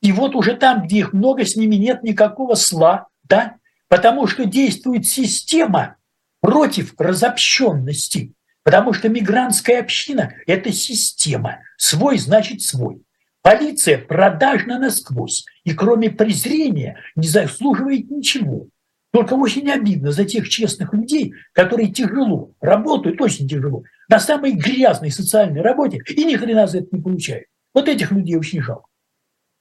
И 0.00 0.12
вот 0.12 0.34
уже 0.34 0.54
там, 0.54 0.84
где 0.84 0.98
их 0.98 1.12
много, 1.12 1.44
с 1.44 1.56
ними 1.56 1.76
нет 1.76 2.02
никакого 2.02 2.54
сла, 2.54 3.08
да, 3.24 3.56
потому 3.88 4.26
что 4.26 4.44
действует 4.44 5.06
система 5.06 5.96
против 6.40 6.94
разобщенности. 6.98 8.34
Потому 8.64 8.92
что 8.92 9.08
мигрантская 9.08 9.80
община– 9.80 10.34
это 10.46 10.72
система. 10.72 11.58
Свой 11.76 12.18
значит 12.18 12.62
свой. 12.62 13.02
Полиция 13.44 13.98
продажна 13.98 14.78
насквозь 14.78 15.44
и 15.64 15.74
кроме 15.74 16.08
презрения 16.08 16.96
не 17.14 17.28
заслуживает 17.28 18.10
ничего. 18.10 18.68
Только 19.12 19.34
очень 19.34 19.70
обидно 19.70 20.12
за 20.12 20.24
тех 20.24 20.48
честных 20.48 20.94
людей, 20.94 21.34
которые 21.52 21.92
тяжело 21.92 22.52
работают, 22.62 23.20
очень 23.20 23.46
тяжело, 23.46 23.82
на 24.08 24.18
самой 24.18 24.52
грязной 24.52 25.10
социальной 25.10 25.60
работе 25.60 25.98
и 26.08 26.24
ни 26.24 26.36
хрена 26.36 26.66
за 26.66 26.78
это 26.78 26.88
не 26.92 27.02
получают. 27.02 27.44
Вот 27.74 27.86
этих 27.86 28.12
людей 28.12 28.36
очень 28.36 28.62
жалко. 28.62 28.88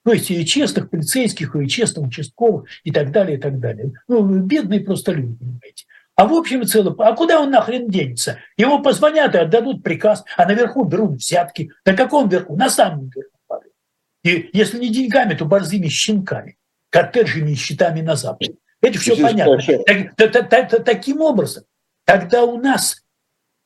То 0.06 0.14
есть 0.14 0.32
и 0.32 0.46
честных 0.46 0.90
полицейских, 0.90 1.54
и 1.54 1.68
честных 1.68 2.08
участковых, 2.08 2.70
и 2.86 2.92
так 2.92 3.12
далее, 3.12 3.38
и 3.38 3.42
так 3.42 3.60
далее. 3.60 3.92
Ну, 4.08 4.26
бедные 4.40 4.80
просто 4.80 5.12
люди, 5.12 5.36
понимаете. 5.36 5.88
А 6.16 6.26
в 6.26 6.34
общем 6.34 6.62
и 6.62 6.66
целом, 6.66 6.96
а 7.00 7.14
куда 7.14 7.42
он 7.42 7.52
нахрен 7.52 7.90
денется? 7.90 8.38
Его 8.56 8.80
позвонят 8.80 9.36
и 9.36 9.40
отдадут 9.40 9.84
приказ, 9.84 10.24
а 10.38 10.46
наверху 10.46 10.86
берут 10.86 11.18
взятки. 11.18 11.72
На 11.86 11.98
каком 11.98 12.30
верху? 12.30 12.56
На 12.56 12.70
самом 12.70 13.10
верху. 13.10 13.33
И 14.24 14.50
если 14.54 14.80
не 14.80 14.90
деньгами, 14.90 15.34
то 15.34 15.46
борзыми 15.46 15.88
щенками, 15.88 16.58
коттеджами 16.90 17.52
и 17.52 17.56
щитами 17.56 18.02
на 18.02 18.16
Западе. 18.16 18.56
Это 18.82 19.00
все 19.00 19.16
понятно. 19.16 19.60
Так, 20.18 20.86
таким 20.86 21.22
образом, 21.22 21.64
когда 22.06 22.44
у 22.44 22.58
нас 22.58 23.04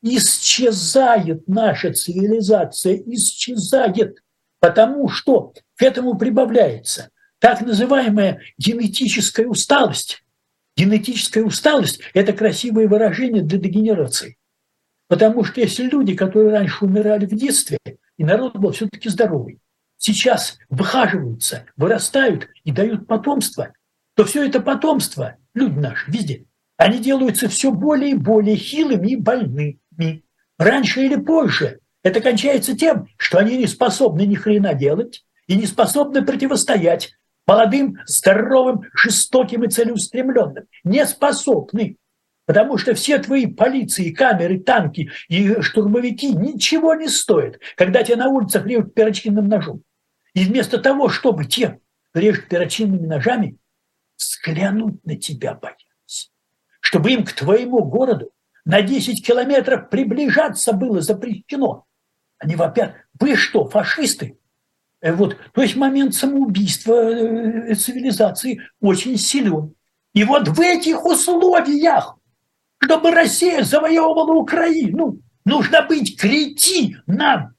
исчезает 0.02 1.48
наша 1.48 1.94
цивилизация, 1.94 3.02
исчезает, 3.06 4.18
потому 4.60 5.10
что 5.10 5.54
к 5.76 5.82
этому 5.82 6.18
прибавляется 6.18 7.10
так 7.40 7.62
называемая 7.62 8.42
генетическая 8.58 9.46
усталость. 9.46 10.24
Генетическая 10.76 11.44
усталость– 11.44 12.02
это 12.14 12.34
красивое 12.34 12.88
выражение 12.88 13.42
для 13.44 13.58
дегенерации. 13.58 14.38
Потому 15.08 15.44
что 15.44 15.62
если 15.62 15.84
люди, 15.84 16.16
которые 16.16 16.52
раньше 16.52 16.86
умирали 16.86 17.26
в 17.26 17.36
детстве, 17.36 17.80
и 18.18 18.24
народ 18.24 18.56
был 18.56 18.72
все-таки 18.72 19.10
здоровый, 19.10 19.60
сейчас 19.98 20.58
выхаживаются, 20.70 21.66
вырастают 21.76 22.48
и 22.64 22.72
дают 22.72 23.08
потомство, 23.08 23.74
то 24.16 24.26
все 24.26 24.46
это 24.46 24.62
потомство, 24.62 25.36
люди 25.54 25.80
наши 25.80 26.10
везде, 26.10 26.46
они 26.78 27.00
делаются 27.00 27.50
все 27.50 27.72
более 27.72 28.12
и 28.12 28.16
более 28.16 28.56
хилыми 28.56 29.10
и 29.10 29.16
больными. 29.16 29.80
Раньше 30.58 31.06
или 31.06 31.16
позже 31.16 31.80
это 32.04 32.22
кончается 32.22 32.76
тем, 32.76 33.08
что 33.18 33.40
они 33.40 33.58
не 33.58 33.68
способны 33.68 34.26
ни 34.26 34.36
хрена 34.36 34.74
делать 34.74 35.26
и 35.48 35.56
не 35.56 35.66
способны 35.66 36.24
противостоять 36.24 37.14
молодым, 37.48 37.98
здоровым, 38.06 38.84
жестоким 38.94 39.64
и 39.64 39.70
целеустремленным. 39.70 40.66
Не 40.84 41.06
способны. 41.06 41.98
Потому 42.48 42.78
что 42.78 42.96
все 42.96 43.20
твои 43.20 43.46
полиции, 43.46 44.12
камеры, 44.12 44.58
танки 44.60 45.12
и 45.28 45.62
штурмовики 45.62 46.32
ничего 46.32 46.96
не 46.96 47.10
стоят, 47.10 47.60
когда 47.76 48.04
тебя 48.04 48.16
на 48.16 48.30
улицах 48.30 48.66
режут 48.66 48.96
перочинным 48.96 49.50
ножом. 49.50 49.84
И 50.34 50.46
вместо 50.46 50.78
того, 50.78 51.10
чтобы 51.10 51.44
те, 51.44 51.80
режут 52.14 52.48
перочинными 52.48 53.06
ножами, 53.06 53.58
взглянуть 54.18 55.06
на 55.06 55.18
тебя 55.18 55.56
боялись. 55.56 56.32
Чтобы 56.80 57.12
им 57.12 57.26
к 57.26 57.34
твоему 57.34 57.84
городу 57.84 58.32
на 58.64 58.82
10 58.82 59.26
километров 59.26 59.90
приближаться 59.90 60.72
было 60.72 61.02
запрещено. 61.02 61.86
Они 62.40 62.56
вопят, 62.56 62.96
вы 63.20 63.36
что, 63.36 63.68
фашисты? 63.68 64.40
Э, 65.02 65.12
вот, 65.12 65.36
то 65.52 65.62
есть 65.62 65.76
момент 65.76 66.16
самоубийства 66.16 66.94
э, 66.94 67.76
цивилизации 67.76 68.62
очень 68.80 69.18
силен. 69.18 69.74
И 70.14 70.24
вот 70.24 70.48
в 70.48 70.62
этих 70.62 71.04
условиях, 71.06 72.17
чтобы 72.80 73.12
Россия 73.12 73.64
завоевывала 73.64 74.34
Украину, 74.34 75.20
нужно 75.46 75.82
быть 75.84 76.20
кретином. 76.20 77.56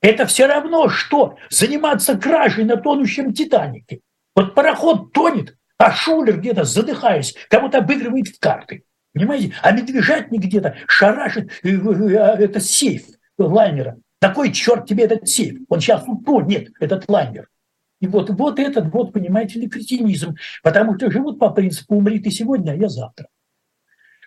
Это 0.00 0.26
все 0.26 0.46
равно, 0.46 0.88
что 0.88 1.36
заниматься 1.48 2.16
кражей 2.16 2.64
на 2.64 2.76
тонущем 2.76 3.32
Титанике. 3.32 4.00
Вот 4.34 4.54
пароход 4.54 5.12
тонет, 5.12 5.56
а 5.78 5.92
Шулер 5.92 6.38
где-то 6.38 6.64
задыхаясь, 6.64 7.34
кому-то 7.48 7.78
обыгрывает 7.78 8.28
в 8.28 8.38
карты. 8.40 8.84
Понимаете? 9.14 9.54
А 9.62 9.72
медвежатник 9.72 10.42
где-то 10.42 10.76
шарашит, 10.88 11.50
э, 11.62 11.68
э, 11.68 11.74
э, 11.74 12.44
это 12.44 12.60
сейф 12.60 13.04
лайнера. 13.38 13.98
Такой 14.18 14.52
черт 14.52 14.86
тебе 14.86 15.04
этот 15.04 15.28
сейф. 15.28 15.60
Он 15.68 15.80
сейчас 15.80 16.04
утонет, 16.06 16.70
этот 16.80 17.08
лайнер. 17.08 17.48
И 18.00 18.06
вот, 18.06 18.30
вот 18.30 18.58
этот, 18.58 18.92
вот, 18.92 19.12
понимаете 19.12 19.60
ли, 19.60 19.68
кретинизм. 19.68 20.34
Потому 20.62 20.96
что 20.96 21.10
живут 21.10 21.38
по 21.38 21.50
принципу 21.50 21.96
«умри 21.96 22.18
ты 22.18 22.30
сегодня, 22.30 22.72
а 22.72 22.74
я 22.74 22.88
завтра». 22.88 23.28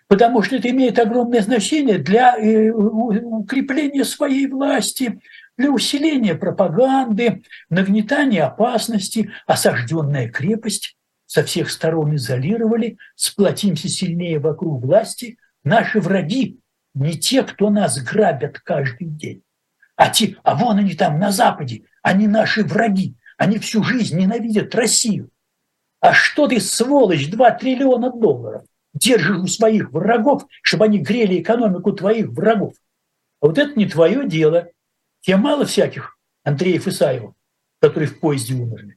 Потому 0.08 0.42
что 0.42 0.56
это 0.56 0.70
имеет 0.70 0.98
огромное 0.98 1.40
значение 1.42 1.98
для 1.98 2.36
укрепления 2.36 4.04
своей 4.04 4.46
власти, 4.46 5.20
для 5.56 5.70
усиления 5.70 6.34
пропаганды, 6.34 7.42
нагнетания 7.70 8.46
опасности, 8.46 9.32
осажденная 9.46 10.28
крепость 10.28 10.96
со 11.26 11.42
всех 11.42 11.70
сторон 11.70 12.14
изолировали, 12.14 12.98
сплотимся 13.16 13.88
сильнее 13.88 14.38
вокруг 14.38 14.84
власти. 14.84 15.38
Наши 15.64 16.00
враги 16.00 16.60
не 16.94 17.14
те, 17.14 17.42
кто 17.42 17.70
нас 17.70 18.00
грабят 18.00 18.60
каждый 18.60 19.08
день, 19.08 19.42
а 19.96 20.08
те, 20.10 20.36
а 20.44 20.54
вон 20.54 20.78
они 20.78 20.94
там 20.94 21.18
на 21.18 21.32
Западе, 21.32 21.82
они 22.02 22.28
наши 22.28 22.62
враги, 22.62 23.16
они 23.38 23.58
всю 23.58 23.82
жизнь 23.82 24.18
ненавидят 24.18 24.72
Россию. 24.74 25.30
А 26.00 26.12
что 26.12 26.46
ты, 26.46 26.60
сволочь, 26.60 27.28
2 27.28 27.50
триллиона 27.52 28.12
долларов 28.12 28.62
держишь 28.96 29.38
у 29.38 29.46
своих 29.46 29.92
врагов, 29.92 30.46
чтобы 30.62 30.86
они 30.86 30.98
грели 30.98 31.40
экономику 31.40 31.92
твоих 31.92 32.28
врагов? 32.28 32.74
А 33.40 33.46
вот 33.46 33.58
это 33.58 33.78
не 33.78 33.86
твое 33.86 34.26
дело. 34.26 34.68
Тебе 35.20 35.36
мало 35.36 35.64
всяких 35.64 36.16
Андреев 36.44 36.86
Исаевых, 36.86 37.32
которые 37.80 38.08
в 38.08 38.20
поезде 38.20 38.54
умерли. 38.54 38.96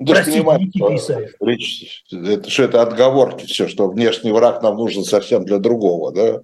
Да 0.00 0.14
Простите, 0.14 0.44
понимаю, 0.44 1.28
речь, 1.40 2.04
это, 2.12 2.48
что 2.48 2.62
это 2.62 2.82
отговорки 2.82 3.46
все, 3.46 3.66
что 3.66 3.88
внешний 3.88 4.30
враг 4.30 4.62
нам 4.62 4.76
нужен 4.76 5.02
совсем 5.02 5.44
для 5.44 5.58
другого, 5.58 6.12
да? 6.12 6.42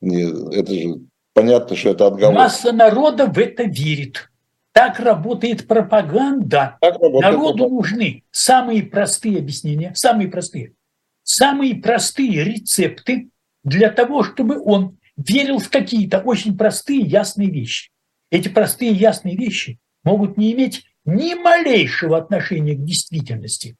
Это 0.00 0.72
же 0.72 1.00
понятно, 1.34 1.74
что 1.74 1.90
это 1.90 2.06
отговорки. 2.06 2.38
Масса 2.38 2.70
народа 2.72 3.26
в 3.26 3.38
это 3.38 3.64
верит. 3.64 4.30
Так 4.70 5.00
работает 5.00 5.66
пропаганда. 5.66 6.78
Так 6.80 6.94
работает 6.94 7.22
Народу 7.22 7.58
пропаганда. 7.58 7.74
нужны 7.74 8.22
самые 8.30 8.84
простые 8.84 9.38
объяснения, 9.38 9.92
самые 9.96 10.28
простые, 10.28 10.74
самые 11.22 11.76
простые 11.76 12.44
рецепты 12.44 13.30
для 13.64 13.90
того, 13.90 14.22
чтобы 14.24 14.60
он 14.62 14.98
верил 15.16 15.58
в 15.58 15.68
какие-то 15.70 16.18
очень 16.18 16.56
простые, 16.56 17.00
ясные 17.00 17.50
вещи. 17.50 17.90
Эти 18.30 18.48
простые, 18.48 18.92
ясные 18.92 19.36
вещи 19.36 19.78
могут 20.04 20.36
не 20.36 20.52
иметь 20.52 20.84
ни 21.04 21.34
малейшего 21.34 22.16
отношения 22.16 22.74
к 22.74 22.84
действительности, 22.84 23.76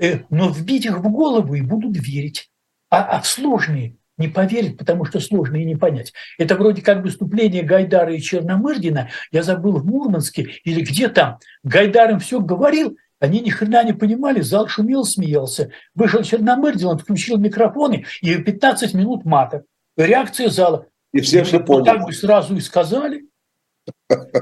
э, 0.00 0.20
но 0.30 0.50
вбить 0.50 0.86
их 0.86 0.98
в 0.98 1.10
голову 1.10 1.54
и 1.54 1.62
будут 1.62 1.96
верить. 1.96 2.50
А, 2.90 3.02
а 3.04 3.20
в 3.20 3.26
сложные 3.26 3.96
не 4.16 4.28
поверят, 4.28 4.76
потому 4.76 5.04
что 5.04 5.20
сложно 5.20 5.56
и 5.56 5.64
не 5.64 5.76
понять. 5.76 6.12
Это 6.38 6.56
вроде 6.56 6.82
как 6.82 7.02
выступление 7.02 7.62
Гайдара 7.62 8.14
и 8.14 8.20
Черномырдина, 8.20 9.10
я 9.30 9.42
забыл, 9.42 9.78
в 9.78 9.86
Мурманске 9.86 10.42
или 10.64 10.82
где 10.82 11.08
там. 11.08 11.38
Гайдар 11.62 12.10
им 12.10 12.18
все 12.18 12.40
говорил, 12.40 12.96
они 13.20 13.40
ни 13.40 13.50
хрена 13.50 13.84
не 13.84 13.92
понимали, 13.92 14.40
зал 14.40 14.68
шумел, 14.68 15.04
смеялся. 15.04 15.70
Вышел 15.94 16.22
Черномырдин, 16.22 16.86
он 16.86 16.98
включил 16.98 17.36
микрофоны, 17.36 18.04
и 18.20 18.34
15 18.36 18.94
минут 18.94 19.24
мата. 19.24 19.64
Реакция 19.96 20.48
зала. 20.48 20.86
И 21.12 21.20
все 21.20 21.42
все 21.42 21.60
поняли. 21.60 21.86
Так 21.86 22.04
бы 22.04 22.12
сразу 22.12 22.56
и 22.56 22.60
сказали. 22.60 23.24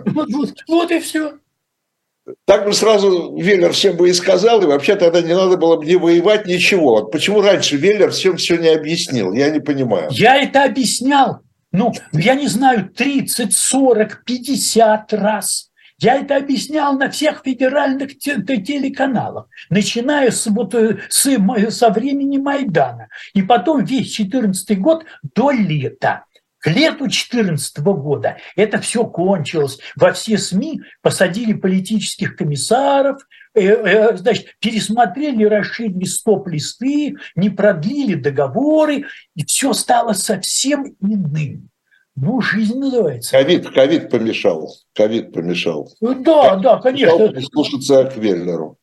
Вот, 0.06 0.28
вот, 0.32 0.54
вот 0.68 0.90
и 0.90 0.98
все. 1.00 1.38
Так 2.44 2.64
бы 2.64 2.72
сразу 2.72 3.36
Веллер 3.36 3.72
всем 3.72 3.96
бы 3.96 4.08
и 4.08 4.12
сказал, 4.12 4.60
и 4.62 4.66
вообще 4.66 4.96
тогда 4.96 5.22
не 5.22 5.34
надо 5.34 5.56
было 5.56 5.76
бы 5.76 5.86
не 5.86 5.96
воевать, 5.96 6.46
ничего. 6.46 7.04
Почему 7.04 7.40
раньше 7.40 7.76
Веллер 7.76 8.10
всем 8.10 8.36
все 8.36 8.56
не 8.56 8.68
объяснил, 8.68 9.32
я 9.32 9.50
не 9.50 9.60
понимаю. 9.60 10.08
Я 10.10 10.36
это 10.42 10.64
объяснял, 10.64 11.42
ну, 11.70 11.92
я 12.12 12.34
не 12.34 12.48
знаю, 12.48 12.90
30, 12.90 13.54
40, 13.54 14.24
50 14.24 15.12
раз. 15.12 15.65
Я 15.98 16.16
это 16.16 16.36
объяснял 16.36 16.98
на 16.98 17.10
всех 17.10 17.42
федеральных 17.42 18.18
телеканалах, 18.18 19.48
начиная 19.70 20.30
с, 20.30 20.46
вот, 20.46 20.74
э, 20.74 20.98
с, 21.08 21.38
со 21.70 21.90
времени 21.90 22.36
Майдана. 22.36 23.08
И 23.32 23.42
потом 23.42 23.84
весь 23.84 24.12
14 24.12 24.78
год 24.78 25.04
до 25.34 25.50
лета. 25.50 26.24
К 26.58 26.68
лету 26.68 27.04
2014 27.04 27.78
года 27.78 28.38
это 28.56 28.78
все 28.78 29.04
кончилось. 29.04 29.78
Во 29.94 30.12
все 30.12 30.36
СМИ 30.36 30.82
посадили 31.00 31.54
политических 31.54 32.36
комиссаров, 32.36 33.22
э, 33.54 33.62
э, 33.62 34.16
значит, 34.16 34.56
пересмотрели, 34.58 35.44
расширили 35.44 36.04
стоп-листы, 36.04 37.16
не 37.36 37.48
продлили 37.48 38.16
договоры, 38.16 39.06
и 39.34 39.46
все 39.46 39.72
стало 39.72 40.12
совсем 40.12 40.94
иным. 41.00 41.70
Ну, 42.16 42.40
жизнь 42.40 42.78
называется. 42.78 43.30
Ковид, 43.30 43.68
ковид 43.68 44.10
помешал. 44.10 44.74
Ковид 44.94 45.32
помешал. 45.32 45.92
Да, 46.00 46.56
да, 46.56 46.78
конечно. 46.78 47.40
Слушаться 47.52 48.04
к 48.04 48.16
Веллеру. 48.16 48.78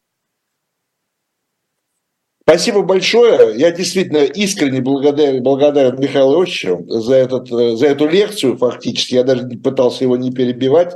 Спасибо 2.43 2.83
большое. 2.83 3.57
Я 3.57 3.71
действительно 3.71 4.25
искренне 4.25 4.81
благодарен, 4.81 5.41
благодарен 5.41 5.99
Михаилу 5.99 6.41
Иосифовичу 6.41 6.85
за, 6.87 7.15
этот, 7.15 7.47
за 7.47 7.87
эту 7.87 8.07
лекцию 8.07 8.57
фактически. 8.57 9.15
Я 9.15 9.23
даже 9.23 9.47
пытался 9.47 10.03
его 10.03 10.17
не 10.17 10.29
перебивать. 10.29 10.95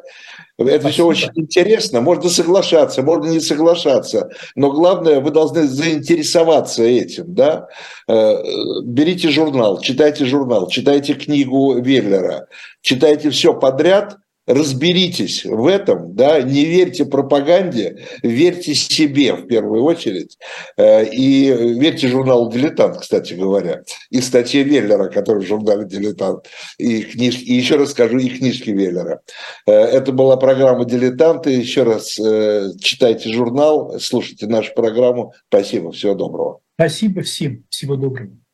Это 0.57 0.79
Спасибо. 0.79 0.89
все 0.91 1.05
очень 1.05 1.29
интересно. 1.35 2.01
Можно 2.01 2.29
соглашаться, 2.29 3.03
можно 3.03 3.29
не 3.29 3.39
соглашаться. 3.39 4.29
Но 4.55 4.71
главное, 4.71 5.19
вы 5.19 5.29
должны 5.29 5.67
заинтересоваться 5.67 6.83
этим. 6.83 7.33
Да? 7.33 7.67
Э, 8.07 8.81
берите 8.83 9.29
журнал, 9.29 9.79
читайте 9.79 10.25
журнал, 10.25 10.67
читайте 10.67 11.13
книгу 11.13 11.75
Веллера, 11.79 12.47
читайте 12.81 13.29
все 13.29 13.53
подряд– 13.53 14.17
разберитесь 14.47 15.45
в 15.45 15.67
этом, 15.67 16.15
да, 16.15 16.41
не 16.41 16.65
верьте 16.65 17.05
пропаганде, 17.05 18.05
верьте 18.23 18.73
себе 18.73 19.33
в 19.33 19.45
первую 19.45 19.83
очередь, 19.83 20.37
э, 20.77 21.05
и 21.09 21.47
верьте 21.49 22.07
журналу 22.07 22.49
«Дилетант», 22.49 22.97
кстати 22.97 23.33
говоря, 23.33 23.83
и 24.09 24.21
статье 24.21 24.63
Веллера, 24.63 25.09
который 25.09 25.43
в 25.43 25.47
журнале 25.47 25.85
«Дилетант», 25.85 26.45
и, 26.77 27.03
книжки, 27.03 27.43
и 27.43 27.53
еще 27.53 27.75
раз 27.75 27.91
скажу, 27.91 28.17
и 28.17 28.29
книжки 28.29 28.69
Веллера. 28.69 29.21
Э, 29.67 29.73
это 29.73 30.11
была 30.13 30.37
программа 30.37 30.85
«Дилетанты», 30.85 31.51
еще 31.51 31.83
раз 31.83 32.17
э, 32.17 32.69
читайте 32.79 33.31
журнал, 33.33 33.99
слушайте 33.99 34.47
нашу 34.47 34.73
программу. 34.73 35.33
Спасибо, 35.49 35.91
всего 35.91 36.13
доброго. 36.13 36.59
Спасибо 36.75 37.21
всем, 37.21 37.65
всего 37.69 37.95
доброго. 37.95 38.46